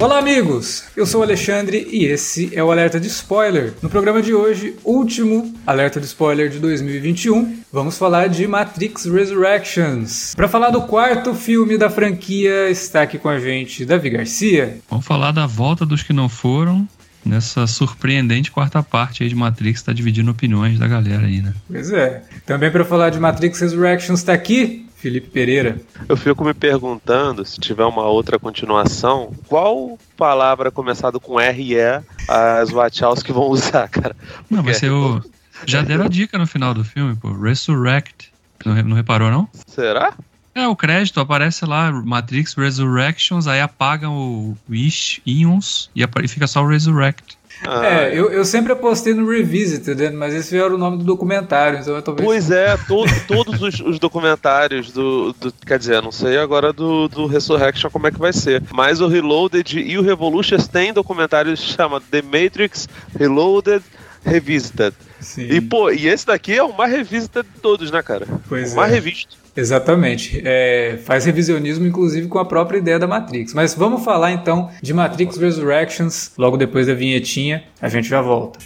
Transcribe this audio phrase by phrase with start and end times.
[0.00, 0.84] Olá, amigos!
[0.96, 3.74] Eu sou o Alexandre e esse é o Alerta de Spoiler.
[3.82, 10.36] No programa de hoje, último Alerta de Spoiler de 2021, vamos falar de Matrix Resurrections.
[10.36, 14.78] Para falar do quarto filme da franquia, está aqui com a gente Davi Garcia.
[14.88, 16.86] Vamos falar da volta dos que não foram
[17.24, 21.52] nessa surpreendente quarta parte aí de Matrix, está dividindo opiniões da galera aí, né?
[21.66, 22.22] Pois é.
[22.46, 25.80] Também para falar de Matrix Resurrections está aqui Felipe Pereira.
[26.08, 31.74] Eu fico me perguntando, se tiver uma outra continuação, qual palavra começado com R e
[31.76, 34.14] E as Wachowski vão usar, cara?
[34.14, 35.22] Porque não, vai ser o...
[35.64, 37.32] Já deram a dica no final do filme, pô.
[37.32, 38.32] Resurrect.
[38.64, 39.48] Não, não reparou, não?
[39.66, 40.12] Será?
[40.54, 46.64] É, o crédito aparece lá, Matrix Resurrections, aí apagam o Wish, Ions e fica só
[46.64, 47.37] o Resurrect.
[47.66, 51.78] Ah, é, eu, eu sempre apostei no Revisited, mas esse era o nome do documentário,
[51.78, 52.24] então eu talvez...
[52.24, 57.08] Pois é, to, todos os, os documentários do, do, Quer dizer, não sei agora do,
[57.08, 58.62] do Resurrection como é que vai ser.
[58.72, 63.82] Mas o Reloaded e o Revolutions têm documentários que chama The Matrix Reloaded
[64.24, 64.94] Revisited.
[65.20, 65.48] Sim.
[65.50, 68.26] E, pô, e esse daqui é o mais revista de todos, né, cara?
[68.48, 68.94] Pois o mais é.
[68.94, 69.36] revisto.
[69.58, 70.40] Exatamente.
[70.44, 73.52] É, faz revisionismo, inclusive, com a própria ideia da Matrix.
[73.52, 77.64] Mas vamos falar então de Matrix Resurrections logo depois da vinhetinha.
[77.82, 78.60] A gente já volta.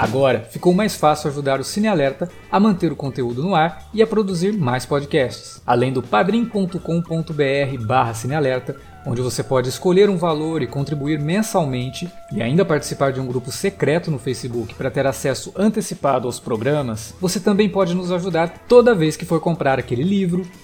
[0.00, 4.02] Agora ficou mais fácil ajudar o Cine Alerta a manter o conteúdo no ar e
[4.02, 5.60] a produzir mais podcasts.
[5.66, 12.42] Além do padrim.com.br barra cinealerta, onde você pode escolher um valor e contribuir mensalmente e
[12.42, 17.40] ainda participar de um grupo secreto no Facebook para ter acesso antecipado aos programas, você
[17.40, 20.46] também pode nos ajudar toda vez que for comprar aquele livro,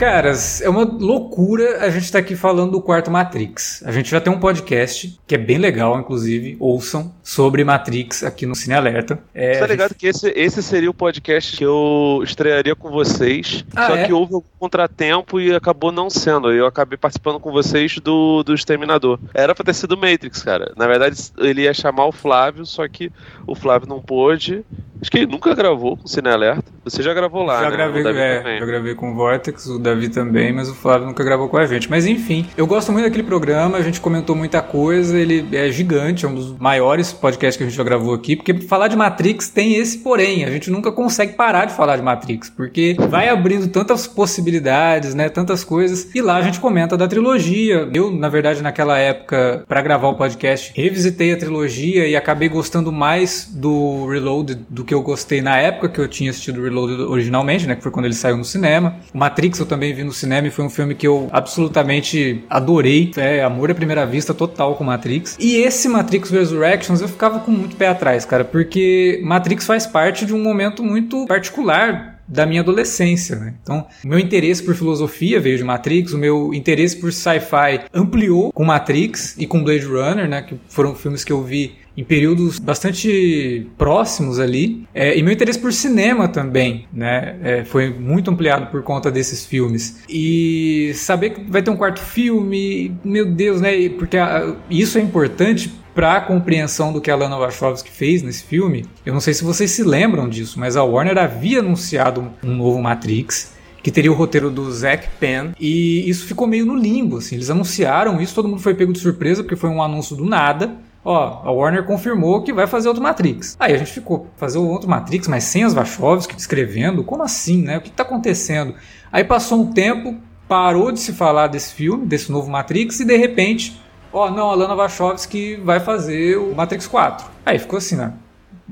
[0.02, 3.84] Caras, é uma loucura a gente estar tá aqui falando do quarto Matrix.
[3.86, 8.47] A gente já tem um podcast, que é bem legal, inclusive, ouçam, sobre Matrix aqui
[8.47, 9.19] no Cine Alerta.
[9.34, 9.99] É, Você tá ligado gente...
[9.99, 14.06] que esse, esse seria o podcast que eu estrearia com vocês, ah, só é?
[14.06, 16.53] que houve um contratempo e acabou não sendo.
[16.53, 19.19] Eu acabei participando com vocês do, do Exterminador.
[19.33, 20.72] Era pra ter sido Matrix, cara.
[20.77, 23.12] Na verdade, ele ia chamar o Flávio, só que
[23.47, 24.65] o Flávio não pôde.
[25.00, 26.71] Acho que ele nunca gravou com o Cine Alerta.
[26.84, 27.77] Você já gravou lá, já né?
[27.77, 31.49] Gravei, é, já gravei com o Vortex, o Davi também, mas o Flávio nunca gravou
[31.49, 31.91] com a gente.
[31.91, 36.25] Mas enfim, eu gosto muito daquele programa, a gente comentou muita coisa, ele é gigante,
[36.25, 39.48] é um dos maiores podcasts que a gente já gravou aqui, porque falar de Matrix
[39.48, 43.68] tem esse porém, a gente nunca consegue parar de falar de Matrix, porque vai abrindo
[43.68, 47.88] tantas possibilidades, né, tantas coisas, e lá a gente comenta da trilogia.
[47.92, 52.92] Eu, na verdade, naquela época, para gravar o podcast, revisitei a trilogia e acabei gostando
[52.92, 57.02] mais do Reload do que eu gostei na época que eu tinha assistido o Reload
[57.02, 58.96] originalmente, né, que foi quando ele saiu no cinema.
[59.12, 63.10] O Matrix eu também vi no cinema e foi um filme que eu absolutamente adorei.
[63.16, 65.36] É amor à primeira vista total com Matrix.
[65.38, 70.24] E esse Matrix Resurrections eu ficava com muito pé atrás, cara, porque Matrix faz parte
[70.24, 73.54] de um momento muito particular da minha adolescência, né?
[73.62, 78.53] Então, o meu interesse por filosofia veio de Matrix, o meu interesse por sci-fi ampliou
[78.53, 80.42] com Matrix e com Blade Runner, né?
[80.42, 84.86] Que foram filmes que eu vi em períodos bastante próximos ali.
[84.94, 87.36] É, e meu interesse por cinema também, né?
[87.42, 90.03] É, foi muito ampliado por conta desses filmes.
[90.09, 93.89] E saber que vai ter um quarto filme, meu Deus, né?
[93.91, 98.44] Porque a, isso é importante para a compreensão do que a Lana Wachowski fez nesse
[98.44, 98.86] filme.
[99.04, 102.80] Eu não sei se vocês se lembram disso, mas a Warner havia anunciado um novo
[102.80, 103.53] Matrix
[103.83, 107.50] que teria o roteiro do Zack Penn, e isso ficou meio no limbo, assim, eles
[107.50, 111.43] anunciaram isso, todo mundo foi pego de surpresa, porque foi um anúncio do nada, ó,
[111.45, 113.57] a Warner confirmou que vai fazer outro Matrix.
[113.59, 117.04] Aí a gente ficou, fazer outro Matrix, mas sem as Wachowski escrevendo?
[117.04, 117.78] Como assim, né?
[117.78, 118.75] O que está acontecendo?
[119.10, 120.16] Aí passou um tempo,
[120.49, 123.81] parou de se falar desse filme, desse novo Matrix, e de repente,
[124.13, 127.27] ó, não, a Lana Wachowski vai fazer o Matrix 4.
[127.45, 128.13] Aí ficou assim, né?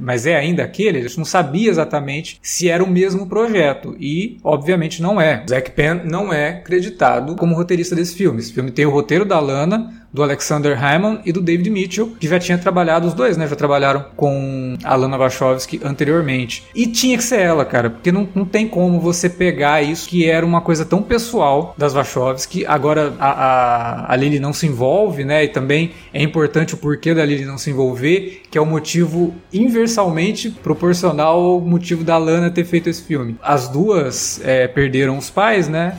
[0.01, 3.95] mas é ainda aquele, a gente não sabia exatamente se era o mesmo projeto.
[4.01, 5.45] E, obviamente, não é.
[5.49, 8.41] Zack Penn não é creditado como roteirista desse filme.
[8.41, 12.29] Esse filme tem o roteiro da Lana, do Alexander Hammond e do David Mitchell, que
[12.29, 13.47] já tinha trabalhado, os dois, né?
[13.47, 16.65] Já trabalharam com a Lana Wachowski anteriormente.
[16.75, 20.29] E tinha que ser ela, cara, porque não, não tem como você pegar isso que
[20.29, 22.67] era uma coisa tão pessoal das Wachowski.
[22.67, 25.45] Agora a, a, a Lily não se envolve, né?
[25.45, 29.35] E também é importante o porquê da Lily não se envolver, que é o motivo
[29.53, 33.37] inversalmente proporcional ao motivo da Lana ter feito esse filme.
[33.43, 35.97] As duas é, perderam os pais, né?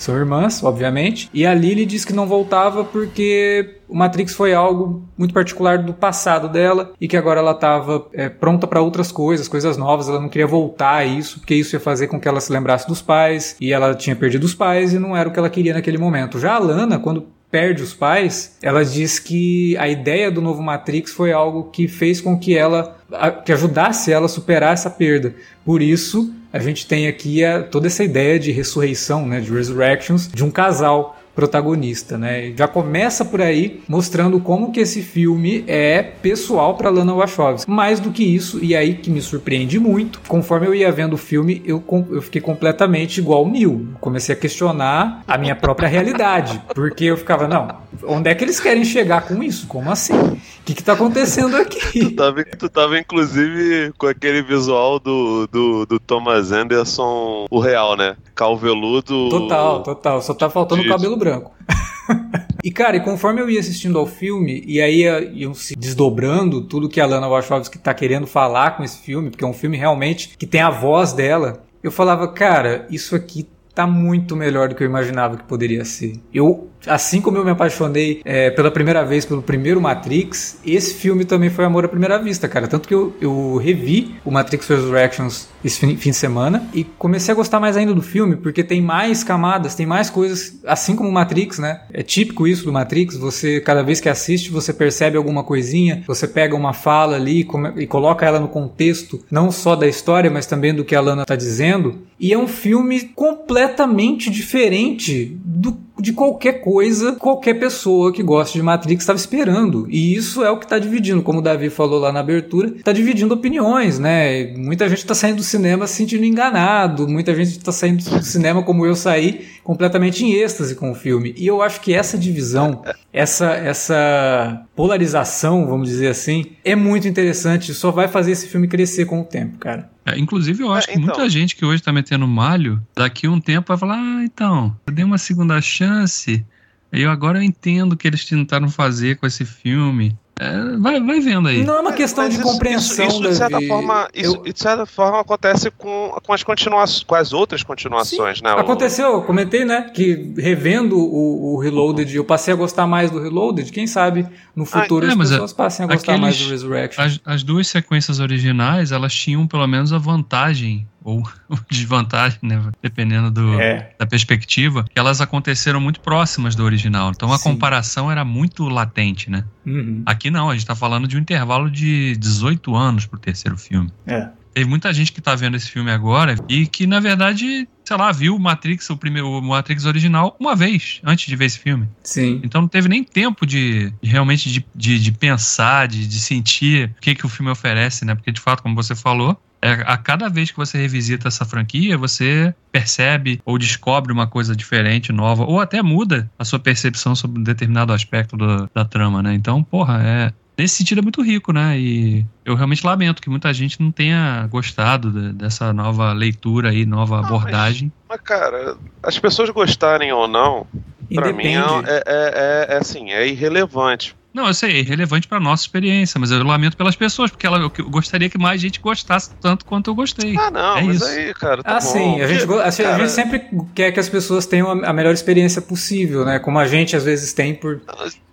[0.00, 1.28] São irmãs, obviamente.
[1.32, 5.92] E a Lily diz que não voltava porque o Matrix foi algo muito particular do
[5.92, 10.08] passado dela e que agora ela estava é, pronta para outras coisas, coisas novas.
[10.08, 12.88] Ela não queria voltar a isso, porque isso ia fazer com que ela se lembrasse
[12.88, 15.74] dos pais e ela tinha perdido os pais e não era o que ela queria
[15.74, 16.38] naquele momento.
[16.38, 21.12] Já a Lana, quando perde os pais, ela diz que a ideia do novo Matrix
[21.12, 22.96] foi algo que fez com que ela
[23.44, 25.34] que ajudasse ela a superar essa perda.
[25.62, 30.28] Por isso, a gente tem aqui a, toda essa ideia de ressurreição, né, de resurrections
[30.28, 32.52] de um casal protagonista, né?
[32.56, 37.70] Já começa por aí mostrando como que esse filme é pessoal para Lana Wachowski.
[37.70, 41.18] Mais do que isso, e aí que me surpreende muito, conforme eu ia vendo o
[41.18, 43.88] filme, eu, eu fiquei completamente igual o Neil.
[44.00, 47.68] Comecei a questionar a minha própria realidade, porque eu ficava, não,
[48.04, 49.66] onde é que eles querem chegar com isso?
[49.66, 50.14] Como assim?
[50.14, 51.80] O que que tá acontecendo aqui?
[52.10, 57.96] Tu tava, tu tava inclusive com aquele visual do, do, do Thomas Anderson, o real,
[57.96, 58.16] né?
[58.34, 59.28] Calveludo.
[59.28, 60.22] Total, total.
[60.22, 61.29] Só tá faltando o cabelo branco.
[62.62, 66.90] E, cara, e conforme eu ia assistindo ao filme, e aí iam se desdobrando tudo
[66.90, 70.36] que a Lana Wachowski tá querendo falar com esse filme, porque é um filme realmente
[70.36, 74.82] que tem a voz dela, eu falava, cara, isso aqui tá muito melhor do que
[74.82, 76.20] eu imaginava que poderia ser.
[76.34, 81.24] Eu assim como eu me apaixonei é, pela primeira vez pelo primeiro Matrix, esse filme
[81.24, 82.66] também foi amor à primeira vista, cara.
[82.68, 87.32] Tanto que eu, eu revi o Matrix Resurrections esse fim, fim, de semana e comecei
[87.32, 91.08] a gostar mais ainda do filme, porque tem mais camadas, tem mais coisas, assim como
[91.08, 91.82] o Matrix, né?
[91.92, 96.26] É típico isso do Matrix, você, cada vez que assiste, você percebe alguma coisinha, você
[96.26, 100.46] pega uma fala ali e, e coloca ela no contexto, não só da história, mas
[100.46, 102.02] também do que a Lana tá dizendo.
[102.18, 108.62] E é um filme completamente diferente do de qualquer coisa, qualquer pessoa que gosta de
[108.62, 109.86] Matrix estava esperando.
[109.88, 112.92] E isso é o que está dividindo, como o Davi falou lá na abertura, está
[112.92, 114.54] dividindo opiniões, né?
[114.56, 118.62] Muita gente está saindo do cinema se sentindo enganado, muita gente está saindo do cinema,
[118.62, 121.34] como eu saí, completamente em êxtase com o filme.
[121.36, 122.82] E eu acho que essa divisão,
[123.12, 127.74] essa, essa polarização, vamos dizer assim, é muito interessante.
[127.74, 129.90] Só vai fazer esse filme crescer com o tempo, cara.
[130.04, 131.02] É, inclusive, eu acho é, então.
[131.02, 131.28] que muita então.
[131.28, 134.92] gente que hoje tá metendo malho, daqui a um tempo vai falar: ah, então, eu
[134.92, 136.44] dei uma segunda chance.
[136.92, 140.16] Eu agora eu entendo o que eles tentaram fazer com esse filme.
[140.40, 141.62] É, vai, vai vendo aí.
[141.62, 144.52] Não é uma questão Mas de isso, compreensão, isso, isso, de certa forma, isso, eu...
[144.54, 148.52] de certa forma acontece com, com as continuações, com as outras continuações, Sim, né?
[148.52, 153.20] Aconteceu, eu comentei, né, que revendo o, o Reloaded, eu passei a gostar mais do
[153.20, 153.70] Reloaded.
[153.70, 154.26] Quem sabe
[154.56, 157.02] no ah, futuro ah, é, as pessoas passem a gostar aqueles, mais do Resurrection.
[157.02, 161.22] As, as duas sequências originais, elas tinham pelo menos a vantagem ou
[161.70, 162.62] desvantagem, né?
[162.82, 163.94] Dependendo do, é.
[163.98, 167.10] da perspectiva, que elas aconteceram muito próximas do original.
[167.10, 167.44] Então a Sim.
[167.44, 169.44] comparação era muito latente, né?
[169.66, 170.02] Uhum.
[170.06, 173.90] Aqui não, a gente tá falando de um intervalo de 18 anos pro terceiro filme.
[174.06, 174.28] É.
[174.52, 178.10] Teve muita gente que tá vendo esse filme agora e que, na verdade, sei lá,
[178.10, 181.88] viu o Matrix, o primeiro o Matrix original, uma vez antes de ver esse filme.
[182.02, 182.40] Sim.
[182.42, 186.92] Então não teve nem tempo de, de realmente de, de, de, pensar, de, de sentir
[186.98, 188.14] o que, que o filme oferece, né?
[188.14, 191.98] Porque, de fato, como você falou, é, a cada vez que você revisita essa franquia,
[191.98, 197.40] você percebe ou descobre uma coisa diferente, nova, ou até muda a sua percepção sobre
[197.40, 199.34] um determinado aspecto do, da trama, né?
[199.34, 201.78] Então, porra, é, nesse sentido é muito rico, né?
[201.78, 206.86] E eu realmente lamento que muita gente não tenha gostado de, dessa nova leitura aí,
[206.86, 207.92] nova não, abordagem.
[208.08, 210.66] Mas, mas, cara, as pessoas gostarem ou não,
[211.14, 214.16] para mim é, é, é, é, assim, é irrelevante.
[214.32, 217.58] Não, eu sei, é irrelevante para nossa experiência, mas eu lamento pelas pessoas, porque ela,
[217.58, 220.36] eu gostaria que mais gente gostasse tanto quanto eu gostei.
[220.38, 221.04] Ah, não, é mas isso.
[221.06, 221.62] aí, cara.
[221.62, 221.80] Tá ah, bom.
[221.80, 222.94] sim, a gente, a, cara...
[222.94, 223.44] a gente sempre
[223.74, 226.38] quer que as pessoas tenham a melhor experiência possível, né?
[226.38, 227.80] Como a gente às vezes tem por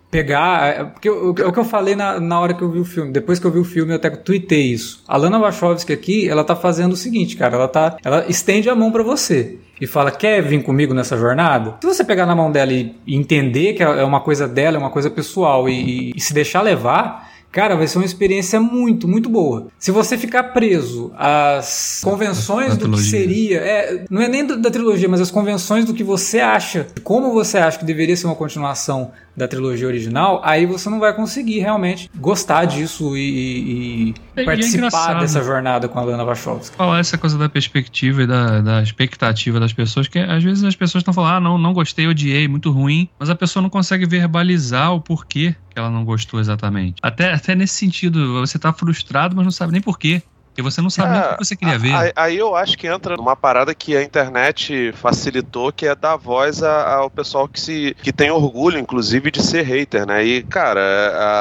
[0.10, 0.68] pegar.
[0.68, 3.12] É, porque é o que eu falei na, na hora que eu vi o filme.
[3.12, 5.04] Depois que eu vi o filme, eu até tuitei isso.
[5.08, 7.56] A Lana Wachowski aqui, ela tá fazendo o seguinte, cara.
[7.56, 7.98] Ela tá.
[8.04, 11.76] Ela estende a mão para você e fala: Quer vir comigo nessa jornada?
[11.82, 14.92] Se você pegar na mão dela e entender que é uma coisa dela, é uma
[14.92, 19.68] coisa pessoal e, e se deixar levar cara, vai ser uma experiência muito, muito boa.
[19.80, 25.10] Se você ficar preso às convenções do que seria, é, não é nem da trilogia,
[25.10, 29.12] mas as convenções do que você acha, como você acha que deveria ser uma continuação
[29.38, 35.17] da trilogia original, aí você não vai conseguir realmente gostar disso e, e, e participar
[35.17, 36.75] é dessa jornada com a Lana Wachowski.
[36.75, 40.75] Falar essa coisa da perspectiva e da, da expectativa das pessoas, que às vezes as
[40.75, 44.08] pessoas estão falando, ah, não, não gostei, odiei, muito ruim, mas a pessoa não consegue
[44.08, 46.96] verbalizar o porquê que ela não gostou exatamente.
[47.03, 50.24] Até, até nesse sentido, você tá frustrado, mas não sabe nem porquê.
[50.58, 51.94] Porque você não sabe é, nem o que você queria ver.
[51.94, 56.16] Aí, aí, eu acho que entra numa parada que a internet facilitou, que é dar
[56.16, 60.26] voz ao pessoal que, se, que tem orgulho, inclusive, de ser hater, né?
[60.26, 60.82] E, cara,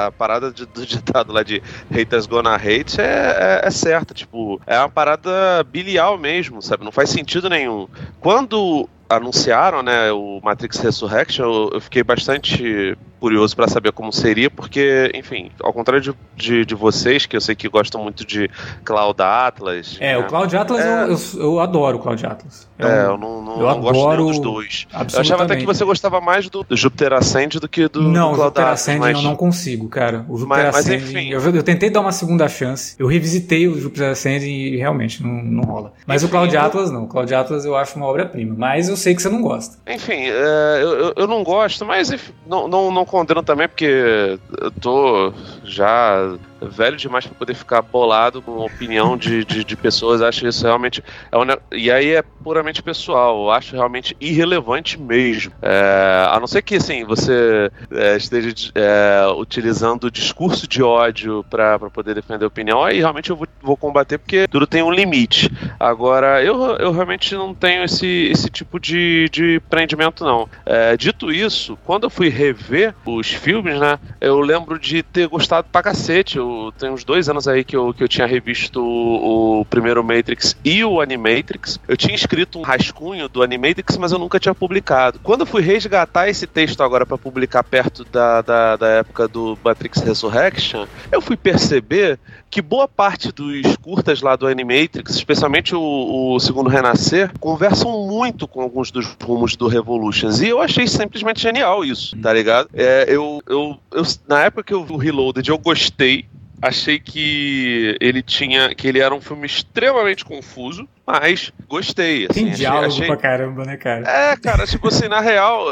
[0.07, 4.13] a parada de, do ditado lá de haters gonna hate é, é, é certa.
[4.13, 6.85] Tipo, é uma parada bilial mesmo, sabe?
[6.85, 7.89] Não faz sentido nenhum.
[8.21, 15.11] Quando anunciaram, né, o Matrix Resurrection, eu, fiquei bastante curioso para saber como seria, porque,
[15.15, 18.51] enfim, ao contrário de, de, de, vocês, que eu sei que gostam muito de
[18.85, 19.97] Cloud Atlas.
[20.01, 20.19] É, né?
[20.19, 21.05] o Cloud Atlas é...
[21.05, 22.69] eu, eu, eu, adoro o Cloud Atlas.
[22.79, 24.87] Eu, é, eu não, não, eu não gosto nenhum dos dois.
[24.93, 28.31] Eu achava até que você gostava mais do, do Jupiter Ascend do que do, não,
[28.31, 29.17] do Cloud Jupiter Ascend mas...
[29.17, 30.27] eu não consigo, cara.
[30.29, 31.31] O Jupiter mas, Ascend, mas enfim.
[31.31, 35.63] Eu, tentei dar uma segunda chance, eu revisitei o Jupiter Ascend e realmente não, não
[35.63, 35.93] rola.
[36.07, 38.96] Mas enfim, o Cloud Atlas não, o Cloud Atlas eu acho uma obra-prima, mas eu
[38.97, 39.79] sei que você não gosta.
[39.87, 42.11] Enfim, é, eu, eu não gosto, mas
[42.47, 45.33] não, não, não condeno também, porque eu tô
[45.67, 50.23] já velho demais para poder ficar bolado com a opinião de, de, de, pessoas.
[50.23, 51.03] Acho isso realmente.
[51.31, 53.45] É um, e aí é puramente pessoal.
[53.45, 55.53] Eu acho realmente irrelevante mesmo.
[55.61, 61.45] É, a não ser que assim, você é, esteja é, utilizando o discurso de ódio
[61.51, 64.91] para poder defender a opinião, aí realmente eu vou, vou, combater porque tudo tem um
[64.91, 65.51] limite.
[65.79, 70.49] Agora, eu, eu realmente não tenho esse, esse tipo de, de prendimento, não.
[70.65, 75.56] É, dito isso, quando eu fui rever os filmes, né, eu lembro de ter gostado
[75.63, 76.39] pra cacete.
[76.39, 80.03] Eu tem uns dois anos aí que eu, que eu tinha revisto o, o, primeiro
[80.03, 81.79] Matrix e o Animatrix.
[81.87, 85.21] Eu tinha escrito um rascunho do Animatrix, mas eu nunca tinha publicado.
[85.23, 89.59] Quando eu fui resgatar esse texto agora para publicar perto da, da, da época do
[89.65, 92.19] Matrix Resurrection, eu fui perceber
[92.51, 98.49] que boa parte dos curtas lá do Animatrix, especialmente o, o segundo Renascer, conversam muito
[98.49, 100.41] com alguns dos rumos do Revolutions.
[100.41, 102.69] E eu achei simplesmente genial isso, tá ligado?
[102.73, 106.27] É, eu, eu, eu, na época que eu vi o Reloaded, eu gostei
[106.61, 108.75] achei que ele tinha.
[108.75, 112.27] que ele era um filme extremamente confuso mas gostei.
[112.29, 113.07] Assim, Tem diálogo achei...
[113.07, 114.03] pra caramba, né, cara?
[114.09, 115.65] É, cara, tipo assim, na real,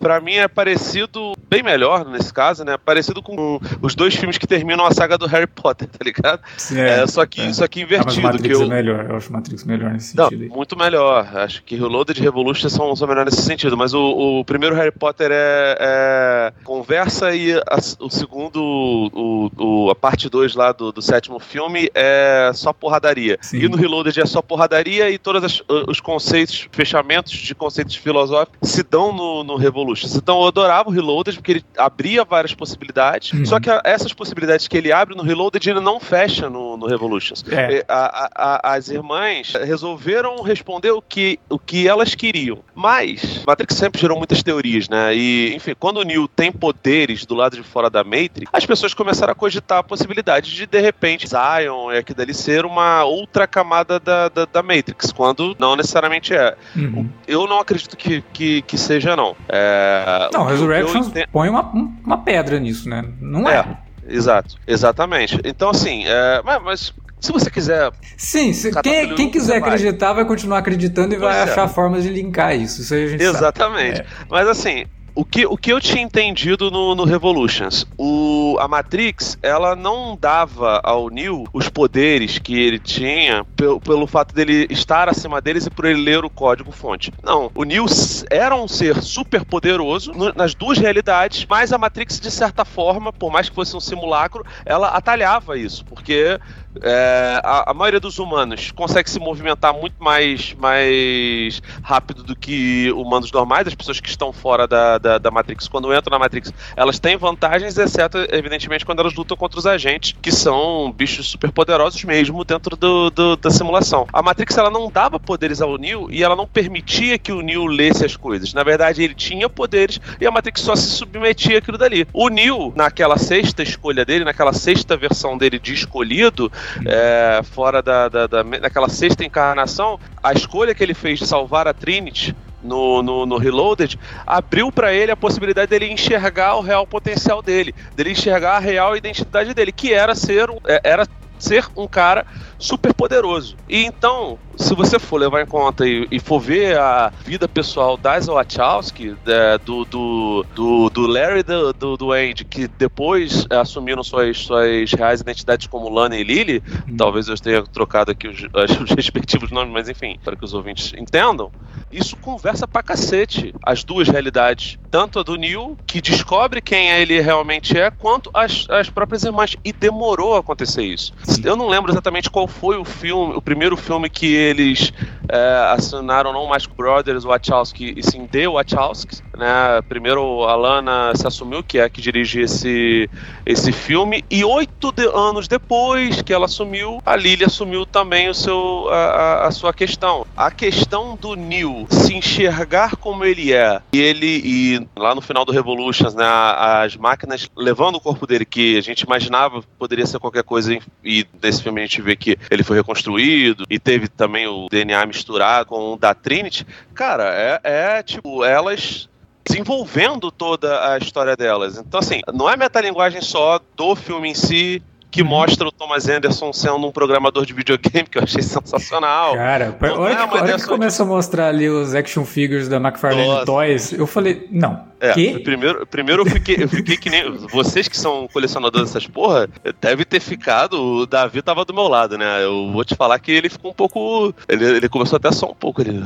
[0.00, 2.76] pra mim é parecido, bem melhor nesse caso, né?
[2.76, 6.42] Parecido com os dois filmes que terminam a saga do Harry Potter, tá ligado?
[6.74, 7.52] É, é só, que, é.
[7.52, 8.26] só que invertido.
[8.26, 8.66] Ah, Matrix que eu...
[8.66, 10.52] é melhor, eu acho Matrix melhor nesse Não, sentido.
[10.52, 11.28] Muito melhor.
[11.36, 14.90] Acho que Reloaded e Revolution são, são melhores nesse sentido, mas o, o primeiro Harry
[14.90, 20.90] Potter é, é conversa e a, o segundo, o, o, a parte 2 lá do,
[20.90, 23.38] do sétimo filme é só porradaria.
[23.40, 23.58] Sim.
[23.58, 28.70] E no Reloaded é só porradaria porradaria e todos os conceitos, fechamentos de conceitos filosóficos
[28.70, 30.08] se dão no, no Revolution.
[30.16, 33.44] Então eu adorava o Reloaded porque ele abria várias possibilidades, uhum.
[33.44, 36.86] só que a, essas possibilidades que ele abre no Reloaded ele não fecha no, no
[36.86, 37.44] Revolutions.
[37.50, 37.84] É.
[37.86, 42.60] A, a, as irmãs resolveram responder o que, o que elas queriam.
[42.74, 45.14] Mas Matrix sempre gerou muitas teorias, né?
[45.14, 48.94] E, enfim, quando o Neo tem poderes do lado de fora da Matrix, as pessoas
[48.94, 53.46] começaram a cogitar a possibilidade de, de repente, Zion e aqui dali ser uma outra
[53.46, 56.56] camada da, da da Matrix, quando não necessariamente é.
[56.74, 57.08] Uhum.
[57.26, 59.36] Eu não acredito que, que, que seja, não.
[59.48, 63.04] É, não, Resurrection põe uma, uma pedra nisso, né?
[63.20, 63.58] Não é.
[63.58, 63.86] é.
[64.08, 65.40] Exato, exatamente.
[65.44, 67.90] Então, assim, é, mas se você quiser.
[68.16, 70.16] Sim, se, quem, quem quiser acreditar vai.
[70.16, 71.42] vai continuar acreditando e pois vai é.
[71.42, 72.82] achar formas de linkar isso.
[72.82, 74.00] Isso aí a gente Exatamente.
[74.00, 74.06] É.
[74.28, 74.86] Mas assim,
[75.16, 80.16] o que, o que eu tinha entendido no, no Revolutions, o, a Matrix, ela não
[80.20, 85.64] dava ao Neo os poderes que ele tinha pelo, pelo fato dele estar acima deles
[85.64, 87.12] e por ele ler o código-fonte.
[87.22, 87.86] Não, o Neo
[88.30, 93.10] era um ser super poderoso no, nas duas realidades, mas a Matrix, de certa forma,
[93.10, 96.38] por mais que fosse um simulacro, ela atalhava isso, porque
[96.82, 102.90] é, a, a, maioria dos humanos consegue se movimentar muito mais, mais rápido do que
[102.92, 103.66] humanos normais.
[103.66, 107.16] As pessoas que estão fora da, da, da, Matrix, quando entram na Matrix, elas têm
[107.16, 112.44] vantagens, exceto, evidentemente, quando elas lutam contra os agentes, que são bichos super poderosos mesmo
[112.44, 114.06] dentro do, do, da simulação.
[114.12, 117.66] A Matrix ela não dava poderes ao Neo e ela não permitia que o Neo
[117.66, 118.52] lesse as coisas.
[118.52, 122.06] Na verdade, ele tinha poderes e a Matrix só se submetia àquilo dali.
[122.12, 126.50] O Neo, naquela sexta escolha dele, naquela sexta versão dele de escolhido,
[126.84, 131.66] é, fora da, da, da, daquela sexta encarnação, a escolha que ele fez de salvar
[131.68, 136.86] a Trinity no, no, no Reloaded, abriu para ele a possibilidade dele enxergar o real
[136.86, 141.06] potencial dele, dele enxergar a real identidade dele, que era ser, é, era
[141.38, 142.26] ser um cara
[142.58, 143.56] super poderoso.
[143.68, 147.96] E então, se você for levar em conta e, e for ver a vida pessoal
[147.96, 154.02] das Wachowski, é, do, do, do, do, Larry do, do, do Andy, que depois assumiram
[154.02, 156.96] suas, suas reais identidades como Lana e Lily, hum.
[156.96, 158.42] talvez eu tenha trocado aqui os,
[158.82, 161.50] os respectivos nomes, mas enfim, para que os ouvintes entendam,
[161.90, 164.78] isso conversa pra cacete as duas realidades.
[164.90, 169.56] Tanto a do Neil, que descobre quem ele realmente é, quanto as, as próprias irmãs.
[169.64, 171.12] E demorou a acontecer isso.
[171.44, 174.92] Eu não lembro exatamente qual foi o filme, o primeiro filme que eles
[175.28, 179.22] é, assinaram não mais Brothers Wachowski, e sim The Wachowski.
[179.36, 179.82] Né?
[179.88, 183.08] Primeiro a Lana se assumiu que é que dirige esse,
[183.44, 188.34] esse filme, e oito de, anos depois que ela assumiu, a Lily assumiu também o
[188.34, 190.26] seu, a, a sua questão.
[190.36, 195.44] A questão do Neil se enxergar como ele é, e ele, e lá no final
[195.44, 200.18] do Revolutions, né, as máquinas levando o corpo dele, que a gente imaginava poderia ser
[200.18, 204.46] qualquer coisa, e nesse filme a gente vê que ele foi reconstruído, e teve também
[204.46, 207.60] o DNA misturado com o da Trinity, cara, é,
[207.98, 209.08] é tipo, elas
[209.48, 211.78] desenvolvendo toda a história delas.
[211.78, 214.82] Então, assim, não é metalinguagem só do filme em si,
[215.16, 215.28] que uhum.
[215.28, 219.34] mostra o Thomas Anderson sendo um programador de videogame, que eu achei sensacional.
[219.34, 223.26] Cara, olha, é que, olha que começa a mostrar ali os action figures da McFarlane
[223.26, 223.46] Nossa.
[223.46, 225.38] Toys, eu falei, não, é, que?
[225.40, 227.30] primeiro, primeiro eu fiquei, eu fiquei que nem.
[227.50, 229.48] Vocês que são colecionadores dessas porra,
[229.80, 230.82] deve ter ficado.
[230.82, 232.42] O Davi tava do meu lado, né?
[232.42, 234.34] Eu vou te falar que ele ficou um pouco.
[234.48, 235.82] Ele, ele começou até só um pouco.
[235.82, 236.00] Ele,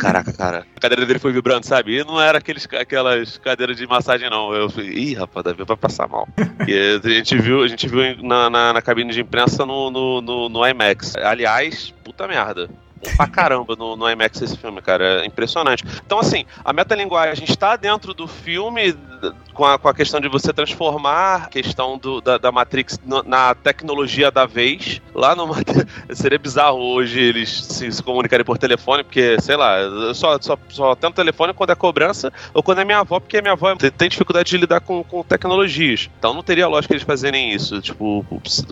[0.00, 0.66] caraca, cara.
[0.76, 1.98] A cadeira dele foi vibrando, sabe?
[1.98, 4.54] E não era aqueles, aquelas cadeiras de massagem, não.
[4.54, 6.28] Eu falei, ih, rapaz, Davi vai passar mal.
[6.66, 8.00] E a gente viu, a gente viu
[8.32, 11.16] na, na, na cabine de imprensa no, no, no, no IMAX.
[11.16, 12.68] Aliás, puta merda
[13.16, 15.22] pra caramba no, no IMAX esse filme, cara.
[15.22, 15.84] É impressionante.
[16.04, 18.96] Então, assim, a metalinguagem está dentro do filme
[19.52, 23.22] com a, com a questão de você transformar a questão do, da, da Matrix no,
[23.22, 25.00] na tecnologia da vez.
[25.14, 25.52] Lá no.
[26.12, 30.58] Seria bizarro hoje eles se, se, comunicarem por telefone, porque, sei lá, eu só, só,
[30.68, 34.08] só tenho telefone quando é cobrança ou quando é minha avó, porque minha avó tem
[34.08, 36.10] dificuldade de lidar com, com tecnologias.
[36.18, 38.24] Então não teria lógica eles fazerem isso, tipo,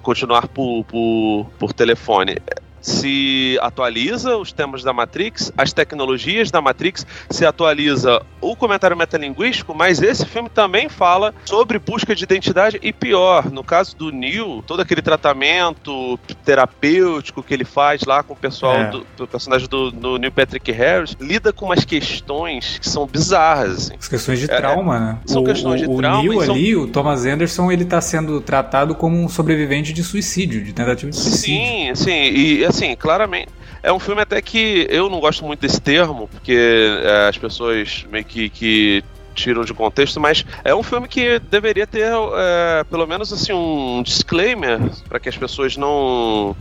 [0.02, 2.36] continuar por, por, por telefone
[2.80, 9.74] se atualiza os temas da Matrix, as tecnologias da Matrix, se atualiza o comentário metalinguístico,
[9.74, 14.62] mas esse filme também fala sobre busca de identidade e pior, no caso do Neil,
[14.66, 18.90] todo aquele tratamento terapêutico que ele faz lá com o pessoal é.
[18.90, 23.70] do, do, personagem do, do, Neil Patrick Harris, lida com umas questões que são bizarras.
[23.70, 23.94] Assim.
[23.98, 25.18] As questões de é, trauma, é, né?
[25.26, 26.18] São o, questões de o trauma.
[26.20, 26.82] O Neil ali, são...
[26.82, 31.16] o Thomas Anderson, ele tá sendo tratado como um sobrevivente de suicídio, de tentativa de
[31.16, 31.40] suicídio.
[31.40, 33.48] Sim, sim, e assim, claramente.
[33.82, 36.56] É um filme até que eu não gosto muito desse termo, porque
[37.02, 39.04] é, as pessoas meio que, que
[39.34, 44.02] tiram de contexto, mas é um filme que deveria ter é, pelo menos assim um
[44.02, 46.56] disclaimer para que as pessoas não.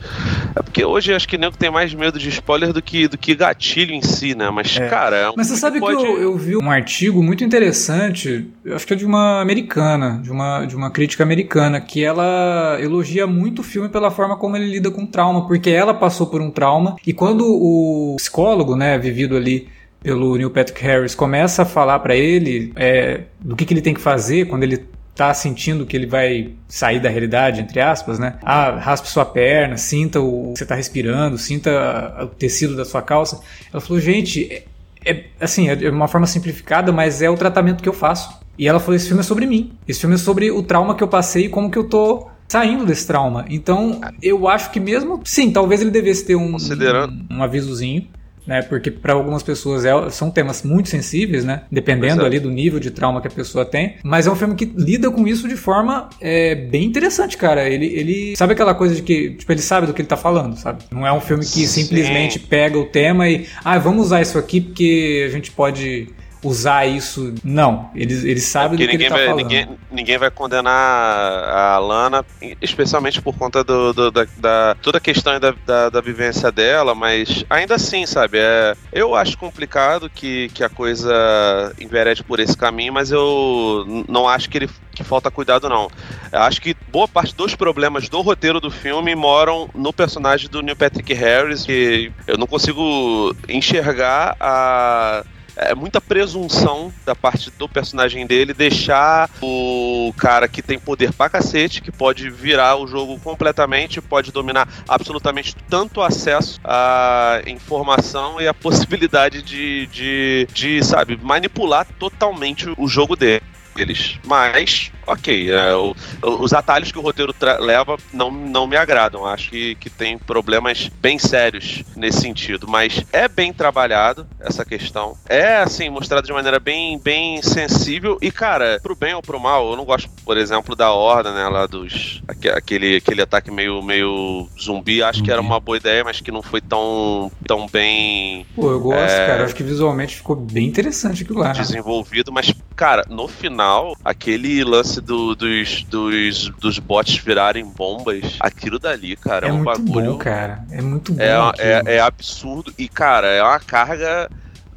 [0.55, 3.35] É porque hoje acho que nem tem mais medo de spoiler do que, do que
[3.35, 4.49] gatilho em si, né?
[4.49, 4.87] Mas, é.
[4.87, 5.15] cara.
[5.15, 5.97] É um mas você sabe que, pode...
[5.97, 10.31] que eu, eu, vi um artigo muito interessante, acho que é de uma americana, de
[10.31, 14.69] uma, de uma crítica americana, que ela elogia muito o filme pela forma como ele
[14.69, 19.35] lida com trauma, porque ela passou por um trauma e quando o psicólogo, né, vivido
[19.35, 19.67] ali
[20.01, 23.93] pelo Neil Patrick Harris começa a falar para ele é, do que, que ele tem
[23.93, 24.85] que fazer quando ele
[25.19, 28.35] tá sentindo que ele vai sair da realidade, entre aspas, né?
[28.41, 33.01] Ah, raspe sua perna, sinta o que você tá respirando, sinta o tecido da sua
[33.01, 33.41] calça.
[33.73, 34.63] Ela falou, gente, é,
[35.05, 38.39] é assim, é uma forma simplificada, mas é o tratamento que eu faço.
[38.57, 39.73] E ela falou, esse filme é sobre mim.
[39.85, 42.85] Esse filme é sobre o trauma que eu passei e como que eu tô saindo
[42.85, 43.45] desse trauma.
[43.49, 48.07] Então, eu acho que mesmo, sim, talvez ele devesse ter um, um, um avisozinho,
[48.49, 48.63] né?
[48.63, 51.61] Porque para algumas pessoas é, são temas muito sensíveis, né?
[51.71, 53.97] Dependendo ali do nível de trauma que a pessoa tem.
[54.03, 57.69] Mas é um filme que lida com isso de forma é, bem interessante, cara.
[57.69, 60.57] Ele, ele sabe aquela coisa de que, tipo, ele sabe do que ele tá falando,
[60.57, 60.83] sabe?
[60.89, 61.83] Não é um filme que Sim.
[61.83, 66.07] simplesmente pega o tema e, ah, vamos usar isso aqui porque a gente pode
[66.43, 67.33] usar isso.
[67.43, 69.43] Não, eles, eles sabem do que ele tá vai, falando.
[69.43, 72.25] Ninguém, ninguém vai condenar a Lana,
[72.61, 76.95] especialmente por conta do, do da, da, toda a questão da, da, da, vivência dela,
[76.95, 82.55] mas ainda assim, sabe, é, eu acho complicado que, que a coisa enverede por esse
[82.55, 85.89] caminho, mas eu não acho que ele que falta cuidado, não.
[86.29, 90.61] Eu acho que boa parte dos problemas do roteiro do filme moram no personagem do
[90.61, 95.23] Neil Patrick Harris, que eu não consigo enxergar a
[95.59, 101.29] é muita presunção da parte do personagem dele deixar o cara que tem poder pra
[101.29, 108.47] cacete, que pode virar o jogo completamente, pode dominar absolutamente tanto acesso à informação e
[108.47, 113.41] a possibilidade de, de, de sabe, manipular totalmente o jogo dele
[113.79, 114.19] deles.
[114.25, 119.25] Mas, ok, é, o, os atalhos que o roteiro leva não, não me agradam.
[119.25, 122.67] Acho que, que tem problemas bem sérios nesse sentido.
[122.67, 125.15] Mas é bem trabalhado essa questão.
[125.27, 128.17] É, assim, mostrado de maneira bem, bem sensível.
[128.21, 131.47] E, cara, pro bem ou pro mal, eu não gosto, por exemplo, da Horda, né?
[131.47, 132.21] Lá dos.
[132.27, 135.01] Aquele, aquele ataque meio, meio zumbi.
[135.01, 138.45] Acho que era uma boa ideia, mas que não foi tão, tão bem.
[138.55, 139.45] Pô, eu gosto, é, cara.
[139.45, 141.51] Acho que visualmente ficou bem interessante aquilo lá.
[141.51, 148.79] Desenvolvido, mas, cara, no final, aquele lance do, dos, dos, dos bots virarem bombas, aquilo
[148.79, 150.11] dali, cara, é, é um muito bagulho.
[150.13, 150.65] Bom, cara.
[150.71, 151.21] É muito bom.
[151.21, 152.73] É, é, é absurdo.
[152.77, 154.29] E, cara, é uma carga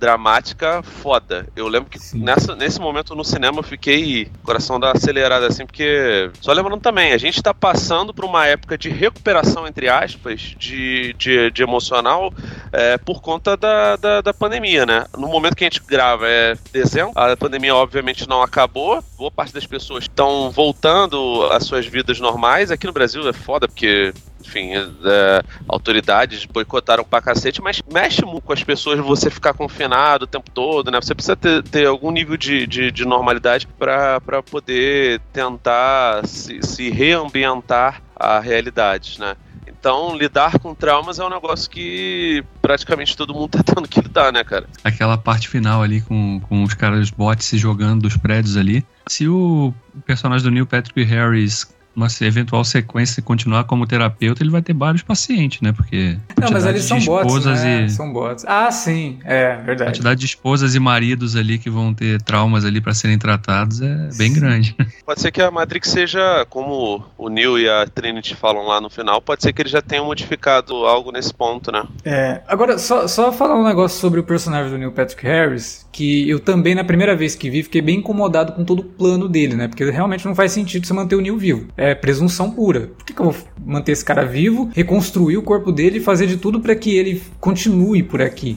[0.03, 1.47] dramática foda.
[1.55, 6.29] Eu lembro que nessa, nesse momento no cinema eu fiquei coração da acelerada assim, porque.
[6.41, 11.13] Só lembrando também, a gente tá passando por uma época de recuperação, entre aspas, de,
[11.13, 12.35] de, de emocional
[12.73, 15.05] é, por conta da, da, da, pandemia, né?
[15.17, 19.55] No momento que a gente grava é dezembro, a pandemia obviamente não acabou, boa parte
[19.55, 22.73] das pessoas estão voltando às suas vidas normais.
[22.73, 24.13] Aqui no Brasil é foda porque
[24.43, 30.25] enfim, é, autoridades boicotaram pra cacete, mas mexe muito com as pessoas você ficar confinado
[30.25, 31.01] o tempo todo, né?
[31.01, 36.91] Você precisa ter, ter algum nível de, de, de normalidade para poder tentar se, se
[36.91, 39.37] reambientar a realidade, né?
[39.67, 44.33] Então, lidar com traumas é um negócio que praticamente todo mundo tá tendo que lidar,
[44.33, 44.69] né, cara?
[44.85, 48.87] Aquela parte final ali com, com os caras bots se jogando dos prédios ali.
[49.09, 49.75] Se o
[50.07, 55.03] personagem do Neil Patrick Harris uma eventual sequência continuar como terapeuta, ele vai ter vários
[55.03, 55.73] pacientes, né?
[55.73, 56.17] Porque.
[56.41, 57.45] Não, mas eles são bots.
[57.45, 57.85] Né?
[57.85, 57.91] E...
[57.91, 58.45] São bots.
[58.47, 59.83] Ah, sim, é verdade.
[59.83, 63.81] A quantidade de esposas e maridos ali que vão ter traumas ali para serem tratados
[63.81, 64.41] é bem sim.
[64.41, 64.77] grande.
[65.05, 68.89] Pode ser que a Matrix seja, como o Neo e a Trinity falam lá no
[68.89, 71.85] final, pode ser que eles já tenham modificado algo nesse ponto, né?
[72.05, 72.41] É.
[72.47, 76.41] Agora, só, só falar um negócio sobre o personagem do Neil Patrick Harris, que eu
[76.41, 79.69] também, na primeira vez que vi, fiquei bem incomodado com todo o plano dele, né?
[79.69, 82.93] Porque realmente não faz sentido você manter o Neil vivo é presunção pura.
[82.97, 86.27] Por que, que, eu vou manter esse cara vivo, reconstruir o corpo dele e fazer
[86.27, 88.57] de tudo para que ele continue por aqui?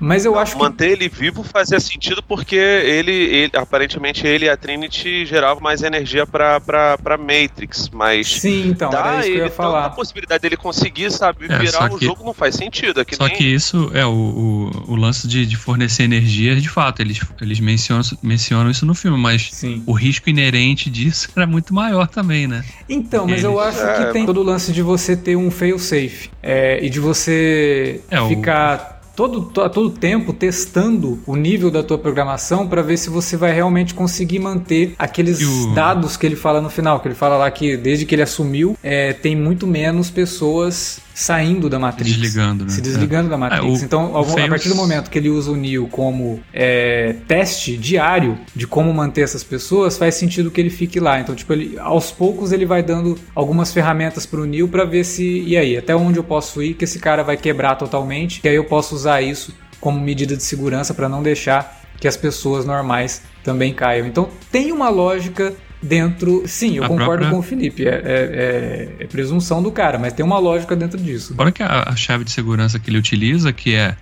[0.00, 0.92] Mas eu acho Manter que...
[0.92, 6.26] ele vivo fazia sentido porque ele, ele, aparentemente, ele e a Trinity geravam mais energia
[6.26, 8.40] pra, pra, pra Matrix, mas.
[8.40, 9.84] Sim, então, dá era isso que eu ia falar.
[9.86, 12.04] A possibilidade dele conseguir, sabe, é, virar o que...
[12.04, 13.00] jogo não faz sentido.
[13.00, 13.36] É que só nem...
[13.36, 17.60] que isso é o, o, o, lance de, de fornecer energia, de fato, eles, eles
[17.60, 19.82] mencionam, mencionam isso no filme, mas Sim.
[19.86, 22.64] o risco inerente disso era muito maior também, né?
[22.88, 23.44] Então, mas eles...
[23.44, 24.06] eu acho é...
[24.06, 28.00] que tem todo o lance de você ter um fail safe é, e de você
[28.10, 28.96] é, ficar.
[28.98, 33.36] O todo, a todo tempo testando o nível da tua programação para ver se você
[33.36, 35.74] vai realmente conseguir manter aqueles o...
[35.74, 38.78] dados que ele fala no final, que ele fala lá que desde que ele assumiu
[38.82, 42.16] é, tem muito menos pessoas saindo da Matrix.
[42.16, 42.70] Desligando, né?
[42.70, 43.30] Se desligando é.
[43.30, 43.64] da Matrix.
[43.64, 47.14] É, o, então, o a partir do momento que ele usa o Neo como é,
[47.28, 51.20] teste diário de como manter essas pessoas, faz sentido que ele fique lá.
[51.20, 55.42] Então, tipo, ele, aos poucos ele vai dando algumas ferramentas pro Neo para ver se,
[55.42, 58.56] e aí, até onde eu posso ir que esse cara vai quebrar totalmente, e aí
[58.56, 63.20] eu posso usar isso como medida de segurança para não deixar que as pessoas normais
[63.44, 64.06] também caiam.
[64.06, 65.52] Então, tem uma lógica
[65.82, 66.42] dentro.
[66.46, 67.30] Sim, eu a concordo própria...
[67.30, 67.86] com o Felipe.
[67.86, 71.34] É, é, é, é, presunção do cara, mas tem uma lógica dentro disso.
[71.34, 73.96] Fora que a, a, chave de segurança que ele utiliza, que é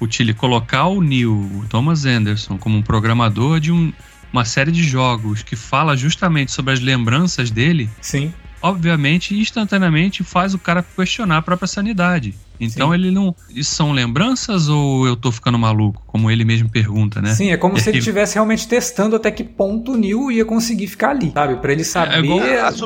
[0.00, 3.92] utile, colocar o Neil, o Thomas Anderson, como um programador de um,
[4.32, 7.88] uma série de jogos que fala justamente sobre as lembranças dele.
[8.00, 8.32] Sim.
[8.60, 12.34] Obviamente, instantaneamente faz o cara questionar a própria sanidade.
[12.62, 12.94] Então Sim.
[12.94, 13.34] ele não.
[13.50, 16.00] Isso são lembranças ou eu tô ficando maluco?
[16.06, 17.34] Como ele mesmo pergunta, né?
[17.34, 20.86] Sim, é como se ele estivesse realmente testando até que ponto o Neil ia conseguir
[20.86, 21.56] ficar ali, sabe?
[21.56, 22.14] Pra ele saber.
[22.14, 22.40] É igual,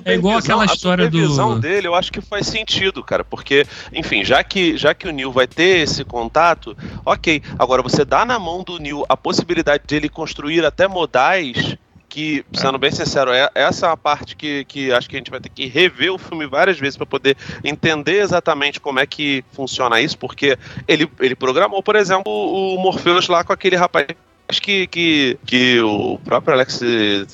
[0.04, 1.58] é igual aquela história a do.
[1.58, 3.22] dele, eu acho que faz sentido, cara.
[3.22, 7.42] Porque, enfim, já que, já que o Neil vai ter esse contato, ok.
[7.58, 11.76] Agora, você dá na mão do Neil a possibilidade de ele construir até modais
[12.16, 15.30] que, sendo bem sincero, é, essa é a parte que, que acho que a gente
[15.30, 19.44] vai ter que rever o filme várias vezes para poder entender exatamente como é que
[19.52, 20.56] funciona isso, porque
[20.88, 24.06] ele, ele programou, por exemplo, o Morpheus lá com aquele rapaz
[24.48, 26.80] Acho que, que, que o próprio Alex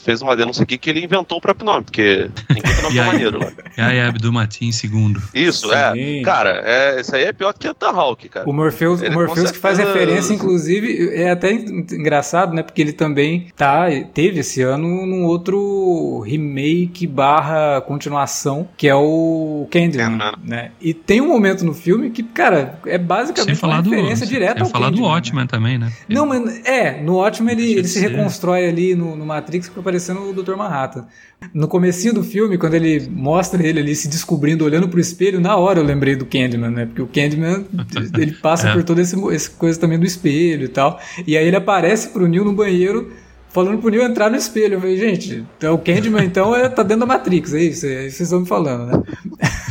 [0.03, 3.39] fez uma denúncia aqui que ele inventou o próprio nome, porque ninguém tem nome maneiro
[3.39, 3.53] lá.
[3.79, 5.23] Yaya Abdul Matin segundo.
[5.35, 5.93] Isso, é.
[5.93, 6.21] Sim.
[6.21, 6.23] é.
[6.23, 8.49] Cara, é, isso aí é pior que o Hawk, cara.
[8.49, 12.63] O Morpheus, o Morpheus que faz referência, inclusive, é até engraçado, né?
[12.63, 19.67] Porque ele também tá, teve esse ano num outro remake barra continuação, que é o
[19.71, 20.71] Candyman, né?
[20.81, 24.69] E tem um momento no filme que, cara, é basicamente uma referência do, direta ao
[24.69, 25.49] falar Candyman, do Watchmen né?
[25.51, 25.93] também, né?
[26.09, 30.21] Não, mas é, no Watchmen ele, ele se reconstrói ali no, no Matrix, fica parecendo
[30.29, 30.57] o Dr.
[30.57, 31.07] Manhattan.
[31.53, 35.57] No comecinho do filme, quando ele mostra ele ali se descobrindo, olhando pro espelho, na
[35.57, 36.87] hora eu lembrei do Candyman, né?
[36.87, 37.67] Porque o Candyman,
[38.19, 38.73] ele passa é.
[38.73, 39.17] por toda essa
[39.59, 41.01] coisa também do espelho e tal.
[41.27, 43.13] E aí ele aparece pro Neil no banheiro,
[43.49, 44.75] falando pro Neil entrar no espelho.
[44.75, 48.07] Eu falei, gente, então, o Candyman então é, tá dentro da Matrix, é isso, é
[48.07, 49.03] isso que vocês estão me falando, né?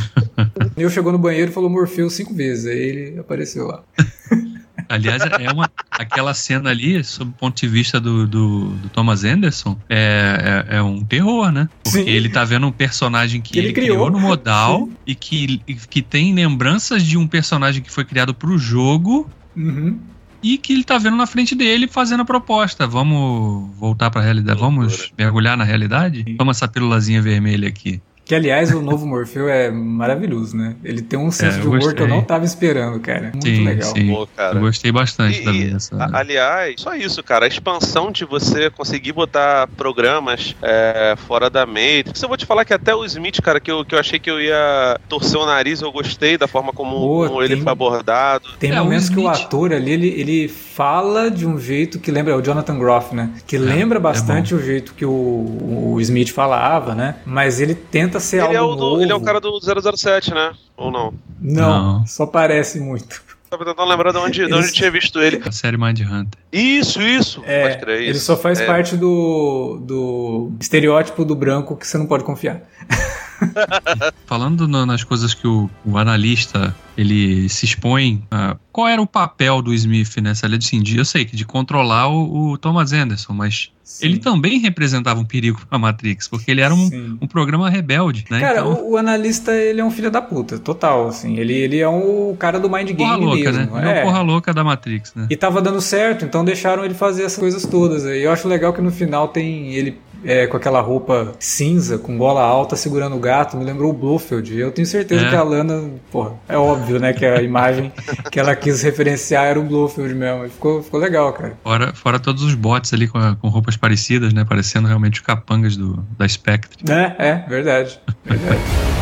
[0.76, 3.82] Neil chegou no banheiro e falou Morpheus cinco vezes, aí ele apareceu lá.
[4.92, 9.24] Aliás, é uma, aquela cena ali, sob o ponto de vista do, do, do Thomas
[9.24, 11.66] Anderson, é, é, é, um terror, né?
[11.82, 12.10] Porque Sim.
[12.10, 14.06] ele tá vendo um personagem que, que ele, ele criou.
[14.06, 14.10] criou.
[14.10, 14.96] no modal Sim.
[15.06, 19.28] e que, que tem lembranças de um personagem que foi criado pro jogo.
[19.56, 19.98] Uhum
[20.42, 22.84] e que ele tá vendo na frente dele fazendo a proposta.
[22.84, 26.24] Vamos voltar para a realidade, vamos mergulhar na realidade?
[26.36, 28.02] Toma essa pílulazinha vermelha aqui.
[28.24, 30.76] Que, aliás, o novo Morfeu é maravilhoso, né?
[30.84, 31.96] Ele tem um senso é, de humor gostei.
[31.96, 33.32] que eu não tava esperando, cara.
[33.32, 33.92] Muito sim, legal.
[33.92, 34.14] Sim.
[34.14, 34.56] Pô, cara.
[34.56, 35.96] Eu gostei bastante e, também dessa.
[36.12, 37.46] Aliás, só isso, cara.
[37.46, 42.22] A expansão de você conseguir botar programas é, fora da Matrix.
[42.22, 44.30] Eu vou te falar que até o Smith, cara, que eu, que eu achei que
[44.30, 47.72] eu ia torcer o nariz, eu gostei da forma como, Pô, como tem, ele foi
[47.72, 48.48] abordado.
[48.60, 52.32] Tem é, momentos que o ator ali, ele, ele fala de um jeito que lembra,
[52.32, 53.30] é o Jonathan Groff, né?
[53.46, 57.16] Que é, lembra é bastante o jeito que o, o Smith falava, né?
[57.26, 59.58] Mas ele tenta tenta ser ele algo é o do, Ele é o cara do
[59.58, 60.52] 007, né?
[60.76, 61.14] Ou não?
[61.40, 62.06] Não, não.
[62.06, 63.22] só parece muito.
[63.48, 65.42] Tava tentando lembrar de onde, de onde tinha visto ele.
[65.44, 66.40] A série Mind Hunter.
[66.50, 67.42] Isso, isso.
[67.44, 68.10] É, crer, isso.
[68.10, 68.66] Ele só faz é.
[68.66, 72.62] parte do, do estereótipo do branco que você não pode confiar.
[74.26, 79.06] Falando no, nas coisas que o, o, analista ele se expõe, uh, qual era o
[79.06, 83.32] papel do Smith nessa linha de Eu sei que de controlar o, o Thomas Anderson,
[83.32, 84.06] mas Sim.
[84.06, 88.24] ele também representava um perigo para a Matrix, porque ele era um, um programa rebelde,
[88.30, 88.40] né?
[88.40, 88.72] Cara, então...
[88.72, 91.36] o, o, analista ele é um filho da puta, total, assim.
[91.38, 93.76] Ele, ele é um cara do mind game porra louca, mesmo.
[93.76, 93.94] Né?
[93.94, 93.98] É.
[93.98, 95.26] é porra louca da Matrix, né?
[95.28, 98.04] E tava dando certo, então deixaram ele fazer essas coisas todas.
[98.04, 102.16] E eu acho legal que no final tem ele é, com aquela roupa cinza, com
[102.16, 104.56] gola alta, segurando o gato, me lembrou o Blofeld.
[104.56, 105.30] Eu tenho certeza é.
[105.30, 107.92] que a Lana, porra, é óbvio, né, que a imagem
[108.30, 110.48] que ela quis referenciar era o Blofeld mesmo.
[110.48, 111.54] Ficou, ficou legal, cara.
[111.62, 115.76] Fora, fora todos os bots ali com, com roupas parecidas, né, parecendo realmente os capangas
[115.76, 116.84] do, da Spectre.
[116.90, 118.00] É, é, verdade.
[118.24, 118.60] Verdade.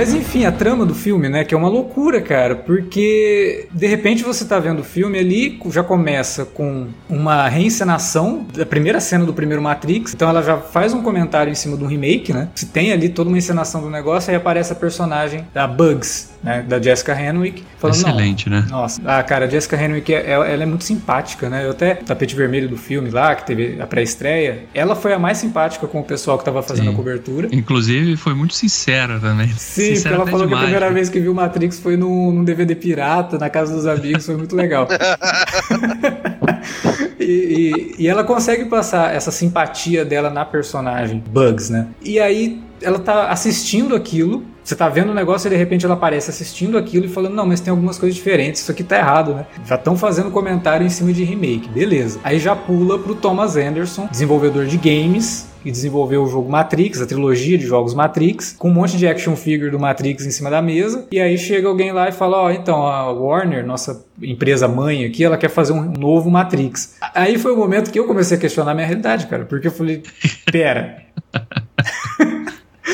[0.00, 4.22] Mas enfim, a trama do filme, né, que é uma loucura, cara, porque de repente
[4.22, 9.34] você tá vendo o filme ali, já começa com uma reencenação da primeira cena do
[9.34, 12.48] primeiro Matrix, então ela já faz um comentário em cima do remake, né?
[12.54, 16.64] Se tem ali toda uma encenação do negócio, aí aparece a personagem da Bugs, né,
[16.66, 18.64] da Jessica Henwick, falando, Excelente, né?
[18.70, 21.66] Nossa, ah, cara, a Jessica Henwick, é, ela, ela é muito simpática, né?
[21.66, 25.36] Eu até, tapete vermelho do filme lá, que teve a pré-estreia, ela foi a mais
[25.36, 26.94] simpática com o pessoal que tava fazendo Sim.
[26.94, 27.48] a cobertura.
[27.52, 29.48] Inclusive, foi muito sincera também.
[29.58, 30.92] Sim, Sim, ela falou demais, que a primeira né?
[30.92, 34.56] vez que viu Matrix foi num, num DVD pirata, na casa dos amigos, foi muito
[34.56, 34.88] legal.
[37.18, 41.86] e, e, e, ela consegue passar essa simpatia dela na personagem Bugs, né?
[42.02, 45.94] E aí ela tá assistindo aquilo, você tá vendo o negócio e de repente ela
[45.94, 49.34] aparece assistindo aquilo e falando: Não, mas tem algumas coisas diferentes, isso aqui tá errado,
[49.34, 49.46] né?
[49.66, 52.20] Já estão fazendo comentário em cima de remake, beleza.
[52.22, 57.06] Aí já pula pro Thomas Anderson, desenvolvedor de games, que desenvolveu o jogo Matrix, a
[57.06, 60.62] trilogia de jogos Matrix, com um monte de action figure do Matrix em cima da
[60.62, 61.06] mesa.
[61.10, 65.04] E aí chega alguém lá e fala: Ó, oh, então a Warner, nossa empresa mãe
[65.04, 66.96] aqui, ela quer fazer um novo Matrix.
[67.14, 69.72] Aí foi o momento que eu comecei a questionar a minha realidade, cara, porque eu
[69.72, 70.02] falei:
[70.50, 71.10] Pera.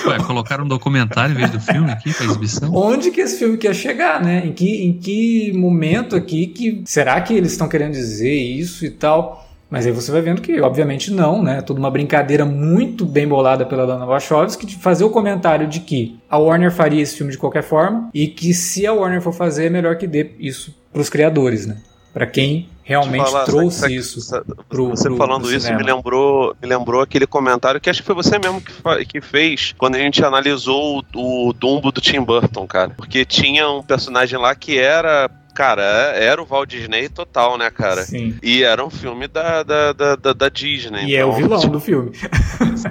[0.07, 2.75] Ué, colocaram um documentário em vez do filme aqui pra exibição?
[2.75, 4.42] Onde que esse filme quer chegar, né?
[4.47, 6.83] Em que, em que momento aqui que.
[6.85, 9.47] Será que eles estão querendo dizer isso e tal?
[9.69, 11.61] Mas aí você vai vendo que, obviamente, não, né?
[11.61, 16.19] Tudo uma brincadeira muito bem bolada pela Lana Wachowski de fazer o comentário de que
[16.31, 19.66] a Warner faria esse filme de qualquer forma e que se a Warner for fazer,
[19.66, 21.79] é melhor que dê isso pros criadores, né?
[22.14, 25.83] Para quem realmente falar, trouxe sabe, isso sabe, pro, Você pro, falando pro isso me
[25.83, 29.96] lembrou, me lembrou aquele comentário que acho que foi você mesmo que, que fez quando
[29.96, 32.90] a gente analisou o, o Dumbo do Tim Burton, cara.
[32.96, 38.03] Porque tinha um personagem lá que era cara, era o Walt Disney total, né, cara?
[38.03, 38.37] Sim.
[38.42, 41.07] E era um filme da, da, da, da, Disney.
[41.07, 42.12] E então, é o então, vilão tipo, do filme.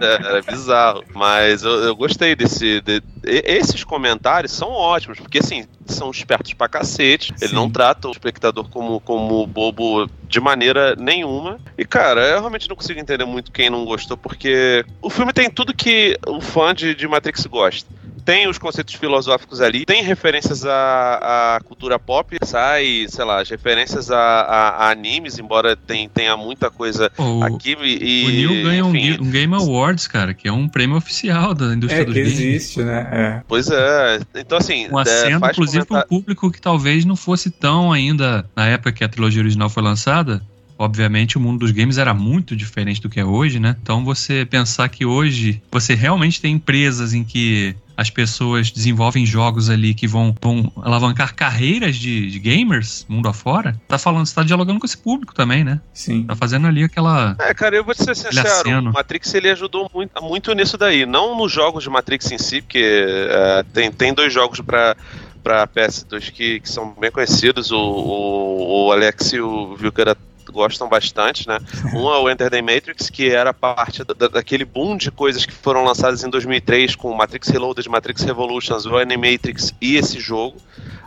[0.01, 1.03] É, é bizarro.
[1.13, 2.81] Mas eu, eu gostei desse.
[2.81, 7.33] De, esses comentários são ótimos, porque assim, são espertos pra cacete.
[7.35, 7.45] Sim.
[7.45, 11.59] Ele não trata o espectador como, como bobo de maneira nenhuma.
[11.77, 15.49] E, cara, eu realmente não consigo entender muito quem não gostou, porque o filme tem
[15.49, 17.87] tudo que o fã de, de Matrix gosta
[18.25, 23.49] tem os conceitos filosóficos ali, tem referências à, à cultura pop, sai, sei lá, as
[23.49, 27.77] referências a, a, a, animes, embora tem, tenha muita coisa o, aqui.
[27.79, 31.75] E, o Neil ganha um, um, Game Awards, cara, que é um prêmio oficial da
[31.75, 32.33] indústria é, dos games.
[32.33, 33.07] existe, né?
[33.11, 33.41] É.
[33.47, 34.19] Pois é.
[34.33, 34.87] Então, assim.
[34.91, 36.07] Um acento, é, inclusive, comentar...
[36.07, 39.69] para um público que talvez não fosse tão ainda, na época que a trilogia original
[39.69, 40.41] foi lançada,
[40.77, 43.77] Obviamente, o mundo dos games era muito diferente do que é hoje, né?
[43.81, 49.69] Então, você pensar que hoje você realmente tem empresas em que as pessoas desenvolvem jogos
[49.69, 54.43] ali que vão, vão alavancar carreiras de, de, gamers mundo afora, tá falando, você tá
[54.43, 55.79] dialogando com esse público também, né?
[55.93, 56.23] Sim.
[56.23, 57.35] Tá fazendo ali aquela.
[57.39, 61.05] É, cara, eu vou ser sincero, o Matrix ele ajudou muito, muito nisso daí.
[61.05, 64.95] Não nos jogos de Matrix em si, porque é, tem, tem dois jogos para
[65.43, 67.71] para PS2 que, que são bem conhecidos.
[67.71, 70.17] O, o, o Alex e o Vilcara
[70.55, 71.59] gostam bastante, né?
[71.93, 75.51] Um é o Enter the Matrix, que era parte da, daquele boom de coisas que
[75.51, 80.57] foram lançadas em 2003 com Matrix Reloaded, Matrix Revolutions, o Animatrix e esse jogo.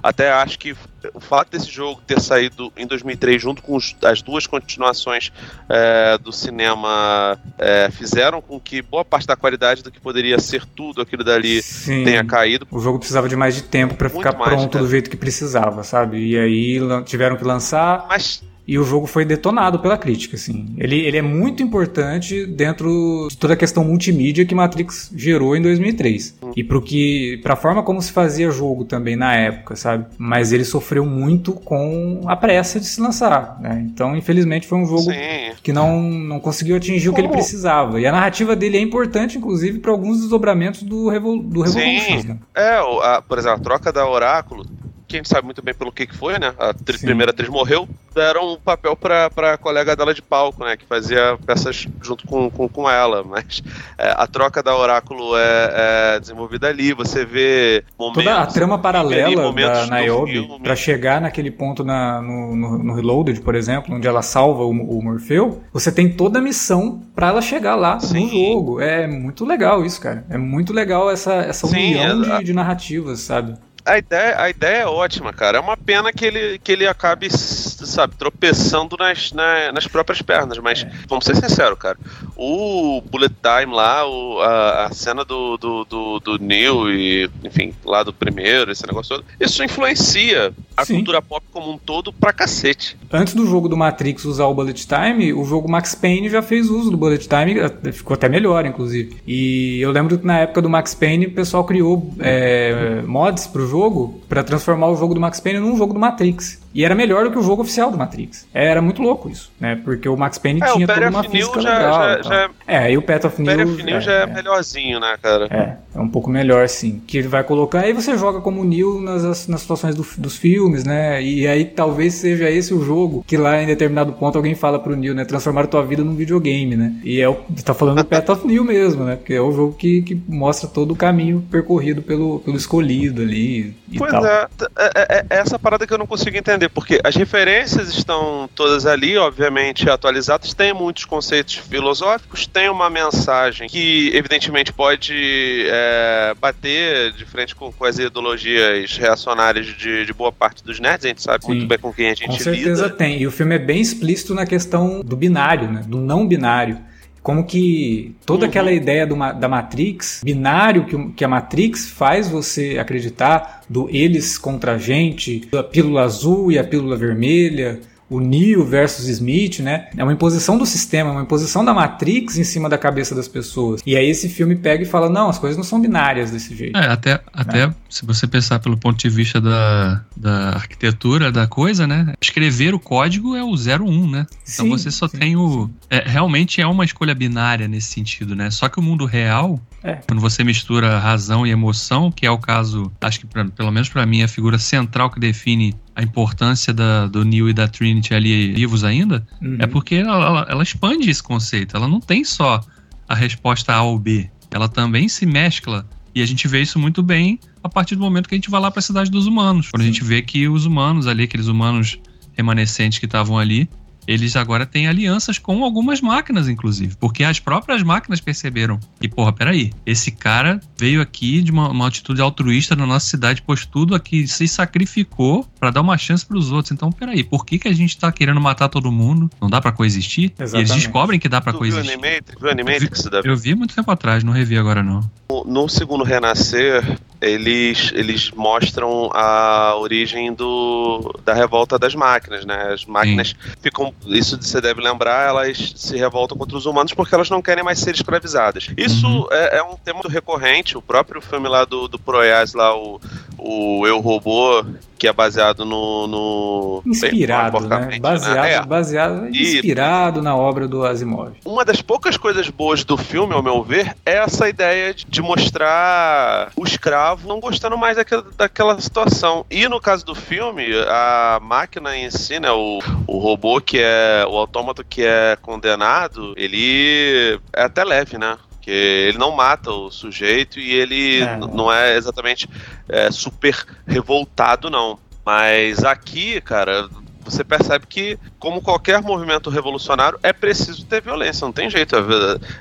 [0.02, 0.76] Até acho que
[1.14, 5.32] o fato desse jogo ter saído em 2003 junto com os, as duas continuações
[5.68, 10.64] é, do cinema é, fizeram com que boa parte da qualidade do que poderia ser
[10.64, 12.04] tudo aquilo dali Sim.
[12.04, 12.66] tenha caído.
[12.70, 16.18] O jogo precisava de mais de tempo para ficar pronto do jeito que precisava, sabe?
[16.18, 18.06] E aí tiveram que lançar.
[18.08, 20.74] Mas e o jogo foi detonado pela crítica, assim.
[20.76, 25.62] Ele, ele é muito importante dentro de toda a questão multimídia que Matrix gerou em
[25.62, 26.38] 2003.
[26.54, 30.04] E pro que, pra forma como se fazia jogo também na época, sabe?
[30.18, 33.86] Mas ele sofreu muito com a pressa de se lançar, né?
[33.90, 35.54] Então, infelizmente, foi um jogo Sim.
[35.62, 37.12] que não, não conseguiu atingir como?
[37.12, 37.98] o que ele precisava.
[37.98, 42.28] E a narrativa dele é importante, inclusive, para alguns desdobramentos do, Revol do Revolutions, Sim.
[42.28, 42.36] Né?
[42.54, 44.66] É, a, por exemplo, a troca da Oráculo
[45.08, 46.52] que a gente sabe muito bem pelo que, que foi, né?
[46.58, 50.76] A primeira atriz morreu, deram um papel pra, pra colega dela de palco, né?
[50.76, 53.24] Que fazia peças junto com, com, com ela.
[53.24, 53.62] Mas
[53.96, 58.24] é, a troca da Oráculo é, é, desenvolvida ali, você vê momentos.
[58.24, 63.40] Toda a trama paralela da Niobe pra chegar naquele ponto na, no, no, no, Reloaded,
[63.40, 67.40] por exemplo, onde ela salva o, o Morfeu, você tem toda a missão pra ela
[67.40, 68.24] chegar lá Sim.
[68.24, 68.80] no jogo.
[68.80, 70.26] É muito legal isso, cara.
[70.28, 73.54] É muito legal essa, essa união Sim, de, de narrativas, sabe?
[73.88, 75.58] A ideia, a ideia é ótima, cara.
[75.58, 80.58] É uma pena que ele, que ele acabe, sabe, tropeçando nas, na, nas próprias pernas.
[80.58, 80.90] Mas, é.
[81.08, 81.98] vamos ser sinceros, cara.
[82.36, 87.74] O Bullet Time lá, o, a, a, cena do, do, do, do Neil e, enfim,
[87.84, 90.96] lá do primeiro, esse negócio todo, isso influencia a Sim.
[90.96, 92.96] cultura pop como um todo pra cacete.
[93.12, 96.68] Antes do jogo do Matrix usar o Bullet Time, o jogo Max Payne já fez
[96.68, 99.16] uso do Bullet Time, ficou até melhor, inclusive.
[99.26, 103.66] E eu lembro que na época do Max Payne, o pessoal criou é, mods pro
[103.66, 106.60] jogo jogo para transformar o jogo do Max Payne num jogo do Matrix.
[106.78, 108.46] E era melhor do que o jogo oficial do Matrix.
[108.54, 109.74] Era muito louco isso, né?
[109.84, 111.92] Porque o Max Payne é, tinha toda uma física já, legal.
[111.92, 113.56] Já, já, é, e o Path of New...
[113.56, 115.48] Path of New é, já é, é, melhorzinho, né, cara?
[115.50, 117.02] É, é um pouco melhor, sim.
[117.04, 117.80] Que ele vai colocar...
[117.80, 121.20] Aí você joga como Neo nas, nas situações do, dos filmes, né?
[121.20, 124.94] E aí talvez seja esse o jogo que lá em determinado ponto alguém fala pro
[124.94, 125.24] Neo, né?
[125.24, 126.94] Transformar tua vida num videogame, né?
[127.02, 127.34] E é o...
[127.64, 129.16] tá falando do Path of New mesmo, né?
[129.16, 133.74] Porque é o jogo que, que mostra todo o caminho percorrido pelo, pelo escolhido ali
[133.96, 134.26] pois tal.
[134.26, 138.48] É, é, é essa parada que eu não consigo entender, porque as referências referências estão
[138.54, 140.52] todas ali, obviamente atualizadas.
[140.54, 147.72] Tem muitos conceitos filosóficos, tem uma mensagem que, evidentemente, pode é, bater de frente com,
[147.72, 151.04] com, as ideologias reacionárias de, de, boa parte dos nerds.
[151.04, 151.52] A gente sabe Sim.
[151.52, 152.36] muito bem com quem a gente lida.
[152.36, 152.96] Com certeza lida.
[152.96, 153.22] tem.
[153.22, 155.82] E o filme é bem explícito na questão do binário, né?
[155.86, 156.78] do não binário
[157.22, 158.48] como que toda uhum.
[158.48, 164.74] aquela ideia da Matrix, binário que, que, a Matrix faz você acreditar do eles contra
[164.74, 169.88] a gente, a pílula azul e a pílula vermelha, o Neo versus Smith, né?
[169.96, 173.82] É uma imposição do sistema, uma imposição da Matrix em cima da cabeça das pessoas.
[173.84, 176.76] E aí esse filme pega e fala: não, as coisas não são binárias desse jeito.
[176.76, 177.74] É, até, até né?
[177.88, 182.14] se você pensar pelo ponto de vista da, da arquitetura da coisa, né?
[182.20, 184.26] Escrever o código é o 01, né?
[184.42, 185.70] Então sim, você só sim, tem o.
[185.90, 188.50] É, realmente é uma escolha binária nesse sentido, né?
[188.50, 190.00] Só que o mundo real, é.
[190.06, 193.88] quando você mistura razão e emoção, que é o caso, acho que pra, pelo menos
[193.88, 198.14] para mim, a figura central que define a importância da, do Neo e da Trinity
[198.14, 199.56] ali vivos ainda, uhum.
[199.58, 201.76] é porque ela, ela, ela, expande esse conceito.
[201.76, 202.60] Ela não tem só
[203.08, 204.30] a resposta A ou B.
[204.50, 205.86] Ela também se mescla.
[206.14, 208.60] E a gente vê isso muito bem a partir do momento que a gente vai
[208.60, 209.70] lá para a cidade dos humanos.
[209.70, 209.88] Quando Sim.
[209.88, 211.98] a gente vê que os humanos ali, aqueles humanos
[212.36, 213.68] remanescentes que estavam ali,
[214.08, 216.96] eles agora têm alianças com algumas máquinas, inclusive.
[216.98, 221.86] Porque as próprias máquinas perceberam que, porra, peraí, esse cara veio aqui de uma, uma
[221.86, 226.38] atitude altruísta na nossa cidade, pôs tudo aqui, se sacrificou para dar uma chance para
[226.38, 226.72] os outros.
[226.72, 229.30] Então, peraí, por que, que a gente tá querendo matar todo mundo?
[229.38, 230.32] Não dá para coexistir?
[230.38, 230.54] Exatamente.
[230.54, 231.98] E eles descobrem que dá para coexistir.
[231.98, 232.20] Viu anime?
[232.40, 235.00] Viu Animatrix, eu, vi, eu vi muito tempo atrás, não revi agora não.
[235.30, 242.72] No, no segundo Renascer, eles, eles mostram a origem do, da revolta das máquinas, né?
[242.72, 243.52] As máquinas Sim.
[243.60, 247.64] ficam, isso você deve lembrar, elas se revoltam contra os humanos porque elas não querem
[247.64, 248.68] mais ser escravizadas.
[248.76, 249.26] Isso uhum.
[249.30, 253.00] é, é, um tema recorrente, o próprio filme lá do, do Proyas, lá, o,
[253.38, 254.64] o Eu Robô,
[254.98, 256.06] que é baseado no.
[256.06, 257.98] no inspirado, bem, né?
[258.00, 258.52] Baseado, né?
[258.52, 258.62] É.
[258.64, 261.32] baseado inspirado e, na obra do Asimov.
[261.44, 266.50] Uma das poucas coisas boas do filme, ao meu ver, é essa ideia de mostrar
[266.56, 269.46] o escravo não gostando mais daquela, daquela situação.
[269.50, 272.50] E no caso do filme, a máquina em si, né?
[272.50, 274.26] O, o robô que é.
[274.28, 278.36] O autômato que é condenado, ele é até leve, né?
[278.68, 281.36] Porque ele não mata o sujeito e ele é.
[281.38, 282.46] não é exatamente
[282.86, 283.56] é, super
[283.86, 284.98] revoltado, não.
[285.24, 286.86] Mas aqui, cara,
[287.30, 291.96] você percebe que, como qualquer movimento revolucionário, é preciso ter violência, não tem jeito.
[291.96, 292.00] É,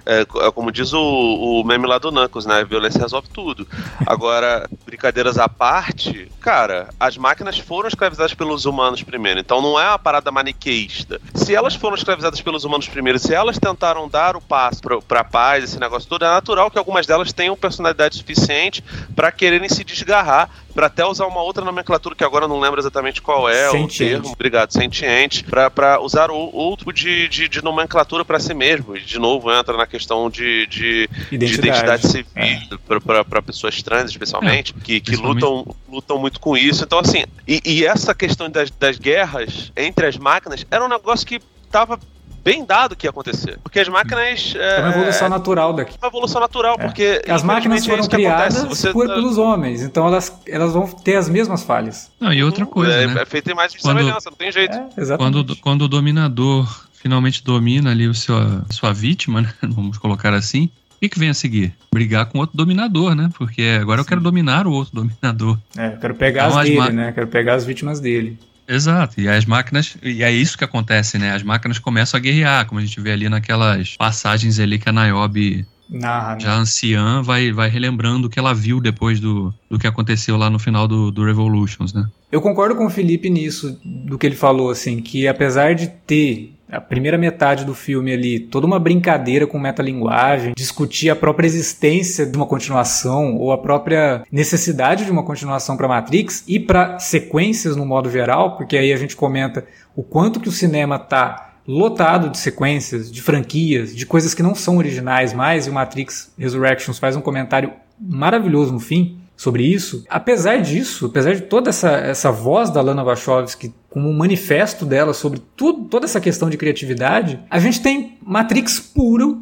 [0.06, 2.60] é, é como diz o, o, meme lá do Knuckles, né?
[2.60, 3.68] A violência resolve tudo.
[4.06, 9.88] Agora, brincadeiras à parte, cara, as máquinas foram escravizadas pelos humanos primeiro, então não é
[9.88, 11.20] uma parada maniqueísta.
[11.34, 15.24] Se elas foram escravizadas pelos humanos primeiro, se elas tentaram dar o passo pra, pra
[15.24, 18.84] paz, esse negócio todo, é natural que algumas delas tenham personalidade suficiente
[19.16, 23.20] para quererem se desgarrar para até usar uma outra nomenclatura que agora não lembro exatamente
[23.20, 24.04] qual é sentiente.
[24.04, 28.96] o termo, obrigado, sentiente, para usar o, outro de, de, de nomenclatura para si mesmo.
[28.96, 31.40] E de novo entra na questão de, de identidade.
[31.40, 33.24] de identidade civil é.
[33.24, 34.84] para pessoas trans, especialmente, é.
[34.84, 36.84] que, que lutam, lutam muito com isso.
[36.84, 41.26] Então, assim, e, e essa questão das, das guerras entre as máquinas era um negócio
[41.26, 42.00] que estava
[42.48, 43.60] bem dado que ia acontecer.
[43.62, 44.56] Porque as máquinas.
[44.56, 45.98] É, é uma evolução natural daqui.
[46.02, 46.84] Uma evolução natural, é.
[46.86, 47.22] porque.
[47.28, 48.94] As máquinas é foram é criadas Você...
[48.94, 52.10] por, tá- pelos homens, então elas, elas vão ter as mesmas falhas.
[52.20, 52.94] Não, e outra coisa.
[52.94, 53.22] É, né?
[53.22, 54.76] é feito em mais de quando, semelhança, não tem jeito.
[54.76, 59.54] É, quando, quando o dominador finalmente domina ali o seu, a sua vítima, né?
[59.62, 60.70] Vamos colocar assim.
[60.96, 61.76] O que, que vem a seguir?
[61.94, 63.30] Brigar com outro dominador, né?
[63.38, 64.06] Porque agora Sim.
[64.06, 65.56] eu quero dominar o outro dominador.
[65.78, 67.12] É, eu quero pegar então, as dele, né?
[67.12, 68.40] Quero pegar as vítimas dele.
[68.68, 71.32] Exato, e as máquinas, e é isso que acontece, né?
[71.32, 74.92] As máquinas começam a guerrear, como a gente vê ali naquelas passagens ali que a
[74.92, 76.40] Niobe Narra, né?
[76.42, 80.50] já anciã vai, vai relembrando o que ela viu depois do, do que aconteceu lá
[80.50, 82.06] no final do, do Revolutions, né?
[82.30, 86.57] Eu concordo com o Felipe nisso, do que ele falou, assim, que apesar de ter
[86.72, 92.26] a primeira metade do filme ali, toda uma brincadeira com metalinguagem, discutir a própria existência
[92.26, 97.76] de uma continuação ou a própria necessidade de uma continuação para Matrix e para sequências
[97.76, 99.66] no modo geral, porque aí a gente comenta
[99.96, 104.56] o quanto que o cinema tá lotado de sequências, de franquias, de coisas que não
[104.56, 110.04] são originais mais, e o Matrix Resurrections faz um comentário maravilhoso no fim sobre isso.
[110.10, 115.12] Apesar disso, apesar de toda essa, essa voz da Lana Wachowski como um manifesto dela
[115.12, 119.42] sobre tudo, toda essa questão de criatividade, a gente tem Matrix puro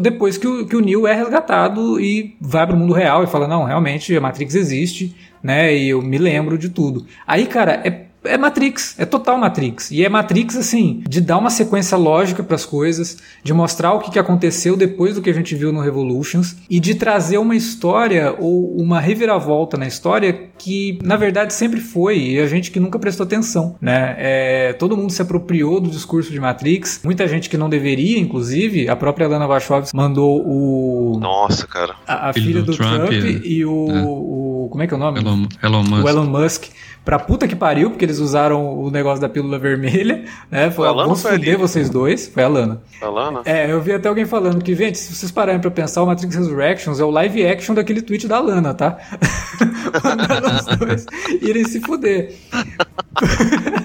[0.00, 3.26] depois que o, que o Neo é resgatado e vai para o mundo real e
[3.26, 7.06] fala, não, realmente a Matrix existe, né, e eu me lembro de tudo.
[7.26, 9.90] Aí, cara, é é Matrix, é total Matrix.
[9.90, 14.00] E é Matrix, assim, de dar uma sequência lógica para as coisas, de mostrar o
[14.00, 18.34] que, aconteceu depois do que a gente viu no Revolutions e de trazer uma história
[18.38, 22.98] ou uma reviravolta na história que, na verdade, sempre foi e a gente que nunca
[22.98, 24.14] prestou atenção, né?
[24.18, 28.88] É, todo mundo se apropriou do discurso de Matrix, muita gente que não deveria, inclusive,
[28.88, 31.18] a própria Lana Wachowski mandou o...
[31.18, 31.96] Nossa, cara.
[32.06, 34.02] A, a filha do, Trump, Trump e, e o, é.
[34.04, 35.18] o, Como é que é o nome?
[35.18, 36.04] Elon, Elon Musk.
[36.04, 36.64] O Elon Musk
[37.04, 40.70] pra puta que pariu, porque eles usaram o negócio da pílula vermelha, né?
[40.70, 42.28] Foi, a vamos fuder vocês dois.
[42.28, 42.82] Foi a Lana.
[43.00, 43.42] A Lana?
[43.44, 46.34] É, eu vi até alguém falando que, gente, se vocês pararem pra pensar, o Matrix
[46.36, 48.98] Resurrections é o live action daquele tweet da Lana, tá?
[50.04, 51.06] Mandaram os dois
[51.40, 52.34] irem se fuder.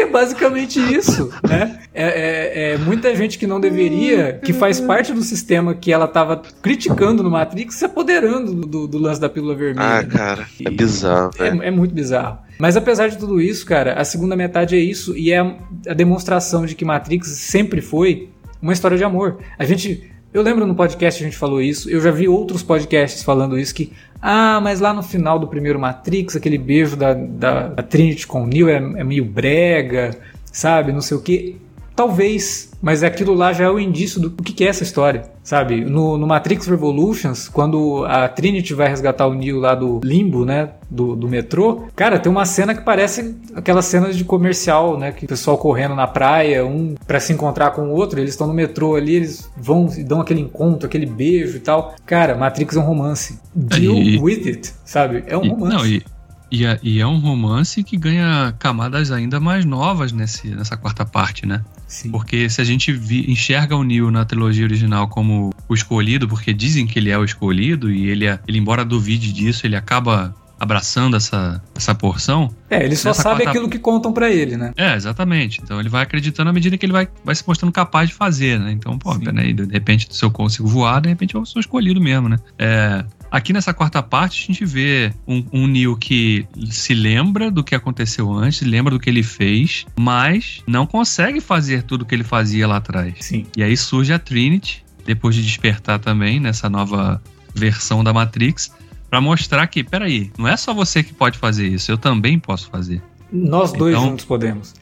[0.00, 1.80] Porque é basicamente isso, né?
[1.92, 6.06] É, é, é, muita gente que não deveria, que faz parte do sistema que ela
[6.06, 9.98] estava criticando no Matrix, se apoderando do, do, lance da pílula vermelha.
[9.98, 12.38] Ah, cara, é bizarro, é, é, muito bizarro.
[12.58, 15.40] Mas apesar de tudo isso, cara, a segunda metade é isso e é
[15.86, 18.30] a demonstração de que Matrix sempre foi
[18.62, 19.38] uma história de amor.
[19.58, 23.22] A gente eu lembro no podcast a gente falou isso, eu já vi outros podcasts
[23.22, 27.68] falando isso, que ah, mas lá no final do primeiro Matrix, aquele beijo da, da,
[27.68, 30.16] da Trinity com o Neo é, é meio brega,
[30.52, 30.92] sabe?
[30.92, 31.56] Não sei o que.
[32.00, 35.84] Talvez, mas aquilo lá já é o indício do que é essa história, sabe?
[35.84, 40.70] No, no, Matrix Revolutions, quando a Trinity vai resgatar o Neo lá do limbo, né?
[40.90, 45.12] Do, do metrô, cara, tem uma cena que parece aquelas cenas de comercial, né?
[45.12, 48.46] Que o pessoal correndo na praia, um para se encontrar com o outro, eles estão
[48.46, 51.94] no metrô ali, eles vão e dão aquele encontro, aquele beijo e tal.
[52.06, 53.38] Cara, Matrix é um romance.
[53.54, 54.18] Deal e...
[54.18, 55.22] with it, sabe?
[55.26, 55.76] É um romance.
[55.76, 56.02] Não, e...
[56.50, 61.04] E é, e é, um romance que ganha camadas ainda mais novas nesse, nessa quarta
[61.04, 61.64] parte, né?
[61.86, 62.10] Sim.
[62.10, 66.52] Porque se a gente vi, enxerga o Neo na trilogia original como o escolhido, porque
[66.52, 70.34] dizem que ele é o escolhido, e ele, é, ele embora duvide disso, ele acaba
[70.60, 72.54] abraçando essa, essa porção.
[72.68, 73.50] É, ele só sabe quarta...
[73.50, 74.72] aquilo que contam para ele, né?
[74.76, 75.60] É, exatamente.
[75.62, 78.60] Então ele vai acreditando à medida que ele vai, vai se mostrando capaz de fazer,
[78.60, 78.70] né?
[78.70, 79.52] Então, pô, né?
[79.52, 82.36] de repente, se eu consigo voar, de repente eu sou escolhido mesmo, né?
[82.58, 87.62] É, Aqui nessa quarta parte, a gente vê um, um Neo que se lembra do
[87.62, 92.12] que aconteceu antes, lembra do que ele fez, mas não consegue fazer tudo o que
[92.12, 93.14] ele fazia lá atrás.
[93.20, 93.46] Sim.
[93.56, 97.22] E aí surge a Trinity, depois de despertar também nessa nova
[97.54, 98.72] versão da Matrix,
[99.10, 102.70] para mostrar que, peraí, não é só você que pode fazer isso, eu também posso
[102.70, 103.02] fazer.
[103.30, 104.74] Nós dois então, juntos podemos.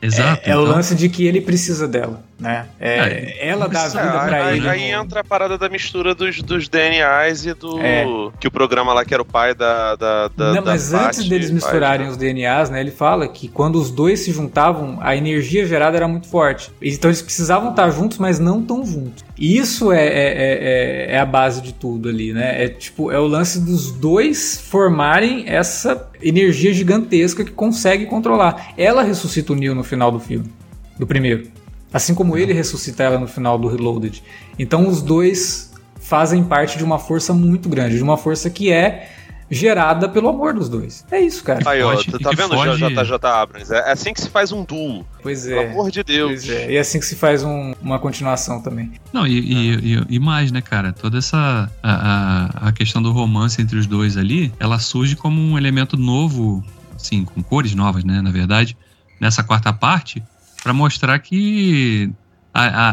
[0.00, 0.42] Exato.
[0.44, 0.64] É, é então...
[0.64, 2.66] o lance de que ele precisa dela né?
[2.78, 4.68] É, é, ela dá a vida é, pra aí, ele.
[4.68, 7.80] Aí entra a parada da mistura dos, dos DNAs e do.
[7.80, 8.04] É.
[8.38, 9.96] Que o programa lá, que era o pai da.
[9.96, 12.80] da, da Não, mas da antes deles misturarem os DNAs, né?
[12.80, 16.70] Ele fala que quando os dois se juntavam, a energia gerada era muito forte.
[16.82, 19.24] Então eles precisavam estar juntos, mas não tão juntos.
[19.38, 22.64] Isso é, é, é, é a base de tudo ali, né?
[22.64, 28.74] É tipo, é o lance dos dois formarem essa energia gigantesca que consegue controlar.
[28.76, 30.50] Ela ressuscita o Neo no final do filme.
[30.98, 31.55] Do primeiro.
[31.92, 34.22] Assim como ele ressuscita ela no final do Reloaded.
[34.58, 39.10] Então os dois fazem parte de uma força muito grande, de uma força que é
[39.50, 41.04] gerada pelo amor dos dois.
[41.10, 41.60] É isso, cara.
[41.68, 42.76] Aí, ó, tu tá vendo, foge...
[42.76, 43.72] JJ Abrams?
[43.72, 45.06] É assim que se faz um duo.
[45.22, 45.54] Pois é.
[45.54, 46.44] Pelo amor de Deus.
[46.44, 46.72] Pois é.
[46.72, 48.92] E é assim que se faz um, uma continuação também.
[49.12, 50.92] Não, e, e, e, mais, né, cara?
[50.92, 51.70] Toda essa.
[51.82, 55.96] A, a, a questão do romance entre os dois ali, ela surge como um elemento
[55.96, 56.64] novo,
[56.94, 58.76] assim, com cores novas, né, na verdade,
[59.20, 60.22] nessa quarta parte
[60.66, 62.10] para mostrar que
[62.52, 62.88] a, a,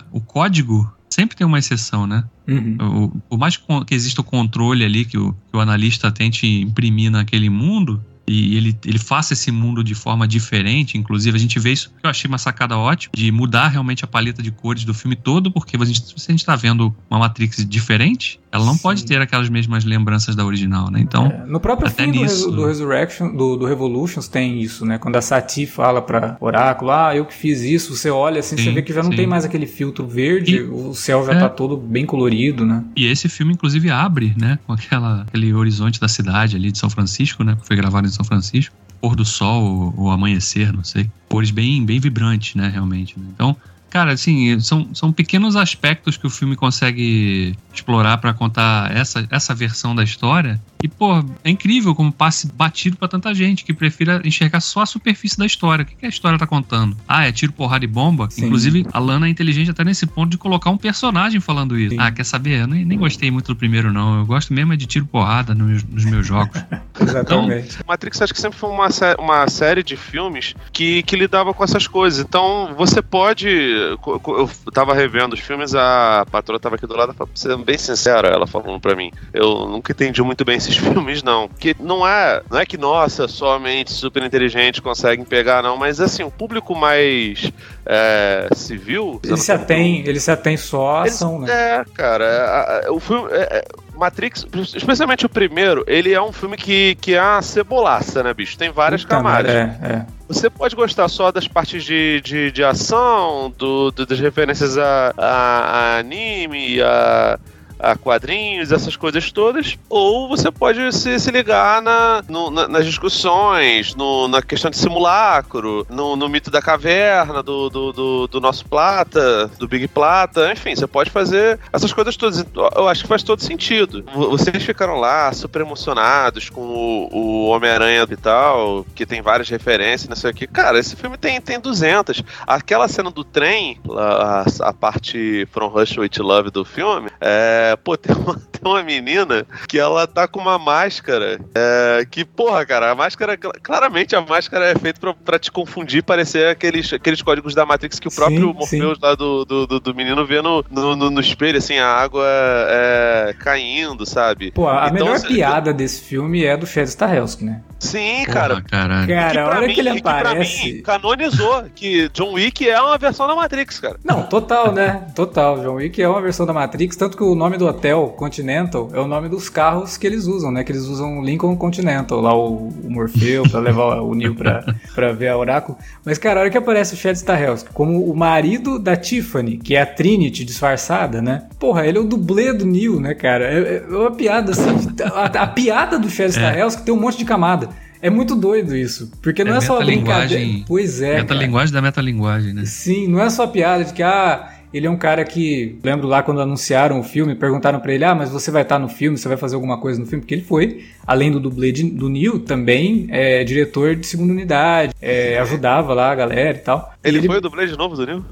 [0.00, 2.22] a, o código sempre tem uma exceção, né?
[2.46, 2.76] Uhum.
[2.78, 7.10] O, por mais que exista o controle ali que o, que o analista tente imprimir
[7.10, 10.98] naquele mundo, e ele, ele faça esse mundo de forma diferente.
[10.98, 14.08] Inclusive, a gente vê isso que eu achei uma sacada ótima, de mudar realmente a
[14.08, 17.20] paleta de cores do filme todo, porque a gente, se a gente está vendo uma
[17.20, 18.82] Matrix diferente, ela não Sim.
[18.82, 21.00] pode ter aquelas mesmas lembranças da original, né?
[21.00, 22.50] Então, é, no próprio até fim nisso...
[22.50, 24.98] do, do Resurrection, do, do, Revolutions, tem isso, né?
[24.98, 28.64] Quando a Sati fala para Oráculo, ah, eu que fiz isso, você olha assim, sim,
[28.64, 29.16] você vê que já não sim.
[29.16, 32.82] tem mais aquele filtro verde, e, o céu já é, tá todo bem colorido, né?
[32.96, 34.58] E esse filme, inclusive, abre, né?
[34.66, 37.56] Com aquela, aquele horizonte da cidade ali de São Francisco, né?
[37.60, 38.74] Que foi gravado em São Francisco.
[39.00, 41.10] Pôr do sol ou, amanhecer, não sei.
[41.28, 42.68] Cores bem, bem vibrantes, né?
[42.68, 43.18] Realmente.
[43.18, 43.26] Né?
[43.34, 43.56] Então,
[43.96, 49.54] Cara, assim, são, são pequenos aspectos que o filme consegue explorar para contar essa, essa
[49.54, 50.60] versão da história.
[50.82, 54.86] E, pô, é incrível como passe batido para tanta gente que prefira enxergar só a
[54.86, 55.82] superfície da história.
[55.82, 56.94] O que, que a história tá contando?
[57.08, 58.28] Ah, é tiro, porrada e bomba?
[58.30, 58.44] Sim.
[58.44, 61.94] Inclusive, a Lana é inteligente até nesse ponto de colocar um personagem falando isso.
[61.94, 62.00] Sim.
[62.00, 62.60] Ah, quer saber?
[62.60, 64.18] Eu nem, nem gostei muito do primeiro, não.
[64.18, 66.62] Eu gosto mesmo é de tiro, porrada nos, nos meus jogos.
[67.00, 67.74] Exatamente.
[67.74, 68.88] Então, Matrix acho que sempre foi uma,
[69.18, 72.20] uma série de filmes que, que lidava com essas coisas.
[72.20, 73.48] Então, você pode
[73.86, 78.46] eu tava revendo os filmes, a patroa tava aqui do lado, sendo bem sincera, ela
[78.46, 79.10] falando pra mim.
[79.32, 81.48] Eu nunca entendi muito bem esses filmes, não.
[81.48, 86.22] Que não é, não é que, nossa, somente super inteligente conseguem pegar, não, mas assim,
[86.22, 87.50] o público mais
[87.84, 89.20] é, civil.
[89.24, 91.50] Ele se atém, ele se atém só à ação, né?
[91.50, 93.28] É, cara, o filme.
[93.32, 98.22] É, é, Matrix, especialmente o primeiro, ele é um filme que, que é uma cebolaça,
[98.22, 98.56] né, bicho?
[98.56, 99.50] Tem várias Puta camadas.
[99.50, 100.06] É, é.
[100.28, 105.14] Você pode gostar só das partes de, de, de ação, do, do, das referências a,
[105.16, 107.38] a, a anime, a
[107.78, 112.86] a quadrinhos, essas coisas todas, ou você pode se, se ligar na, no, na, nas
[112.86, 118.40] discussões, no, na questão de simulacro, no, no mito da caverna, do, do, do, do,
[118.40, 122.44] nosso Plata, do Big Plata, enfim, você pode fazer essas coisas todas.
[122.74, 124.04] Eu acho que faz todo sentido.
[124.14, 130.08] Vocês ficaram lá super emocionados com o, o Homem-Aranha e tal, que tem várias referências,
[130.08, 130.46] não sei o que.
[130.46, 132.22] Cara, esse filme tem, tem 200.
[132.46, 137.76] Aquela cena do trem, a, a parte From Rush With Love do filme, é é,
[137.76, 142.64] pô, tem uma, tem uma menina que ela tá com uma máscara é, que, porra,
[142.64, 147.22] cara, a máscara, claramente a máscara é feita pra, pra te confundir, parecer aqueles, aqueles
[147.22, 149.04] códigos da Matrix que o próprio sim, Morpheus sim.
[149.04, 154.06] lá do, do, do, menino vê no, no, no, espelho, assim, a água é, caindo,
[154.06, 154.50] sabe?
[154.52, 157.62] Pô, a então, melhor piada desse filme é do Chad Stahelski, né?
[157.78, 158.56] Sim, cara.
[158.56, 160.62] Porra, cara, a hora que, que ele aparece.
[160.62, 163.96] Que mim, canonizou que John Wick é uma versão da Matrix, cara.
[164.04, 165.06] Não, total, né?
[165.14, 165.60] Total.
[165.60, 169.00] John Wick é uma versão da Matrix, tanto que o nome do hotel, Continental, é
[169.00, 170.64] o nome dos carros que eles usam, né?
[170.64, 174.64] Que eles usam Lincoln Continental, lá o, o Morfeu, pra levar o Neo pra,
[174.94, 175.78] pra ver a Oráculo.
[176.04, 179.76] Mas, cara, a hora que aparece o Chad Stahelski como o marido da Tiffany, que
[179.76, 181.44] é a Trinity disfarçada, né?
[181.58, 183.44] Porra, ele é o dublê do Neo, né, cara?
[183.44, 184.70] É, é uma piada, assim.
[185.14, 186.32] A, a piada do Chad é.
[186.32, 187.68] Stahelski tem um monte de camada.
[188.06, 189.10] É muito doido isso.
[189.20, 190.64] Porque não é, é só brincadeira.
[190.64, 191.16] Pois é.
[191.16, 192.64] Metalinguagem da metalinguagem, né?
[192.64, 195.76] Sim, não é só piada de que, ah, ele é um cara que.
[195.82, 198.88] Lembro lá quando anunciaram o filme, perguntaram para ele: ah, mas você vai estar no
[198.88, 200.22] filme, você vai fazer alguma coisa no filme?
[200.22, 204.94] Porque ele foi, além do dublê de, do Neil, também é diretor de segunda unidade,
[205.02, 206.94] é, ajudava lá a galera e tal.
[207.02, 208.24] Ele, ele foi o dublê de novo do Neil?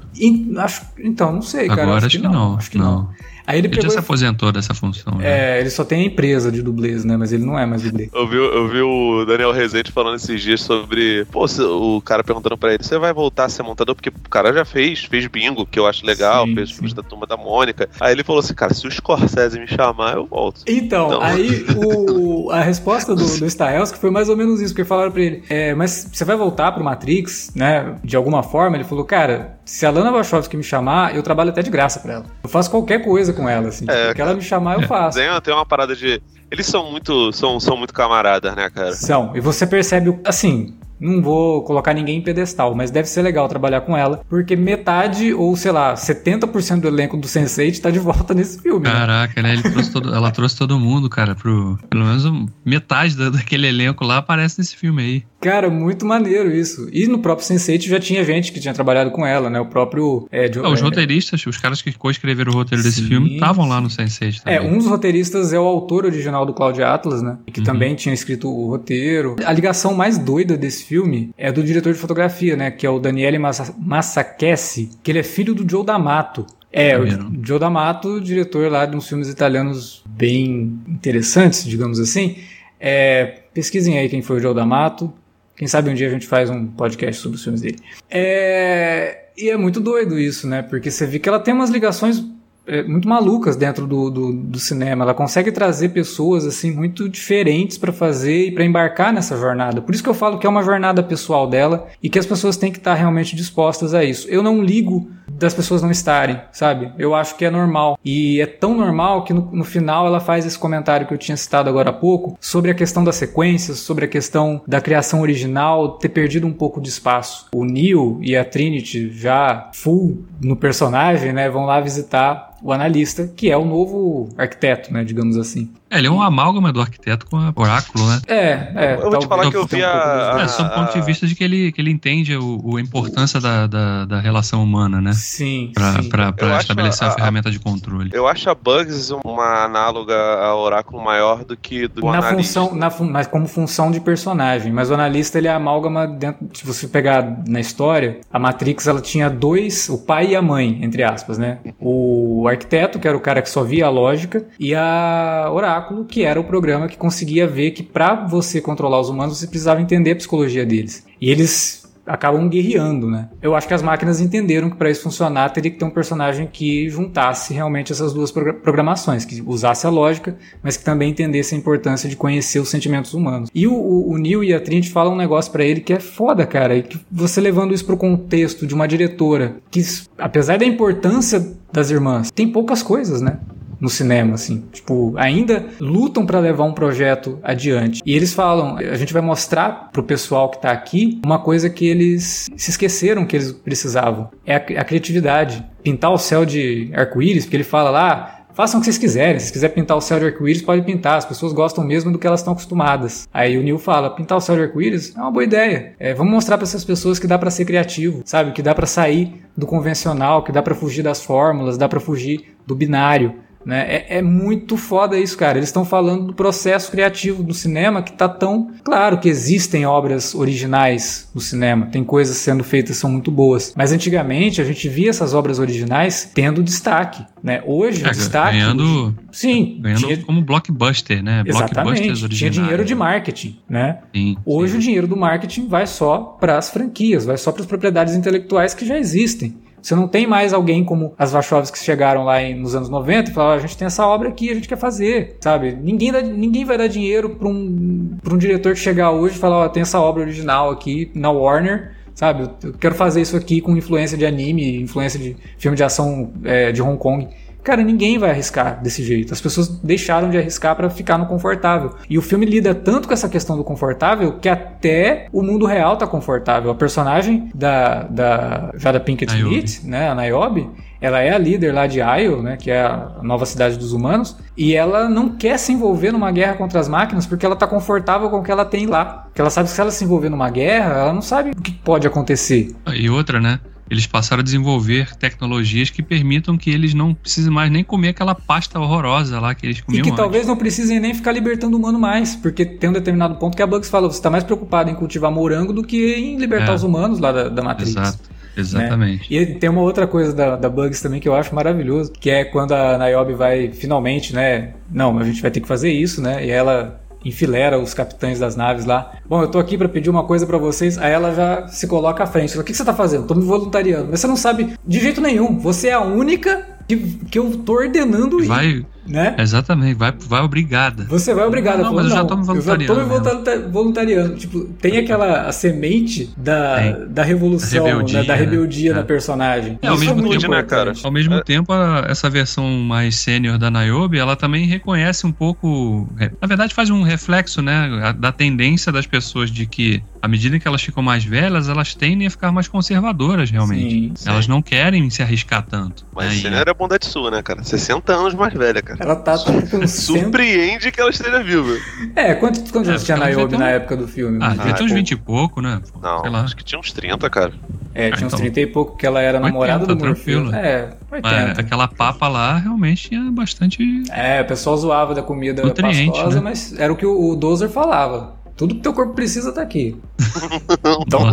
[0.59, 1.81] acho, então, não sei, cara.
[1.81, 2.85] Agora acho, acho que, não, Acho que não.
[2.85, 3.09] não.
[3.47, 5.15] Aí ele, ele já se aposentou dessa função.
[5.15, 5.57] Né?
[5.57, 7.15] É, ele só tem a empresa de dublês, né?
[7.17, 8.09] Mas ele não é mais dublê.
[8.13, 11.25] Eu vi, eu vi o Daniel Rezende falando esses dias sobre.
[11.25, 13.95] Pô, o cara perguntando pra ele: você vai voltar a ser montador?
[13.95, 17.03] Porque o cara já fez, fez bingo, que eu acho legal, sim, fez filmes da
[17.03, 17.89] turma da Mônica.
[17.99, 20.61] Aí ele falou assim: cara, se o Scorsese me chamar, eu volto.
[20.67, 21.21] Então, então...
[21.21, 25.21] aí o, a resposta do, do Stahelski foi mais ou menos isso, porque falaram pra
[25.21, 27.95] ele: é, mas você vai voltar pro Matrix, né?
[28.03, 28.77] De alguma forma?
[28.77, 32.13] Ele falou: cara, se a Lana Wachowski me chamar, eu trabalho até de graça pra
[32.13, 32.25] ela.
[32.43, 33.85] Eu faço qualquer coisa com ela, assim.
[33.87, 35.17] É, que ela me chamar, eu faço.
[35.17, 36.21] Tem, tem uma parada de.
[36.49, 38.93] Eles são muito, são, são muito camaradas, né, cara?
[38.93, 39.35] São.
[39.35, 43.81] E você percebe, assim, não vou colocar ninguém em pedestal, mas deve ser legal trabalhar
[43.81, 48.33] com ela, porque metade, ou sei lá, 70% do elenco do Sense8 tá de volta
[48.33, 48.87] nesse filme.
[48.87, 48.93] Né?
[48.93, 49.55] Caraca, né?
[49.55, 49.61] né?
[49.61, 51.77] Trouxe todo, ela trouxe todo mundo, cara, pro.
[51.89, 55.23] Pelo menos metade daquele elenco lá aparece nesse filme aí.
[55.45, 56.89] Cara, muito maneiro isso.
[56.91, 59.59] E no próprio Sense8 já tinha gente que tinha trabalhado com ela, né?
[59.59, 60.27] O próprio.
[60.31, 63.79] É, ah, os é, roteiristas, os caras que co-escreveram o roteiro desse filme, estavam lá
[63.79, 64.57] no Sense8 também.
[64.57, 67.37] É, um dos roteiristas é o autor original do Cloud Atlas, né?
[67.53, 67.63] Que uhum.
[67.63, 69.35] também tinha escrito o roteiro.
[69.45, 72.71] A ligação mais doida desse filme é do diretor de fotografia, né?
[72.71, 76.43] Que é o Daniele Massacchesi, que ele é filho do Joe D'Amato.
[76.73, 77.05] É, o
[77.45, 82.35] Joe D'Amato, diretor lá de uns filmes italianos bem interessantes, digamos assim.
[82.79, 85.13] É, pesquisem aí quem foi o Joe D'Amato.
[85.55, 87.79] Quem sabe um dia a gente faz um podcast sobre os filmes dele.
[88.09, 90.61] É, e é muito doido isso, né?
[90.61, 92.23] Porque você vê que ela tem umas ligações
[92.67, 95.03] é, muito malucas dentro do, do, do, cinema.
[95.05, 99.81] Ela consegue trazer pessoas assim muito diferentes para fazer e para embarcar nessa jornada.
[99.81, 102.57] Por isso que eu falo que é uma jornada pessoal dela e que as pessoas
[102.57, 104.27] têm que estar realmente dispostas a isso.
[104.29, 106.91] Eu não ligo das pessoas não estarem, sabe?
[106.97, 107.99] Eu acho que é normal.
[108.03, 111.35] E é tão normal que no, no, final ela faz esse comentário que eu tinha
[111.35, 115.97] citado agora há pouco sobre a questão das sequências, sobre a questão da criação original
[115.97, 117.47] ter perdido um pouco de espaço.
[117.53, 123.27] O Neo e a Trinity já full no personagem, né, vão lá visitar o analista,
[123.35, 125.69] que é o novo arquiteto, né, digamos assim.
[125.95, 128.21] É, ele é um amálgama do arquiteto com o oráculo, né?
[128.27, 128.95] É, é.
[128.95, 130.41] Eu vou te falar que eu vi a...
[130.41, 132.81] É, sob o ponto de vista de que ele, que ele entende o, o a
[132.81, 135.13] importância da, da, da, relação humana, né?
[135.13, 136.09] Sim, pra, sim.
[136.09, 138.09] Pra, pra estabelecer a, a, ferramenta de controle.
[138.13, 142.59] Eu acho a Bugs uma análoga ao oráculo maior do que do na analista.
[142.59, 144.73] Função, na, mas como função de personagem.
[144.73, 146.45] Mas o analista, ele é amálgama dentro...
[146.53, 149.87] Se você pegar na história, a Matrix, ela tinha dois...
[149.87, 151.59] O pai e a mãe, entre aspas, né?
[151.79, 156.23] O arquiteto, que era o cara que só via a lógica, e a Oráculo, que
[156.23, 160.11] era o programa que conseguia ver que para você controlar os humanos, você precisava entender
[160.11, 161.05] a psicologia deles.
[161.19, 163.29] E eles acabam guerreando, né?
[163.41, 166.47] Eu acho que as máquinas entenderam que para isso funcionar teria que ter um personagem
[166.51, 171.57] que juntasse realmente essas duas programações, que usasse a lógica, mas que também entendesse a
[171.57, 173.49] importância de conhecer os sentimentos humanos.
[173.53, 175.99] E o, o, o Neil e a Trinity falam um negócio para ele que é
[175.99, 179.81] foda, cara, e que você levando isso pro contexto de uma diretora que,
[180.17, 183.39] apesar da importância das irmãs, tem poucas coisas, né?
[183.79, 184.65] No cinema, assim.
[184.71, 188.01] Tipo, ainda lutam para levar um projeto adiante.
[188.05, 191.85] E eles falam, a gente vai mostrar pro pessoal que tá aqui uma coisa que
[191.85, 194.29] eles se esqueceram que eles precisavam.
[194.45, 195.65] É a, a criatividade.
[195.83, 199.37] Pintar o céu de arco-íris, porque ele fala lá, Façam o que vocês quiserem.
[199.37, 201.17] Se quiser pintar o céu de arco-íris, pode pintar.
[201.17, 203.27] As pessoas gostam mesmo do que elas estão acostumadas.
[203.33, 205.93] Aí o Neil fala: pintar o céu de arco-íris é uma boa ideia.
[205.99, 208.53] É, vamos mostrar para essas pessoas que dá para ser criativo, sabe?
[208.53, 212.55] Que dá para sair do convencional, que dá para fugir das fórmulas, dá para fugir
[212.65, 213.35] do binário.
[213.65, 213.81] Né?
[213.87, 215.57] É, é, muito foda isso, cara.
[215.57, 218.71] Eles estão falando do processo criativo do cinema que tá tão.
[218.83, 223.73] Claro que existem obras originais no cinema, tem coisas sendo feitas que são muito boas.
[223.75, 227.25] Mas antigamente a gente via essas obras originais tendo destaque.
[227.41, 227.61] Né?
[227.65, 228.57] Hoje é, o destaque.
[228.57, 231.43] Ganhando, sim, ganhando tinha, como blockbuster, né?
[231.45, 232.29] Exatamente.
[232.29, 233.59] Tinha dinheiro de marketing.
[233.67, 233.99] Né?
[234.13, 234.77] Sim, Hoje sim.
[234.77, 238.73] o dinheiro do marketing vai só para as franquias, vai só para as propriedades intelectuais
[238.73, 239.55] que já existem.
[239.85, 243.29] Você não tem mais alguém como as Wachowskis que chegaram lá em, nos anos 90
[243.29, 245.77] e falaram: a gente tem essa obra aqui, a gente quer fazer, sabe?
[245.79, 249.37] Ninguém, dá, ninguém vai dar dinheiro para um, pra um diretor que chegar hoje e
[249.37, 252.49] falar: ó, tem essa obra original aqui na Warner sabe?
[252.63, 256.71] Eu quero fazer isso aqui com influência de anime, influência de filme de ação é,
[256.71, 257.27] de Hong Kong.
[257.65, 259.33] Cara, ninguém vai arriscar desse jeito.
[259.33, 261.95] As pessoas deixaram de arriscar para ficar no confortável.
[262.07, 265.97] E o filme lida tanto com essa questão do confortável que até o mundo real
[265.97, 266.69] tá confortável.
[266.69, 270.69] A personagem da, da Jada Pinkett Smith, né, a Niobe,
[271.01, 274.37] ela é a líder lá de Io, né, que é a nova cidade dos humanos,
[274.55, 278.29] e ela não quer se envolver numa guerra contra as máquinas porque ela tá confortável
[278.29, 279.05] com o que ela tem lá.
[279.05, 281.71] Porque ela sabe que se ela se envolver numa guerra, ela não sabe o que
[281.71, 282.75] pode acontecer.
[282.93, 283.59] E outra, né?
[283.89, 288.33] Eles passaram a desenvolver tecnologias que permitam que eles não precisem mais nem comer aquela
[288.33, 290.01] pasta horrorosa lá que eles comiam.
[290.01, 290.19] E que antes.
[290.19, 293.61] talvez não precisem nem ficar libertando o humano mais, porque tem um determinado ponto que
[293.61, 296.75] a Bugs fala: você está mais preocupado em cultivar morango do que em libertar é.
[296.75, 297.91] os humanos lá da, da Matrix.
[297.91, 298.35] Exato.
[298.57, 299.33] Exatamente.
[299.33, 299.41] Né?
[299.41, 302.45] E tem uma outra coisa da, da Bugs também que eu acho maravilhoso, que é
[302.45, 304.73] quando a Niobe vai finalmente, né?
[304.89, 306.45] Não, a gente vai ter que fazer isso, né?
[306.45, 309.13] E ela enfilera os capitães das naves lá.
[309.27, 310.97] Bom, eu tô aqui para pedir uma coisa para vocês.
[310.97, 312.51] Aí ela já se coloca à frente.
[312.51, 313.25] Fala, o que, que você tá fazendo?
[313.25, 314.07] Tô me voluntariando.
[314.11, 315.57] Mas você não sabe de jeito nenhum.
[315.57, 318.47] Você é a única que, que eu tô ordenando ir.
[318.47, 319.35] Vai, né?
[319.37, 321.05] Exatamente, vai, vai obrigada.
[321.05, 321.77] Você vai obrigada.
[321.77, 322.83] Não, não mas eu já tô me voluntariando.
[322.83, 324.35] Eu já tô me voluntariando.
[324.35, 328.25] Tipo, tem aquela a semente da, da revolução, da rebeldia, né?
[328.25, 328.99] da, rebeldia né?
[328.99, 329.79] da personagem.
[329.81, 330.93] É, ao mesmo é tempo, né, cara?
[331.03, 331.43] Ao mesmo é.
[331.43, 336.07] tempo, a, essa versão mais sênior da Niobe, ela também reconhece um pouco,
[336.41, 340.67] na verdade faz um reflexo, né, da tendência das pessoas de que à medida que
[340.67, 343.89] elas ficam mais velhas, elas tendem a ficar mais conservadoras, realmente.
[343.89, 344.29] Sim, sim.
[344.29, 346.03] Elas não querem se arriscar tanto.
[346.13, 346.41] Mas né?
[346.41, 347.63] Sênior é bondade sua, né, cara?
[347.63, 348.94] 60 anos mais velha, cara.
[348.99, 351.77] Ela tá com Surpreende que ela esteja viva.
[352.15, 354.39] É, quantos, quantos é, anos tinha Naomi na época do filme?
[354.41, 355.81] Ah, devia ter uns 20 e pouco, né?
[356.01, 357.53] Não, acho que tinha uns 30, cara.
[357.93, 360.53] É, tinha ah, uns então, 30 e pouco, que ela era 80, namorada do Morfeu.
[360.53, 361.61] É, 80.
[361.61, 364.03] aquela papa lá realmente tinha bastante.
[364.11, 366.41] É, o pessoal zoava da comida pastosa, né?
[366.41, 368.35] mas era o que o, o Dozer falava.
[368.55, 369.97] Tudo que teu corpo precisa tá aqui.
[371.01, 371.31] então,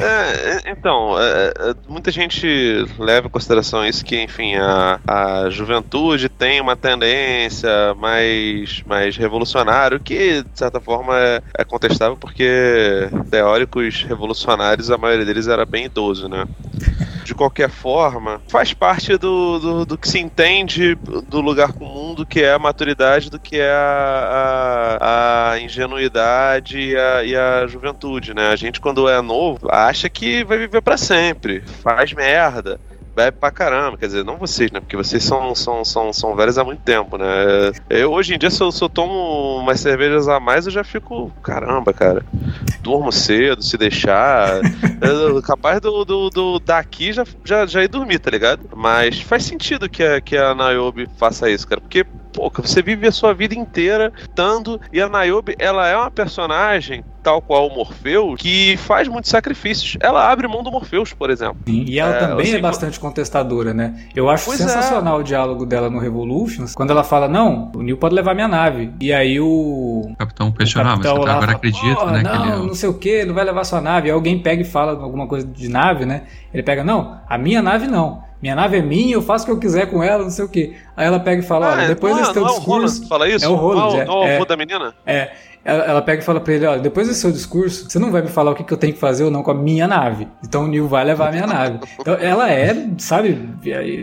[0.00, 2.46] é, então é, é, muita gente
[2.98, 9.98] leva em consideração isso que, enfim, a, a juventude tem uma tendência mais, mais revolucionária,
[10.00, 15.84] que de certa forma é, é contestável porque teóricos revolucionários, a maioria deles era bem
[15.84, 16.46] idoso, né?
[17.34, 22.24] De qualquer forma, faz parte do, do, do, que se entende do lugar comum, do
[22.24, 27.66] que é a maturidade, do que é a, a, a ingenuidade e a, e a,
[27.66, 28.48] juventude, né?
[28.48, 32.80] A gente, quando é novo, acha que vai viver para sempre, faz merda
[33.14, 33.96] bebe pra caramba.
[33.96, 34.80] Quer dizer, não vocês, né?
[34.80, 37.72] Porque vocês são, são, são, são velhos há muito tempo, né?
[37.88, 40.84] Eu, hoje em dia, se eu, se eu tomo umas cervejas a mais, eu já
[40.84, 42.24] fico, caramba, cara.
[42.80, 44.60] Durmo cedo, se deixar.
[45.00, 48.68] eu, capaz do, do, do, daqui já, já, já ir dormir, tá ligado?
[48.74, 51.80] Mas faz sentido que a, que a Niobe faça isso, cara.
[51.80, 52.04] Porque
[52.34, 54.80] pô, você vive a sua vida inteira dando.
[54.92, 59.96] E a Niobe, ela é uma personagem tal qual o Morpheus, que faz muitos sacrifícios.
[59.98, 61.56] Ela abre mão do Morpheus, por exemplo.
[61.66, 64.08] Sim, e ela é, também assim, é bastante contestadora, né?
[64.14, 64.56] Eu acho é.
[64.56, 65.20] sensacional é.
[65.20, 68.92] o diálogo dela no Revolutions, quando ela fala, não, o Neil pode levar minha nave.
[69.00, 70.02] E aí o...
[70.10, 72.22] o capitão questionava, você agora fala, acredita, né?
[72.22, 72.52] Não, que ele...
[72.52, 74.08] É não sei o que, não vai levar sua nave.
[74.08, 76.24] Aí alguém pega e fala alguma coisa de nave, né?
[76.52, 78.22] Ele pega, não, a minha nave não.
[78.44, 80.48] Minha nave é minha, eu faço o que eu quiser com ela, não sei o
[80.50, 80.76] que.
[80.94, 83.02] Aí ela pega e fala, olha, ah, depois desse teu discurso...
[83.02, 83.42] É o fala isso?
[83.42, 84.04] É o Roland, é.
[84.04, 84.94] Não, é, o avô da menina?
[85.06, 85.30] É.
[85.64, 88.20] Ela, ela, pega e fala pra ele, olha, depois desse seu discurso, você não vai
[88.20, 90.28] me falar o que, que eu tenho que fazer ou não com a minha nave.
[90.46, 91.78] Então o Neil vai levar a minha nave.
[91.98, 93.48] Então ela é, sabe,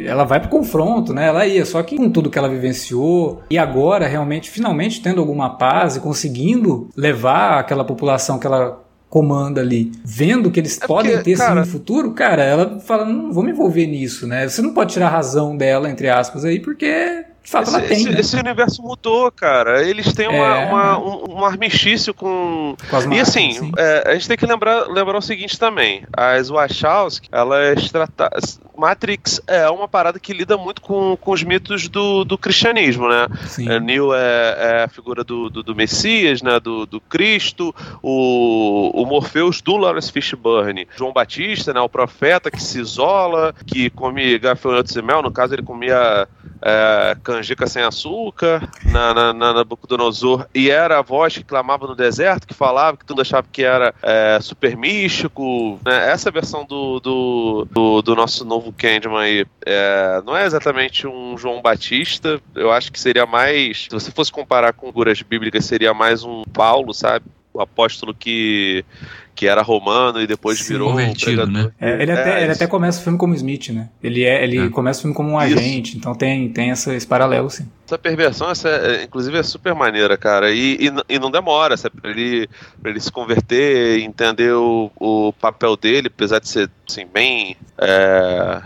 [0.07, 1.27] ela vai pro confronto, né?
[1.27, 5.51] Ela ia, só que com tudo que ela vivenciou e agora realmente, finalmente tendo alguma
[5.51, 8.81] paz e conseguindo levar aquela população que ela
[9.11, 13.03] comanda ali, vendo que eles é podem porque, ter cara, no futuro, cara, ela fala,
[13.03, 14.47] não vou me envolver nisso, né?
[14.47, 17.85] Você não pode tirar a razão dela, entre aspas, aí, porque de fato esse, ela
[17.85, 17.97] tem.
[17.97, 18.19] Esse, né?
[18.21, 19.85] esse, universo mudou, cara.
[19.85, 20.65] Eles têm uma, é...
[20.65, 22.73] uma um, um, armistício com.
[22.89, 26.47] com as e assim, é, a gente tem que lembrar, lembrar o seguinte também: as
[26.47, 28.39] Wachowski, elas trataram.
[28.81, 33.27] Matrix é uma parada que lida muito com, com os mitos do, do cristianismo, né?
[33.69, 36.59] É, Neil é, é, a figura do, do, do, Messias, né?
[36.59, 41.79] Do, do Cristo, o, o Morpheus do Lawrence Fishburne, João Batista, né?
[41.79, 46.27] O profeta que se isola, que come gafanhotos e mel, no caso ele comia
[46.61, 51.95] é, canjica sem açúcar na, na, na Nabucodonosor e era a voz que clamava no
[51.95, 55.79] deserto, que falava, que tudo achava que era é, super místico.
[55.85, 56.11] Né?
[56.11, 61.05] Essa versão do, do, do, do nosso novo o Candyman aí é, não é exatamente
[61.05, 62.41] um João Batista.
[62.55, 63.83] Eu acho que seria mais.
[63.83, 67.25] Se você fosse comparar com figuras bíblicas, seria mais um Paulo, sabe?
[67.53, 68.85] O apóstolo que
[69.33, 71.51] que era romano e depois Sim, virou um pregador.
[71.51, 71.71] Né?
[71.79, 73.89] É, ele, até, é, ele até começa o filme como Smith, né?
[74.03, 74.69] Ele, é, ele é.
[74.69, 75.57] começa o filme como um isso.
[75.57, 77.65] agente, então tem, tem essa, esse paralelo, sim.
[77.87, 80.51] Essa perversão, essa, é, inclusive, é super maneira, cara.
[80.51, 82.47] E, e, e não demora essa, pra, ele,
[82.81, 87.55] pra ele se converter, entender o, o papel dele, apesar de ser assim, bem.
[87.77, 88.61] É,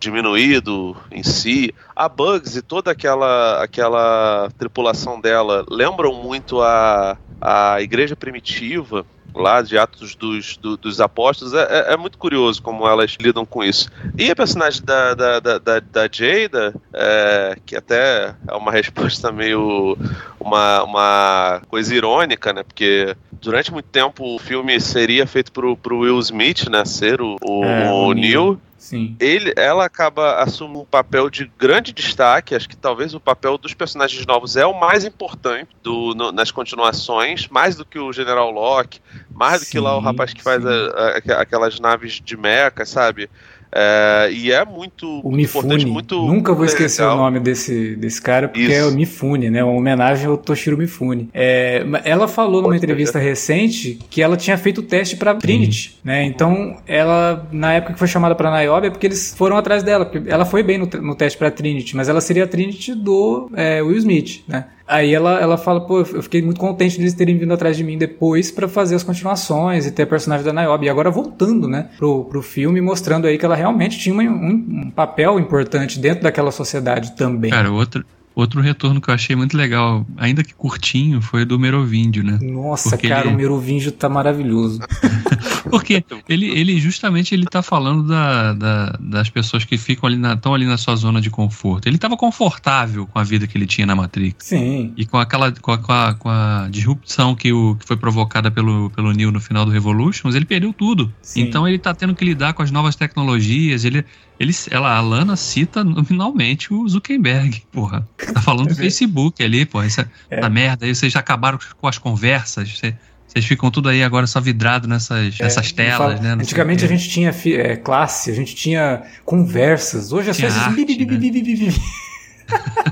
[0.00, 1.72] diminuído em si.
[1.94, 9.62] A Bugs e toda aquela, aquela tripulação dela lembram muito a, a igreja primitiva lá
[9.62, 13.62] de Atos dos, do, dos Apóstolos, é, é, é, muito curioso como elas lidam com
[13.62, 13.90] isso.
[14.18, 19.30] E a personagem da, da, da, da, da Jada, é, que até é uma resposta
[19.30, 19.96] meio.
[20.38, 22.62] uma, uma coisa irônica, né?
[22.62, 26.84] Porque durante muito tempo o filme seria feito pro, pro Will Smith, né?
[26.84, 28.60] Ser o, o, é, o Neil.
[28.80, 29.14] Sim.
[29.20, 32.54] Ele, ela acaba assumindo um papel de grande destaque.
[32.54, 36.50] Acho que talvez o papel dos personagens novos é o mais importante do, no, nas
[36.50, 38.98] continuações, mais do que o General Locke,
[39.30, 42.86] mais do sim, que lá o rapaz que faz a, a, aquelas naves de mecha,
[42.86, 43.28] sabe?
[43.72, 45.86] É, e é muito, o Mifune.
[45.86, 46.20] muito.
[46.26, 47.16] Nunca vou esquecer legal.
[47.16, 48.72] o nome desse, desse cara, porque Isso.
[48.72, 49.62] é o Mifune, né?
[49.62, 51.28] Uma homenagem ao Toshiro Mifune.
[51.32, 56.24] É, ela falou numa entrevista recente que ela tinha feito o teste para Trinity, né?
[56.24, 60.10] Então, ela, na época que foi chamada para Niobe, é porque eles foram atrás dela.
[60.26, 63.82] Ela foi bem no, no teste para Trinity, mas ela seria a Trinity do é,
[63.82, 64.66] Will Smith, né?
[64.90, 67.84] Aí ela, ela fala, pô, eu fiquei muito contente de eles terem vindo atrás de
[67.84, 70.86] mim depois para fazer as continuações e ter a personagem da Niobe.
[70.86, 74.90] E agora voltando, né, pro, pro filme, mostrando aí que ela realmente tinha um, um
[74.90, 77.52] papel importante dentro daquela sociedade também.
[77.52, 82.22] Cara, outro, Outro retorno que eu achei muito legal, ainda que curtinho, foi do Merovíndio,
[82.22, 82.38] né?
[82.40, 83.34] Nossa, Porque cara, ele...
[83.34, 84.80] o Merovíndio tá maravilhoso.
[85.70, 90.38] Porque ele, ele justamente ele tá falando da, da, das pessoas que ficam ali na,
[90.52, 91.86] ali na sua zona de conforto.
[91.86, 94.46] Ele estava confortável com a vida que ele tinha na Matrix.
[94.46, 94.92] Sim.
[94.96, 98.50] E com aquela com a, com a, com a disrupção que, o, que foi provocada
[98.50, 101.12] pelo, pelo Neo no final do Revolutions, ele perdeu tudo.
[101.22, 101.42] Sim.
[101.42, 104.04] Então ele tá tendo que lidar com as novas tecnologias, ele
[104.40, 108.08] ele, ela, a Lana cita nominalmente o Zuckerberg, porra.
[108.32, 109.84] Tá falando do Facebook ali, porra.
[109.84, 110.48] Essa, é.
[110.48, 112.70] merda aí, vocês já acabaram com as conversas.
[112.70, 112.94] Você,
[113.28, 116.32] vocês ficam tudo aí agora só vidrado nessas, é, nessas telas, falo, né?
[116.32, 120.10] antigamente a gente tinha é, classe, a gente tinha conversas.
[120.10, 120.62] Hoje é só esses.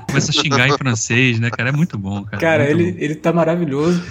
[0.07, 1.71] Começa a xingar em francês, né, cara?
[1.71, 2.37] É muito bom, cara.
[2.37, 2.99] Cara, ele, bom.
[3.01, 4.03] ele tá maravilhoso.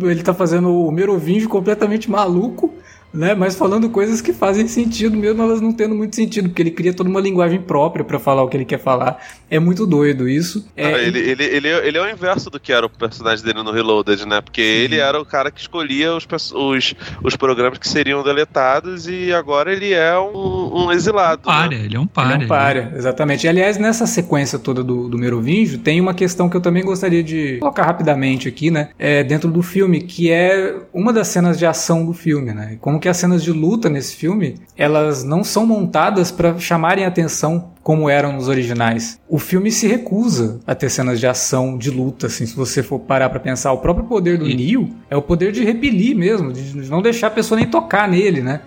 [0.00, 2.77] Ele tá fazendo o Merovingio completamente maluco
[3.12, 3.34] né?
[3.34, 6.92] Mas falando coisas que fazem sentido, mesmo elas não tendo muito sentido, porque ele cria
[6.92, 9.18] toda uma linguagem própria para falar o que ele quer falar.
[9.50, 10.66] É muito doido isso.
[10.76, 10.86] É...
[10.86, 13.72] Ah, ele, ele, ele, ele é o inverso do que era o personagem dele no
[13.72, 14.40] Reloaded, né?
[14.40, 14.84] Porque Sim.
[14.84, 19.72] ele era o cara que escolhia os, os, os programas que seriam deletados e agora
[19.72, 21.42] ele é um, um exilado.
[21.42, 21.84] Um párea, né?
[21.84, 22.34] ele é um párea.
[22.34, 22.92] Ele é um né?
[22.96, 23.44] exatamente.
[23.44, 27.22] E, aliás, nessa sequência toda do, do Merovingio, tem uma questão que eu também gostaria
[27.22, 28.90] de colocar rapidamente aqui, né?
[28.98, 32.76] É, dentro do filme, que é uma das cenas de ação do filme, né?
[32.80, 37.04] Como como que as cenas de luta nesse filme, elas não são montadas para chamarem
[37.04, 39.20] atenção como eram nos originais.
[39.28, 42.98] O filme se recusa a ter cenas de ação, de luta, assim, se você for
[42.98, 43.72] parar para pensar.
[43.72, 44.54] O próprio poder do e...
[44.54, 48.42] Neo é o poder de repelir mesmo, de não deixar a pessoa nem tocar nele,
[48.42, 48.62] né?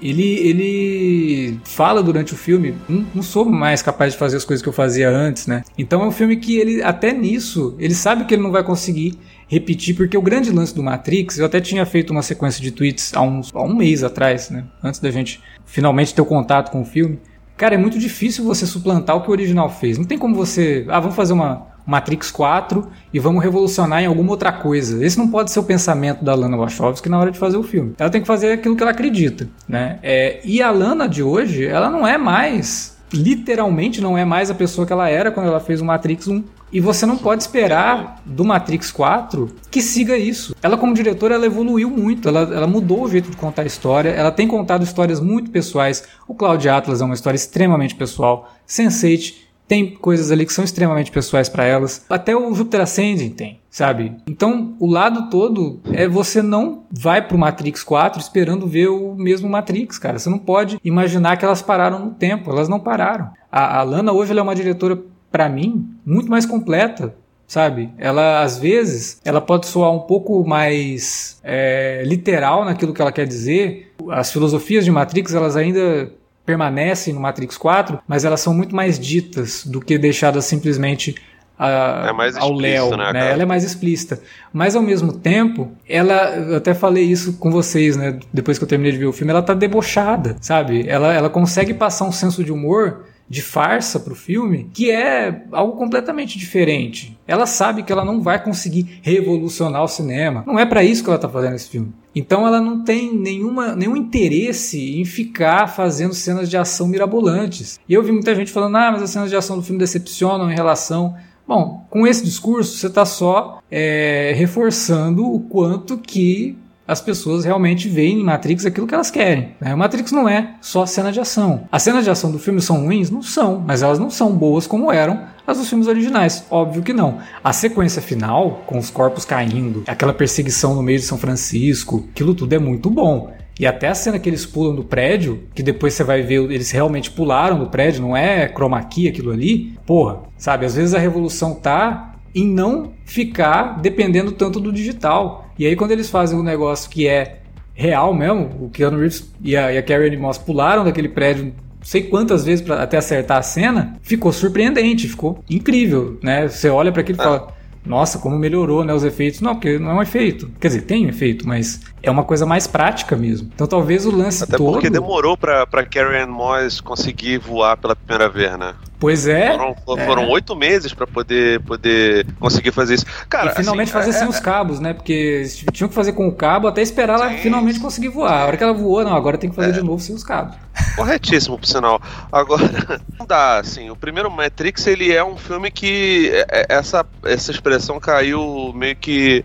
[0.00, 4.62] Ele, ele fala durante o filme, não, não sou mais capaz de fazer as coisas
[4.62, 5.62] que eu fazia antes, né?
[5.78, 9.18] Então é um filme que ele, até nisso, ele sabe que ele não vai conseguir
[9.48, 13.14] repetir, porque o grande lance do Matrix, eu até tinha feito uma sequência de tweets
[13.14, 14.64] há, uns, há um mês atrás, né?
[14.82, 17.18] Antes da gente finalmente ter o contato com o filme.
[17.56, 19.96] Cara, é muito difícil você suplantar o que o original fez.
[19.96, 20.84] Não tem como você.
[20.88, 25.04] Ah, vamos fazer uma Matrix 4 e vamos revolucionar em alguma outra coisa.
[25.04, 27.94] Esse não pode ser o pensamento da Lana Wachowski na hora de fazer o filme.
[27.98, 29.98] Ela tem que fazer aquilo que ela acredita, né?
[30.02, 34.54] É, e a Lana de hoje, ela não é mais literalmente não é mais a
[34.54, 36.44] pessoa que ela era quando ela fez o Matrix 1.
[36.72, 40.54] E você não pode esperar do Matrix 4 que siga isso.
[40.60, 44.10] Ela, como diretora, ela evoluiu muito, ela, ela mudou o jeito de contar a história,
[44.10, 46.04] ela tem contado histórias muito pessoais.
[46.26, 48.52] O Cloud Atlas é uma história extremamente pessoal.
[48.68, 52.04] Sense8 tem coisas ali que são extremamente pessoais para elas.
[52.08, 54.16] Até o Jupiter Ascending tem, sabe?
[54.26, 59.48] Então, o lado todo é você não vai pro Matrix 4 esperando ver o mesmo
[59.48, 60.18] Matrix, cara.
[60.18, 62.50] Você não pode imaginar que elas pararam no tempo.
[62.50, 63.30] Elas não pararam.
[63.50, 64.98] A, a Lana hoje é uma diretora
[65.30, 67.14] para mim, muito mais completa,
[67.46, 67.90] sabe?
[67.98, 73.26] Ela, às vezes, ela pode soar um pouco mais é, literal naquilo que ela quer
[73.26, 73.92] dizer.
[74.10, 76.10] As filosofias de Matrix, elas ainda
[76.46, 81.16] permanecem no Matrix 4, mas elas são muito mais ditas do que deixadas simplesmente
[81.58, 83.32] a, é ao Léo, né, né?
[83.32, 84.20] Ela é mais explícita.
[84.52, 88.18] Mas ao mesmo tempo, ela, eu até falei isso com vocês, né?
[88.32, 90.86] Depois que eu terminei de ver o filme, ela tá debochada, sabe?
[90.86, 95.76] Ela, ela consegue passar um senso de humor de farsa pro filme, que é algo
[95.76, 97.18] completamente diferente.
[97.26, 100.44] Ela sabe que ela não vai conseguir revolucionar o cinema.
[100.46, 101.92] Não é para isso que ela tá fazendo esse filme.
[102.16, 107.78] Então ela não tem nenhuma, nenhum interesse em ficar fazendo cenas de ação mirabolantes.
[107.86, 110.50] E eu vi muita gente falando, ah, mas as cenas de ação do filme decepcionam
[110.50, 111.14] em relação
[111.46, 117.88] Bom, com esse discurso você está só é, reforçando o quanto que as pessoas realmente
[117.88, 119.54] veem em Matrix aquilo que elas querem.
[119.60, 119.74] Né?
[119.74, 121.66] Matrix não é só cena de ação.
[121.70, 123.10] As cenas de ação do filme são ruins?
[123.10, 126.44] Não são, mas elas não são boas como eram as dos filmes originais.
[126.50, 127.18] Óbvio que não.
[127.42, 132.34] A sequência final, com os corpos caindo, aquela perseguição no meio de São Francisco, aquilo
[132.34, 133.32] tudo é muito bom.
[133.58, 136.70] E até a cena que eles pulam do prédio, que depois você vai ver, eles
[136.70, 139.78] realmente pularam do prédio, não é chroma key aquilo ali.
[139.86, 140.66] Porra, sabe?
[140.66, 145.45] Às vezes a revolução tá em não ficar dependendo tanto do digital.
[145.58, 147.40] E aí quando eles fazem um negócio que é
[147.74, 151.44] real mesmo, o Keanu Reeves e a, e a Carrie Ann Moss pularam daquele prédio
[151.46, 151.52] não
[151.82, 156.48] sei quantas vezes para até acertar a cena, ficou surpreendente, ficou incrível, né?
[156.48, 157.54] Você olha para aquilo e fala,
[157.86, 159.40] nossa, como melhorou, né, os efeitos.
[159.40, 160.50] Não, porque não é um efeito.
[160.60, 163.50] Quer dizer, tem um efeito, mas é uma coisa mais prática mesmo.
[163.54, 164.72] Então talvez o lance Até todo...
[164.72, 168.74] porque demorou pra, pra Carrie Ann Moss conseguir voar pela primeira vez, né?
[168.98, 169.56] Pois é.
[169.84, 170.26] Foram é.
[170.28, 173.06] oito meses para poder, poder conseguir fazer isso.
[173.28, 174.94] Cara, e finalmente assim, fazer é, sem é, os cabos, né?
[174.94, 178.42] Porque tinham que fazer com o cabo até esperar sim, ela finalmente conseguir voar.
[178.42, 179.72] A hora que ela voou, não, agora tem que fazer é.
[179.72, 180.56] de novo sem os cabos.
[180.96, 182.00] Corretíssimo, por sinal.
[182.32, 182.62] Agora,
[183.18, 188.00] não dá, assim, o primeiro Matrix, ele é um filme que é, essa, essa expressão
[188.00, 189.44] caiu meio que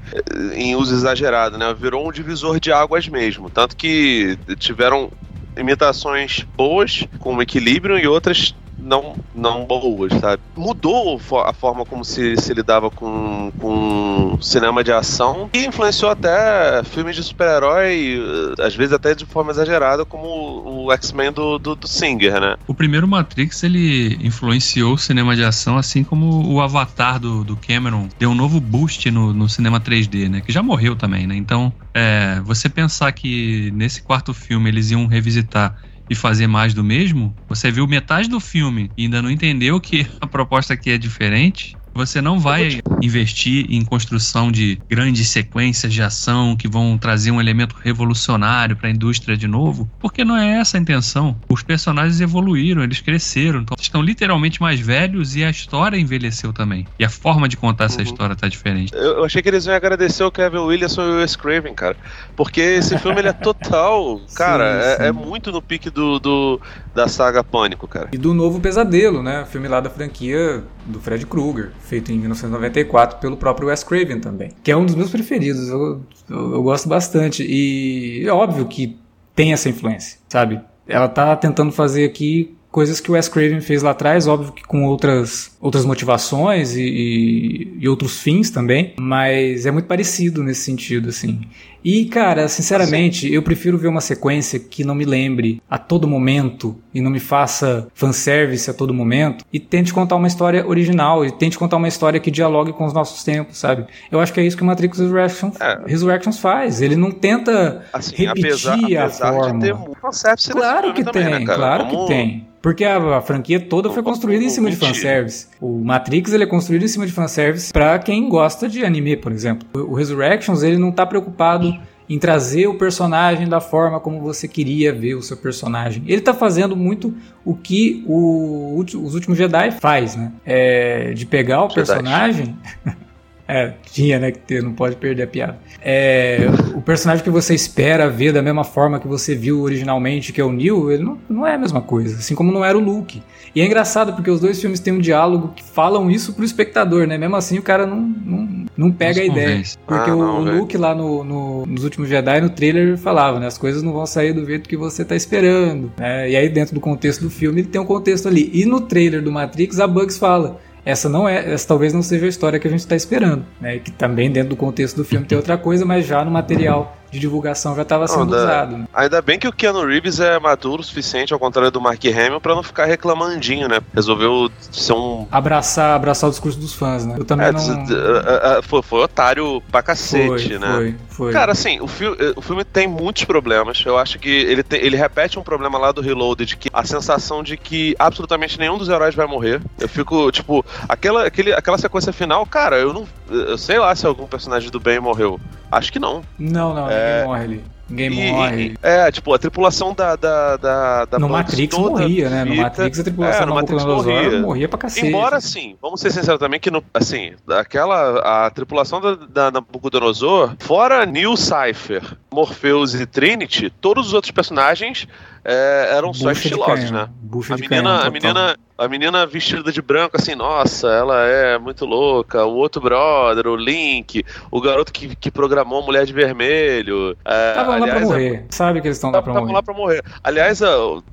[0.53, 1.75] em uso exagerado, né?
[1.77, 3.49] Virou um divisor de águas mesmo.
[3.49, 5.11] Tanto que tiveram
[5.57, 10.41] imitações boas, com equilíbrio, e outras não, não boas, sabe?
[10.55, 16.83] Mudou a forma como se, se lidava com, com cinema de ação e influenciou até
[16.83, 18.19] filmes de super-herói,
[18.57, 22.55] eh, às vezes até de forma exagerada, como o X-Men do, do, do, Singer, né?
[22.67, 27.55] O primeiro Matrix, ele influenciou o cinema de ação, assim como o Avatar do, do
[27.55, 30.41] Cameron deu um novo boost no, no cinema 3D, né?
[30.41, 31.35] Que já morreu também, né?
[31.35, 35.75] Então, é, você pensar que nesse quarto filme eles iam revisitar
[36.11, 40.05] e fazer mais do mesmo, você viu metade do filme e ainda não entendeu que
[40.19, 46.01] a proposta aqui é diferente, você não vai investir em construção de grandes sequências de
[46.01, 50.59] ação que vão trazer um elemento revolucionário para a indústria de novo, porque não é
[50.59, 51.35] essa a intenção.
[51.49, 56.87] Os personagens evoluíram, eles cresceram, então estão literalmente mais velhos e a história envelheceu também.
[56.97, 58.03] E a forma de contar essa uhum.
[58.03, 58.93] história tá diferente.
[58.93, 61.95] Eu, eu, achei que eles iam agradecer o Kevin Williamson e o Wes Craven, cara,
[62.35, 65.03] porque esse filme ele é total, cara, sim, sim.
[65.03, 66.61] É, é, muito no pique do, do,
[66.93, 68.09] da saga Pânico, cara.
[68.11, 69.41] E do novo Pesadelo, né?
[69.41, 74.21] O filme lá da franquia do Fred Krueger, feito em 1994 pelo próprio Wes Craven
[74.21, 75.67] também, que é um dos meus preferidos.
[75.67, 78.97] Eu, eu, eu gosto bastante e é óbvio que
[79.35, 80.61] tem essa influência, sabe?
[80.87, 84.63] Ela tá tentando fazer aqui coisas que o Wes Craven fez lá atrás, óbvio que
[84.63, 90.61] com outras, outras motivações e, e, e, outros fins também, mas é muito parecido nesse
[90.61, 91.41] sentido, assim.
[91.83, 96.75] E, cara, sinceramente, eu prefiro ver uma sequência que não me lembre a todo momento
[96.93, 101.31] e não me faça fanservice a todo momento e tente contar uma história original e
[101.31, 103.85] tente contar uma história que dialogue com os nossos tempos, sabe?
[104.11, 105.79] Eu acho que é isso que o Matrix Resurrection, é.
[105.85, 106.81] Resurrections faz.
[106.81, 109.53] Ele não tenta assim, repetir apesar, apesar a fórmula.
[109.53, 112.05] De ter um claro que tem, né, claro Como...
[112.05, 112.47] que tem.
[112.61, 115.47] Porque a, a, franquia toda foi construída em cima de fanservice.
[115.61, 119.31] O Matrix ele é construído em cima de fanservice para quem gosta de anime, por
[119.31, 119.67] exemplo.
[119.79, 124.91] O, Resurrections ele não tá preocupado em trazer o personagem da forma como você queria
[124.91, 126.01] ver o seu personagem.
[126.07, 127.13] Ele está fazendo muito
[127.45, 130.31] o que o, os últimos Jedi faz, né?
[130.43, 131.75] É, de pegar o Jedi.
[131.75, 132.57] personagem.
[133.51, 135.59] É, tinha, né, que ter, não pode perder a piada.
[135.83, 140.39] É, o personagem que você espera ver da mesma forma que você viu originalmente, que
[140.39, 142.81] é o Neil, ele não, não é a mesma coisa, assim como não era o
[142.81, 143.21] Luke.
[143.53, 147.05] E é engraçado porque os dois filmes têm um diálogo que falam isso pro espectador,
[147.05, 147.17] né?
[147.17, 149.61] Mesmo assim o cara não, não, não pega a ideia.
[149.85, 153.47] Porque ah, não, o, Luke lá no, no, nos últimos Jedi, no trailer, falava, né?
[153.47, 155.91] As coisas não vão sair do jeito que você tá esperando.
[155.97, 156.29] Né?
[156.29, 158.49] E aí dentro do contexto do filme ele tem um contexto ali.
[158.53, 162.25] E no trailer do Matrix a Bugs fala essa não é, essa talvez não seja
[162.25, 163.79] a história que a gente está esperando, né?
[163.79, 167.19] Que também dentro do contexto do filme tem outra coisa, mas já no material de
[167.19, 168.77] divulgação já estava sendo usado.
[168.77, 168.87] Né?
[168.93, 172.39] Ainda bem que o Keanu Reeves é maduro o suficiente, ao contrário do Mark Hamill,
[172.39, 173.81] para não ficar reclamandinho, né?
[173.93, 175.27] Resolveu ser um.
[175.29, 177.15] Abraçar, abraçar o discurso dos fãs, né?
[177.17, 178.63] Eu também é, não.
[178.63, 180.73] Foi, foi otário pra cacete, foi, né?
[180.73, 181.33] Foi, foi.
[181.33, 182.05] Cara, assim, o, fi
[182.35, 183.83] o filme tem muitos problemas.
[183.85, 187.43] Eu acho que ele, tem, ele repete um problema lá do Reloaded, que a sensação
[187.43, 189.61] de que absolutamente nenhum dos heróis vai morrer.
[189.79, 193.05] Eu fico, tipo, aquela, aquele, aquela sequência final, cara, eu não.
[193.29, 195.39] Eu sei lá se algum personagem do bem morreu.
[195.71, 196.21] Acho que não.
[196.37, 197.00] Não, não, é...
[197.01, 197.63] ninguém morre ali.
[197.91, 198.77] Ninguém e, morre.
[198.81, 200.15] É, tipo, a tripulação da.
[200.15, 202.45] da, da, da no Matrix morria, né?
[202.45, 204.39] No Matrix a tripulação é, no Matrix morria.
[204.39, 205.07] morria pra cacete.
[205.07, 208.45] Embora, assim, vamos ser sinceros também que, no, assim, aquela.
[208.45, 215.07] A tripulação da, da Nabucodonosor, fora Neil Cypher, Morpheus e Trinity, todos os outros personagens
[215.43, 217.09] é, eram só estilosos, né?
[217.49, 221.85] A menina, canhão, a menina, a menina vestida de branco, assim, nossa, ela é muito
[221.85, 222.45] louca.
[222.45, 227.17] O outro brother, o Link, o garoto que, que programou a mulher de vermelho.
[227.25, 228.35] Estavam é, lá pra morrer.
[228.35, 229.53] É, Sabe que eles estão lá pra morrer.
[229.53, 230.03] lá pra morrer.
[230.23, 230.61] Aliás,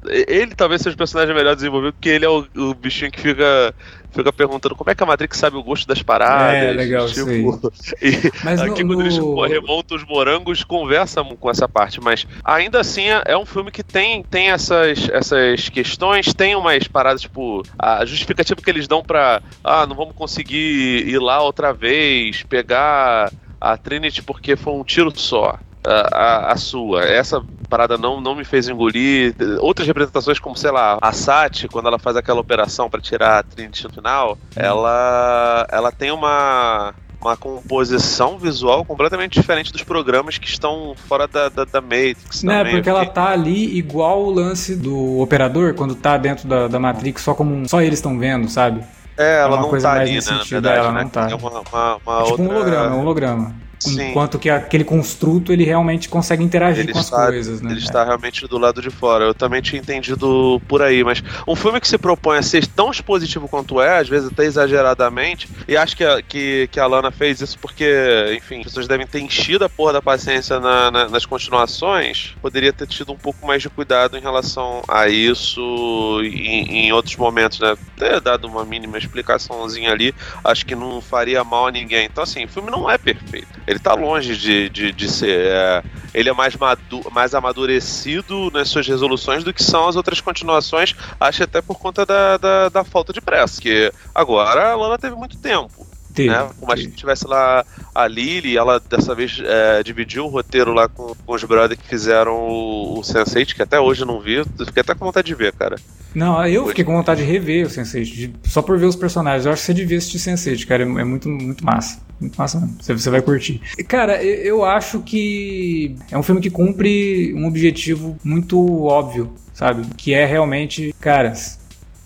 [0.07, 3.75] ele talvez seja o personagem melhor desenvolvido, porque ele é o, o bichinho que fica
[4.11, 6.55] fica perguntando como é que a Matrix sabe o gosto das paradas.
[6.55, 7.29] É, legal, tipo,
[8.01, 9.41] E mas aqui no, quando eles no...
[9.47, 14.23] remontam os morangos, conversam com essa parte, mas ainda assim é um filme que tem,
[14.23, 19.87] tem essas, essas questões, tem umas paradas, tipo, a justificativa que eles dão pra, ah,
[19.87, 25.59] não vamos conseguir ir lá outra vez, pegar a Trinity porque foi um tiro só
[25.85, 27.05] a, a, sua.
[27.05, 29.35] Essa parada não, não me fez engolir.
[29.61, 33.43] Outras representações, como, sei lá, a Sati, quando ela faz aquela operação para tirar a
[33.43, 34.37] Trinity no final, hum.
[34.57, 41.49] ela, ela tem uma uma composição visual completamente diferente dos programas que estão fora da,
[41.49, 42.43] da, da Matrix.
[42.43, 46.69] Não, também, porque ela tá ali igual o lance do operador, quando tá dentro da,
[46.69, 48.85] da Matrix, só como só eles estão vendo, sabe?
[49.17, 51.03] É, ela é não tá ali, né, na verdade, ela né?
[51.03, 51.29] não tá.
[51.29, 52.43] É uma, uma, uma é tipo outra...
[52.43, 53.68] um holograma, um holograma.
[53.79, 54.11] Sim.
[54.11, 57.71] Enquanto que aquele construto ele realmente consegue interagir ele com está, as coisas, né?
[57.71, 59.25] Ele está realmente do lado de fora.
[59.25, 62.91] Eu também tinha entendido por aí, mas um filme que se propõe a ser tão
[62.91, 67.11] expositivo quanto é, às vezes até exageradamente, e acho que a, que, que a Lana
[67.11, 71.09] fez isso porque, enfim, as pessoas devem ter enchido a porra da paciência na, na,
[71.09, 76.87] nas continuações, poderia ter tido um pouco mais de cuidado em relação a isso em,
[76.87, 77.77] em outros momentos, né?
[77.97, 80.15] Ter dado uma mínima explicaçãozinha ali,
[80.45, 82.07] acho que não faria mal a ninguém.
[82.07, 85.47] Então, assim, o filme não é perfeito ele tá longe de, de, de ser.
[85.47, 85.83] É,
[86.15, 90.95] ele é mais, madu mais amadurecido nas suas resoluções do que são as outras continuações,
[91.21, 95.15] acho até por conta da, da, da falta de pressa, que agora a Lana teve
[95.15, 95.87] muito tempo.
[96.15, 96.49] Teve, né?
[96.59, 97.63] Como a gente tivesse lá
[97.95, 101.87] a Lily, ela dessa vez é, dividiu o roteiro lá com, com os brothers que
[101.87, 104.43] fizeram o, o Sense8, que até hoje eu não vi.
[104.65, 105.77] Fiquei até com vontade de ver, cara.
[106.15, 109.45] Não, eu fiquei com vontade de rever o Sense8, só por ver os personagens.
[109.45, 110.83] Eu acho que você devia assistir Sense8, cara.
[110.83, 112.01] É, é muito, muito massa.
[112.21, 113.61] Muito massa você vai curtir.
[113.87, 119.87] Cara, eu acho que é um filme que cumpre um objetivo muito óbvio, sabe?
[119.97, 121.59] Que é realmente, caras,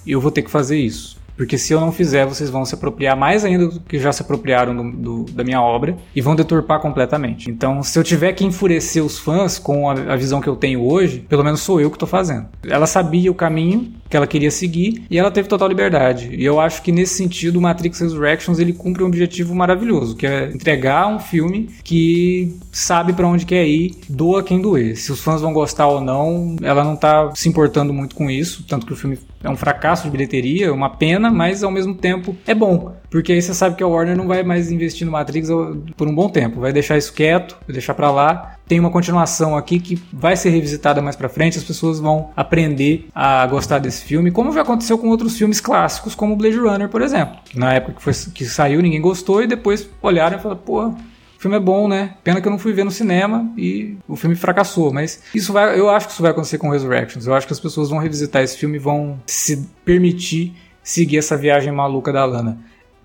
[0.06, 1.22] eu vou ter que fazer isso.
[1.36, 4.22] Porque se eu não fizer, vocês vão se apropriar mais ainda do que já se
[4.22, 7.50] apropriaram do, do, da minha obra e vão deturpar completamente.
[7.50, 10.82] Então, se eu tiver que enfurecer os fãs com a, a visão que eu tenho
[10.84, 12.46] hoje, pelo menos sou eu que estou fazendo.
[12.68, 16.28] Ela sabia o caminho que ela queria seguir e ela teve total liberdade.
[16.36, 20.26] E eu acho que nesse sentido, o Matrix Resurrections ele cumpre um objetivo maravilhoso, que
[20.26, 24.96] é entregar um filme que sabe para onde quer ir, doa quem doer.
[24.96, 28.66] Se os fãs vão gostar ou não, ela não tá se importando muito com isso,
[28.68, 32.36] tanto que o filme é um fracasso de bilheteria, uma pena, mas ao mesmo tempo
[32.46, 32.94] é bom.
[33.08, 35.48] Porque aí você sabe que a Warner não vai mais investir no Matrix
[35.96, 36.60] por um bom tempo.
[36.60, 38.56] Vai deixar isso quieto, vai deixar para lá.
[38.66, 41.58] Tem uma continuação aqui que vai ser revisitada mais para frente.
[41.58, 46.14] As pessoas vão aprender a gostar desse filme, como já aconteceu com outros filmes clássicos,
[46.14, 47.36] como Blade Runner, por exemplo.
[47.54, 50.96] Na época que, foi, que saiu, ninguém gostou e depois olharam e falaram: pô, o
[51.38, 52.14] filme é bom, né?
[52.22, 54.92] Pena que eu não fui ver no cinema e o filme fracassou.
[54.92, 57.26] Mas isso vai, eu acho que isso vai acontecer com Resurrections.
[57.26, 61.36] Eu acho que as pessoas vão revisitar esse filme e vão se permitir seguir essa
[61.36, 62.58] viagem maluca da Lana.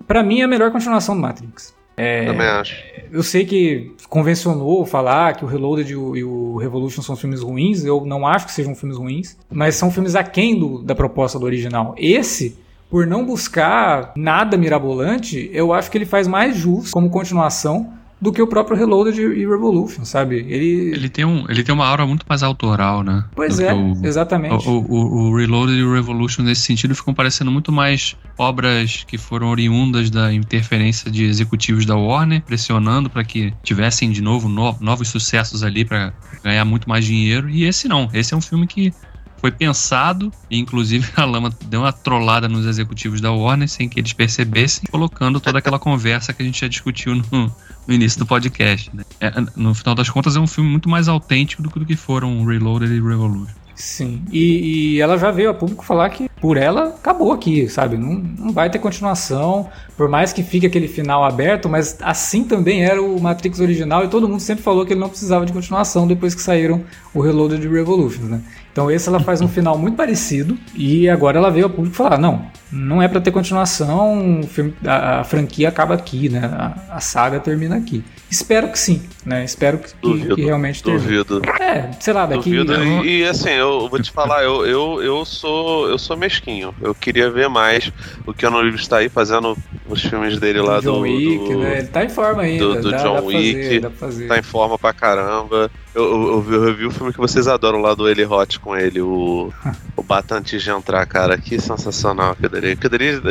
[0.06, 1.74] Para mim é a melhor continuação do Matrix.
[1.98, 2.76] É, Também acho.
[3.10, 7.42] Eu sei que convencionou falar que o Reloaded e o, e o, Revolution são filmes
[7.42, 7.84] ruins.
[7.84, 11.44] Eu não acho que sejam filmes ruins, mas são filmes aquém do, da proposta do
[11.44, 11.94] original.
[11.96, 12.56] Esse
[12.90, 18.32] por não buscar nada mirabolante, eu acho que ele faz mais justo como continuação do
[18.32, 20.36] que o próprio Reloaded e Revolution, sabe?
[20.48, 20.92] Ele...
[20.92, 23.24] ele tem um ele tem uma aura muito mais autoral, né?
[23.34, 24.68] Pois é, o, exatamente.
[24.68, 29.16] O, o, o, Reloaded e o Revolution nesse sentido ficam parecendo muito mais obras que
[29.16, 34.76] foram oriundas da interferência de executivos da Warner, pressionando para que tivessem de novo no,
[34.80, 36.12] novos sucessos ali para
[36.42, 37.48] ganhar muito mais dinheiro.
[37.48, 38.92] E esse não, esse é um filme que
[39.40, 43.98] foi pensado, e inclusive a Lama deu uma trollada nos executivos da Warner sem que
[44.00, 47.52] eles percebessem, colocando toda aquela conversa que a gente já discutiu no,
[47.86, 48.94] no início do podcast.
[48.94, 49.04] Né?
[49.20, 51.96] É, no final das contas, é um filme muito mais autêntico do que, do que
[51.96, 53.54] foram Reloaded e Revolution.
[53.78, 54.24] Sim.
[54.32, 57.96] E, e, ela já veio a público falar que por ela acabou aqui, sabe?
[57.96, 59.70] Não, não vai ter continuação.
[59.96, 64.08] Por mais que fique aquele final aberto, mas assim também era o Matrix original e
[64.08, 66.82] todo mundo sempre falou que ele não precisava de continuação depois que saíram
[67.14, 68.42] o Reloaded Revolutions, né?
[68.78, 72.16] Então esse ela faz um final muito parecido e agora ela veio ao público falar,
[72.16, 76.44] não, não é para ter continuação, filme, a, a, franquia acaba aqui, né?
[76.44, 78.04] A, a, saga termina aqui.
[78.30, 79.42] Espero que sim, né?
[79.42, 81.40] Espero que, duvido, que realmente duvido.
[81.40, 81.64] Termine.
[81.64, 82.54] É, sei lá, daqui.
[82.56, 83.04] Duvido.
[83.04, 86.74] E, e, assim, eu vou te falar, eu, eu, eu sou eu sou mesquinho.
[86.80, 87.90] Eu queria ver mais
[88.26, 89.56] o que o Reeves está aí fazendo
[89.88, 90.92] os filmes dele lá do.
[90.92, 91.78] John Wick, do, né?
[91.78, 92.64] Ele tá em forma ainda.
[92.64, 93.80] Do, do dá, John dá Wick.
[93.96, 95.70] fazer, tá em forma pra caramba.
[95.94, 98.76] Eu, eu, eu, eu, vi o filme que vocês adoram lá do Eli Hot com
[98.76, 99.50] ele, o,
[99.96, 101.38] o Bata antes de entrar, cara.
[101.38, 102.76] Que sensacional aquilo ali.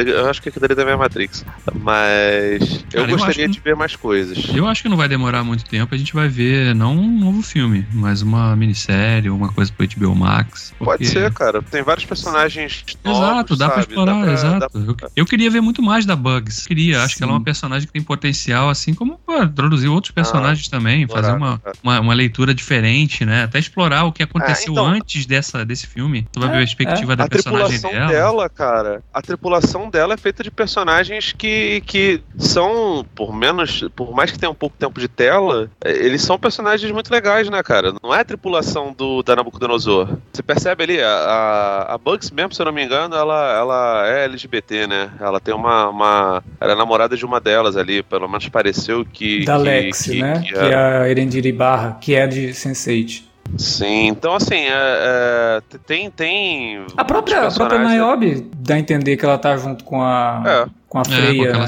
[0.10, 1.46] Eu acho que ali também é Matrix.
[1.80, 4.50] Mas eu cara, gostaria eu de ver mais coisas.
[4.56, 5.94] Eu acho que não vai demorar muito tempo.
[5.94, 10.16] A gente vai ver, não um novo filme, mas uma minissérie, uma coisa pro HBO
[10.16, 10.74] Max.
[10.80, 10.86] Porque...
[10.86, 11.62] Pode ser, cara.
[11.62, 12.84] Tem vários personagens.
[13.04, 13.74] Novos, exato, dá sabe?
[13.74, 14.96] pra explorar, pra, exato.
[14.96, 15.10] Pra...
[15.16, 16.66] Eu, queria ver muito mais da Bugs.
[16.66, 17.18] Queria, acho Sim.
[17.18, 20.68] que ela é uma personagem que tem potencial, assim como pô, introduzir outros ah, personagens
[20.68, 23.44] ah, também, fazer uma, uma, uma leitura diferente, né?
[23.44, 26.28] Até explorar o que aconteceu é, então, antes dessa, desse filme.
[26.32, 27.16] Tu vai ver a perspectiva é.
[27.16, 28.08] da a personagem dela.
[28.08, 28.50] dela.
[28.50, 34.32] cara, a tripulação dela é feita de personagens que, que são, por menos, por mais
[34.32, 37.94] que tenham um pouco tempo de tela, é, eles são personagens muito legais, né, cara?
[38.02, 40.18] Não é a tripulação do, da Nabucodonosor.
[40.32, 44.26] Você percebe ali, a, a, Bugs mesmo, se eu não me engano, ela, ela é
[44.26, 45.12] LGBT, né?
[45.20, 46.44] Ela tem uma, uma.
[46.60, 49.46] Ela é namorada de uma delas ali, pelo menos pareceu que.
[49.46, 50.40] Da que, Lexi, que, né?
[50.40, 53.27] Que, que é a Erendiri Barra, que é de Sense8.
[53.58, 56.86] Sim, então assim, é, é, tem, tem.
[56.96, 60.70] A própria, a própria Niobe dá a entender que ela tá junto com a, é.
[60.88, 61.54] com a Freia.
[61.54, 61.68] Com né?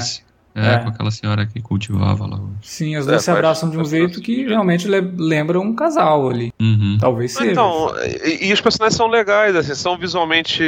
[0.54, 2.40] É, é, com aquela senhora que cultivava lá.
[2.60, 6.52] Sim, as duas é, se abraçam de um jeito que realmente lembra um casal ali.
[6.60, 6.98] Uhum.
[7.00, 7.52] Talvez seja.
[7.52, 7.92] Então,
[8.24, 10.62] e, e, os personagens são legais, assim, são visualmente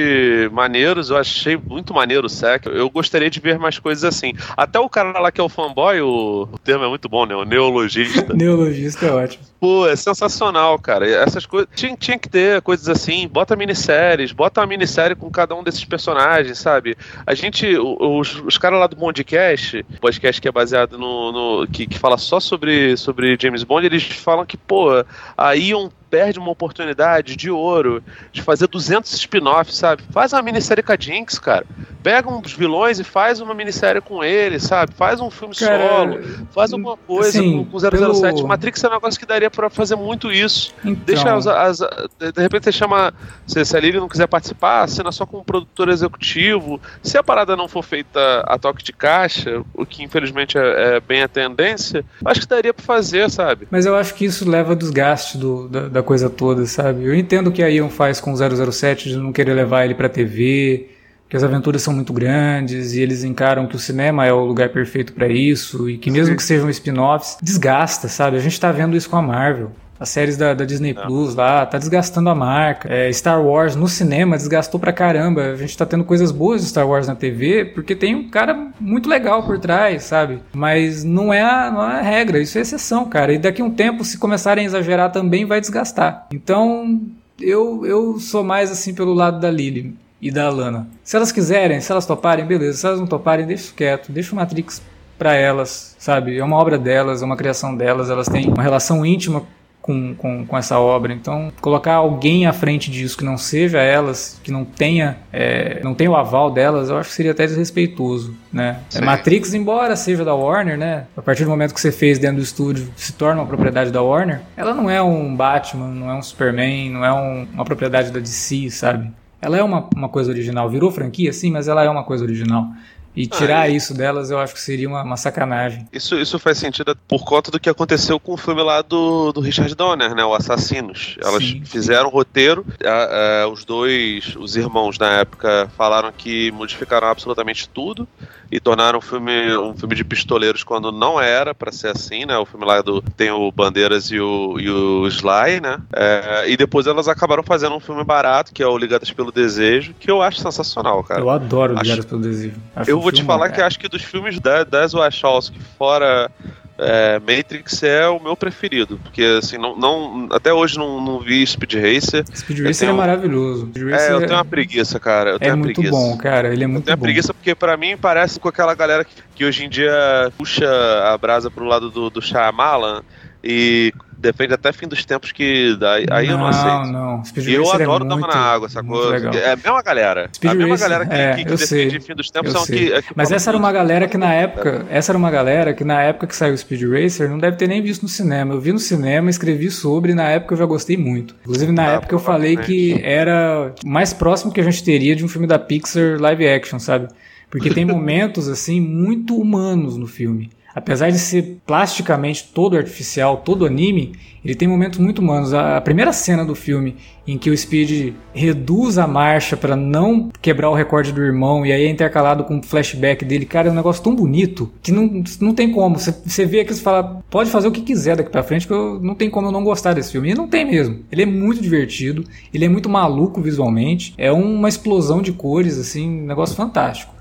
[0.53, 1.11] maneiros.
[1.11, 2.67] Eu achei muito maneiro o Sec.
[2.67, 4.35] Eu gostaria de ver mais coisas assim.
[4.57, 7.35] Até o cara lá que é o fanboy, o, o termo é muito bom, né?
[7.35, 8.33] O neologista.
[8.35, 9.45] neologista é ótimo.
[9.59, 11.09] Pô, é sensacional, cara.
[11.09, 11.69] Essas coisas.
[11.75, 13.27] Tinha, tinha que ter coisas assim.
[13.27, 16.97] Bota minisséries, bota uma minissérie com cada um desses personagens, sabe?
[17.27, 21.33] A gente, os, os caras lá do Mondcast podcast, que é baseado no.
[21.33, 24.89] no que, que fala só sobre, sobre James Bond, eles falam que, pô,
[25.37, 30.03] a Ion perde uma oportunidade de ouro de fazer 200 spin-offs, sabe?
[30.11, 31.65] Faz uma minissérie com a Jinx, cara.
[32.03, 34.93] Pega uns vilões e faz uma minissérie com ele, sabe?
[34.93, 36.21] Faz um filme cara, solo,
[36.51, 37.91] faz alguma coisa assim, com, com 007.
[37.97, 38.47] Pelo...
[38.47, 40.75] Matrix é um negócio que daria para fazer muito isso.
[40.85, 41.03] Então...
[41.07, 43.15] Deixa as, as, De repente você chama.
[43.47, 46.79] Se, se a Lily não quiser participar, assina só como produtor executivo.
[47.03, 51.01] Se a parada não for feita a toque de caixa, o que infelizmente é, é
[51.01, 53.67] bem a tendência, acho que daria para fazer, sabe?
[53.71, 57.05] Mas eu acho que isso leva desgaste do, da, da coisa toda, sabe?
[57.05, 60.09] Eu entendo que a Ion faz com o 007 de não querer levar ele pra
[60.09, 60.89] TV,
[61.29, 64.69] que as aventuras são muito grandes e eles encaram que o cinema é o lugar
[64.69, 66.37] perfeito para isso e que mesmo Sim.
[66.37, 68.37] que sejam spin-offs, desgasta, sabe?
[68.37, 69.73] A gente tá vendo isso com a Marvel.
[70.03, 70.95] As séries da, da Disney.
[70.95, 72.93] Plus lá, tá desgastando a marca.
[72.93, 75.53] É, Star Wars no cinema desgastou pra caramba.
[75.53, 78.73] A gente tá tendo coisas boas de Star Wars na TV porque tem um cara
[78.81, 80.41] muito legal por trás, sabe?
[80.53, 83.33] Mas não é a, não é a regra, isso é exceção, cara.
[83.33, 86.27] E daqui a um tempo, se começarem a exagerar também, vai desgastar.
[86.33, 87.01] Então,
[87.41, 90.89] eu, eu sou mais assim pelo lado da Lily e da Lana.
[91.05, 92.79] Se elas quiserem, se elas toparem, beleza.
[92.79, 94.11] Se elas não toparem, deixa isso quieto.
[94.11, 94.83] Deixa o Matrix
[95.17, 96.37] para elas, sabe?
[96.37, 98.11] É uma obra delas, é uma criação delas.
[98.11, 99.45] Elas têm uma relação íntima
[99.83, 101.13] com, com, com, essa obra.
[101.13, 105.93] Então, colocar alguém à frente disso que não seja elas, que não tenha, é, não
[105.93, 108.79] tenha o aval delas, eu acho que seria até desrespeitoso, né?
[108.95, 111.07] É, Matrix, embora seja da Warner, né?
[111.17, 114.01] A partir do momento que você fez dentro do estúdio, se torna uma propriedade da
[114.01, 118.13] Warner, ela não é um Batman, não é um Superman, não é um, uma propriedade
[118.13, 119.11] da DC, sabe?
[119.41, 120.71] Ela é uma, uma coisa original.
[120.71, 122.69] Virou franquia, sim, mas ela é uma coisa original.
[123.15, 123.77] E tirar ah, e...
[123.77, 125.87] isso delas eu acho que seria uma, uma, sacanagem.
[125.93, 129.41] Isso, isso faz sentido por conta do que aconteceu com o filme lá do, do
[129.41, 130.25] Richard Donner, né?
[130.25, 131.17] O Assassinos.
[131.23, 131.63] Elas Sim.
[131.65, 137.69] fizeram o roteiro, a, a, os dois, os irmãos na época, falaram que modificaram absolutamente
[137.69, 138.09] tudo
[138.53, 142.37] e tornaram o filme um filme de pistoleiros quando não era para ser assim, né?
[142.37, 145.81] O filme lá do tem o Bandeiras e o, e o Sly, né?
[145.91, 149.95] É, e depois elas acabaram fazendo um filme barato, que é o Ligadas pelo Desejo,
[149.99, 151.23] que eu acho sensacional, cara.
[151.23, 152.09] Eu adoro Ligadas acho...
[152.09, 152.57] pelo Desejo.
[152.77, 156.31] Acho eu vou te falar que acho que dos filmes da, das Wachowski, fora
[156.79, 161.47] é, Matrix é o meu preferido, porque assim, não, não até hoje não, não vi
[161.47, 162.25] Speed Racer.
[162.35, 163.71] Speed Racer é maravilhoso.
[163.91, 165.31] Racer é, eu tenho uma preguiça, cara.
[165.31, 165.97] Eu tenho é muito preguiça.
[165.97, 166.53] bom, cara.
[166.53, 167.03] Ele é muito eu tenho bom.
[167.03, 169.93] preguiça porque para mim parece com aquela galera que, que, hoje em dia
[170.37, 170.67] puxa
[171.05, 173.03] a brasa pro lado do, do Shyamalan
[173.43, 173.93] e
[174.23, 175.77] defende até fim dos tempos que.
[175.79, 176.93] Daí, aí não, eu não aceito.
[176.93, 177.25] Não, não.
[177.25, 179.13] Speed eu Racer é adoro é Dama na Água, sacou?
[179.13, 180.31] É a mesma galera.
[180.33, 183.03] Speed a mesma Racer, galera que, é, que, que fim dos tempos são que, é
[183.03, 183.09] que.
[183.17, 184.87] Mas essa era uma galera que na época.
[184.89, 187.67] Essa era uma galera que na época que saiu o Speed Racer não deve ter
[187.67, 188.55] nem visto no cinema.
[188.55, 191.35] Eu vi no cinema, escrevi sobre, e na época eu já gostei muito.
[191.41, 195.25] Inclusive, na ah, época eu falei que era mais próximo que a gente teria de
[195.25, 197.09] um filme da Pixar live action, sabe?
[197.51, 200.51] Porque tem momentos, assim, muito humanos no filme.
[200.75, 204.13] Apesar de ser plasticamente todo artificial, todo anime,
[204.45, 205.55] ele tem momentos muito humanos.
[205.55, 206.97] A primeira cena do filme
[207.27, 211.73] em que o Speed reduz a marcha para não quebrar o recorde do irmão e
[211.73, 215.23] aí é intercalado com o flashback dele, cara, é um negócio tão bonito que não,
[215.41, 215.99] não tem como.
[215.99, 218.99] Você vê aqui e fala, pode fazer o que quiser daqui para frente, que eu,
[219.01, 220.31] não tem como eu não gostar desse filme.
[220.31, 221.01] E não tem mesmo.
[221.13, 226.23] Ele é muito divertido, ele é muito maluco visualmente, é uma explosão de cores, assim,
[226.23, 227.12] um negócio fantástico.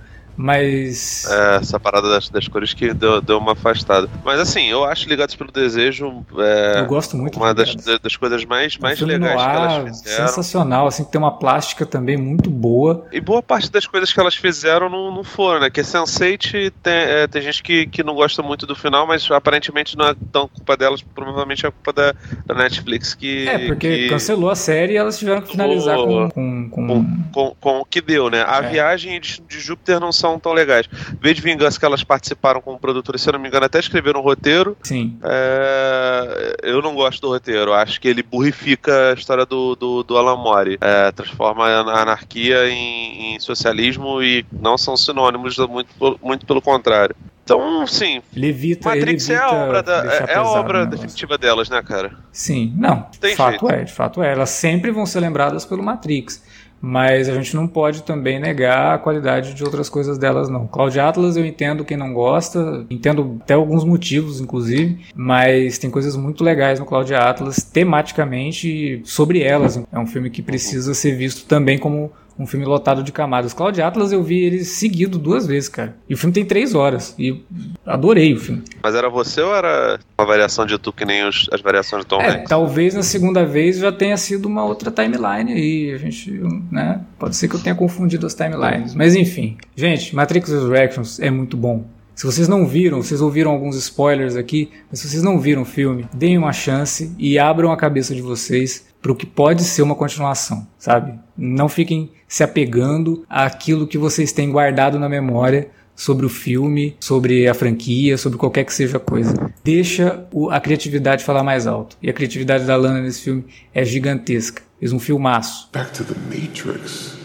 [0.42, 1.26] Mas.
[1.30, 4.10] É, essa parada das, das cores que deu, deu uma afastada.
[4.26, 6.26] Mas assim, eu acho Ligados pelo Desejo.
[6.40, 7.38] É, eu gosto muito.
[7.38, 10.28] Uma das, das coisas mais, mais legais que elas fizeram.
[10.28, 13.06] Sensacional, assim, tem uma plástica também muito boa.
[13.12, 15.70] E boa parte das coisas que elas fizeram não, não foram, né?
[15.70, 19.96] Que Sense8 tem, é, tem gente que, que não gosta muito do final, mas aparentemente
[19.96, 22.16] não é tão culpa delas, provavelmente é culpa da,
[22.48, 23.48] da Netflix que.
[23.48, 24.10] É, porque que...
[24.10, 26.88] cancelou a série e elas tiveram que finalizar com, com, com...
[26.88, 28.44] com, com, com o que deu, né?
[28.48, 28.70] A é.
[28.70, 30.88] viagem de, de Júpiter não são tão legais.
[31.20, 34.20] V de Vingança que elas participaram como produtoras, se eu não me engano, até escreveram
[34.20, 34.78] um roteiro.
[34.84, 35.18] Sim.
[35.24, 37.74] É, eu não gosto do roteiro.
[37.74, 40.78] Acho que ele burrifica a história do, do, do Alan Moore.
[40.82, 47.16] É, transforma a anarquia em, em, socialismo e não são sinônimos, muito, muito pelo contrário.
[47.44, 48.22] Então, sim.
[48.36, 52.14] Levita, Matrix é a obra, da, é, a obra definitiva delas, né, cara?
[52.32, 53.08] Sim, não.
[53.20, 53.72] Tem de fato jeito.
[53.72, 54.32] é, de fato é.
[54.32, 56.42] Elas sempre vão ser lembradas pelo Matrix
[56.82, 60.68] mas a gente não pode também negar a qualidade de outras coisas delas, não.
[60.68, 66.16] Cloud Atlas eu entendo quem não gosta, entendo até alguns motivos, inclusive, mas tem coisas
[66.16, 69.82] muito legais no Cloud Atlas, tematicamente sobre elas.
[69.92, 72.12] É um filme que precisa ser visto também como
[72.42, 73.54] um filme lotado de camadas.
[73.54, 75.96] Cloud Atlas eu vi ele seguido duas vezes, cara.
[76.10, 77.14] E o filme tem três horas.
[77.20, 77.44] E
[77.86, 78.64] adorei o filme.
[78.82, 82.08] Mas era você ou era uma variação de tu que nem os, as variações de
[82.08, 82.50] Tom é, Hanks?
[82.50, 85.94] Talvez na segunda vez já tenha sido uma outra timeline aí.
[85.94, 86.32] A gente,
[86.72, 87.02] né?
[87.20, 88.96] Pode ser que eu tenha confundido as timelines.
[88.96, 89.58] Mas enfim.
[89.76, 91.86] Gente, Matrix Resurrections é muito bom.
[92.16, 95.66] Se vocês não viram, vocês ouviram alguns spoilers aqui, mas se vocês não viram o
[95.66, 99.82] filme, deem uma chance e abram a cabeça de vocês para o que pode ser
[99.82, 101.14] uma continuação, sabe?
[101.36, 107.48] Não fiquem se apegando àquilo que vocês têm guardado na memória sobre o filme, sobre
[107.48, 109.34] a franquia, sobre qualquer que seja a coisa.
[109.64, 111.98] Deixa a criatividade falar mais alto.
[112.02, 114.62] E a criatividade da Lana nesse filme é gigantesca.
[114.80, 115.70] Fez um filmaço.
[115.72, 117.20] Back to the Matrix.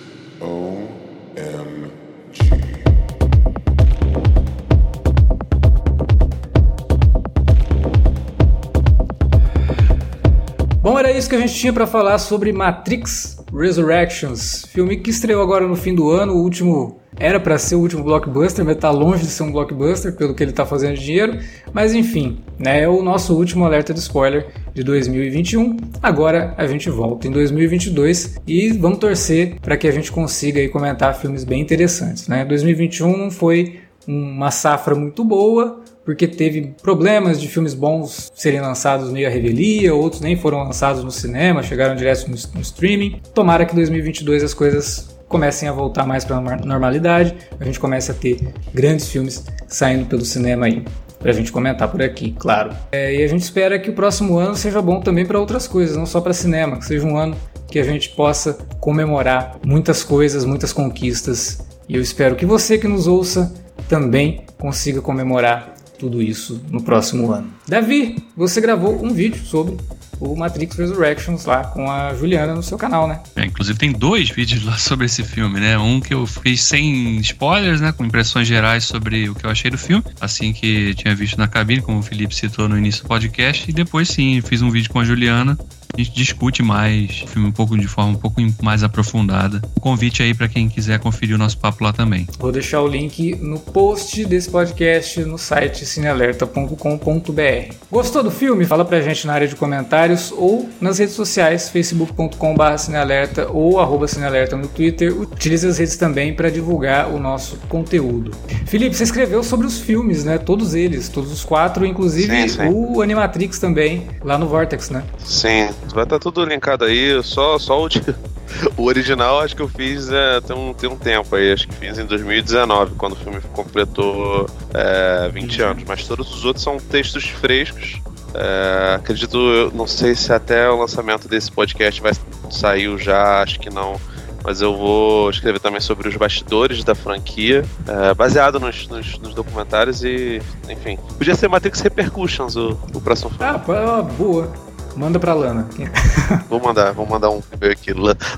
[10.87, 15.43] Bom, era isso que a gente tinha para falar sobre Matrix Resurrections, filme que estreou
[15.43, 18.89] agora no fim do ano, o último era para ser o último blockbuster, mas tá
[18.93, 21.41] longe de ser um blockbuster pelo que ele tá fazendo de dinheiro,
[21.73, 25.77] mas enfim, né, é o nosso último alerta de spoiler de 2021.
[26.01, 30.69] Agora a gente volta em 2022 e vamos torcer para que a gente consiga aí
[30.69, 32.45] comentar filmes bem interessantes, né?
[32.45, 39.11] 2021 não foi uma safra muito boa, porque teve problemas de filmes bons serem lançados
[39.11, 43.21] meio à revelia, outros nem foram lançados no cinema, chegaram direto no, no streaming.
[43.35, 48.13] Tomara que 2022 as coisas comecem a voltar mais para a normalidade, a gente comece
[48.13, 48.39] a ter
[48.73, 50.85] grandes filmes saindo pelo cinema aí.
[51.19, 52.71] Pra gente comentar por aqui, claro.
[52.93, 55.97] É, e a gente espera que o próximo ano seja bom também para outras coisas,
[55.97, 57.37] não só para cinema, que seja um ano
[57.69, 61.67] que a gente possa comemorar muitas coisas, muitas conquistas.
[61.89, 63.53] E eu espero que você que nos ouça
[63.89, 67.51] também consiga comemorar tudo isso no próximo ano.
[67.67, 69.77] Davi, você gravou um vídeo sobre
[70.21, 73.21] o Matrix Resurrections lá com a Juliana no seu canal, né?
[73.35, 75.77] É, inclusive tem dois vídeos lá sobre esse filme, né?
[75.79, 77.93] Um que eu fiz sem spoilers, né?
[77.93, 81.49] Com impressões gerais sobre o que eu achei do filme, assim que tinha visto na
[81.49, 84.91] cabine, como o Felipe citou no início do podcast, e depois sim, fiz um vídeo
[84.91, 85.57] com a Juliana
[85.97, 89.63] a gente discute mais o filme um pouco de forma um pouco mais aprofundada.
[89.81, 92.27] Convite aí para quem quiser conferir o nosso papo lá também.
[92.39, 97.75] Vou deixar o link no post desse podcast no site cinealerta.com.br.
[97.91, 98.65] Gostou do filme?
[98.65, 104.07] Fala pra gente na área de comentários ou nas redes sociais, facebook.com.br cinealerta ou arroba
[104.07, 105.19] cinealerta no Twitter.
[105.19, 108.33] Utilize as redes também para divulgar o nosso conteúdo.
[108.67, 110.39] Felipe, você escreveu sobre os filmes, né?
[110.39, 112.69] Todos eles, todos os quatro, inclusive sim, sim.
[112.69, 115.03] o Animatrix também, lá no Vortex, né?
[115.25, 117.89] Sim, Vai estar tá tudo linkado aí, só, só o,
[118.77, 121.75] o original acho que eu fiz é, tem, um, tem um tempo aí, acho que
[121.75, 125.85] fiz em 2019, quando o filme completou é, 20 anos.
[125.87, 128.01] Mas todos os outros são textos frescos
[128.35, 132.13] É, acredito, eu não sei se até o lançamento desse podcast vai
[132.51, 133.99] sair já, acho que não.
[134.45, 139.35] Mas eu vou escrever também sobre os bastidores da franquia, é, baseado nos, nos, nos,
[139.35, 140.97] documentários e, enfim.
[141.19, 143.45] Podia ser Matrix Repercussions o, o próximo filme.
[143.45, 144.53] Ah, boa.
[144.97, 145.69] Manda pra Lana.
[146.49, 147.93] vou mandar, vou mandar um e-mail aqui,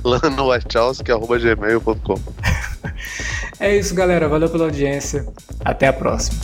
[0.05, 2.19] lanowachowski.gmail.com
[3.61, 4.29] É isso, galera.
[4.29, 5.25] Valeu pela audiência.
[5.65, 6.37] Até a próxima.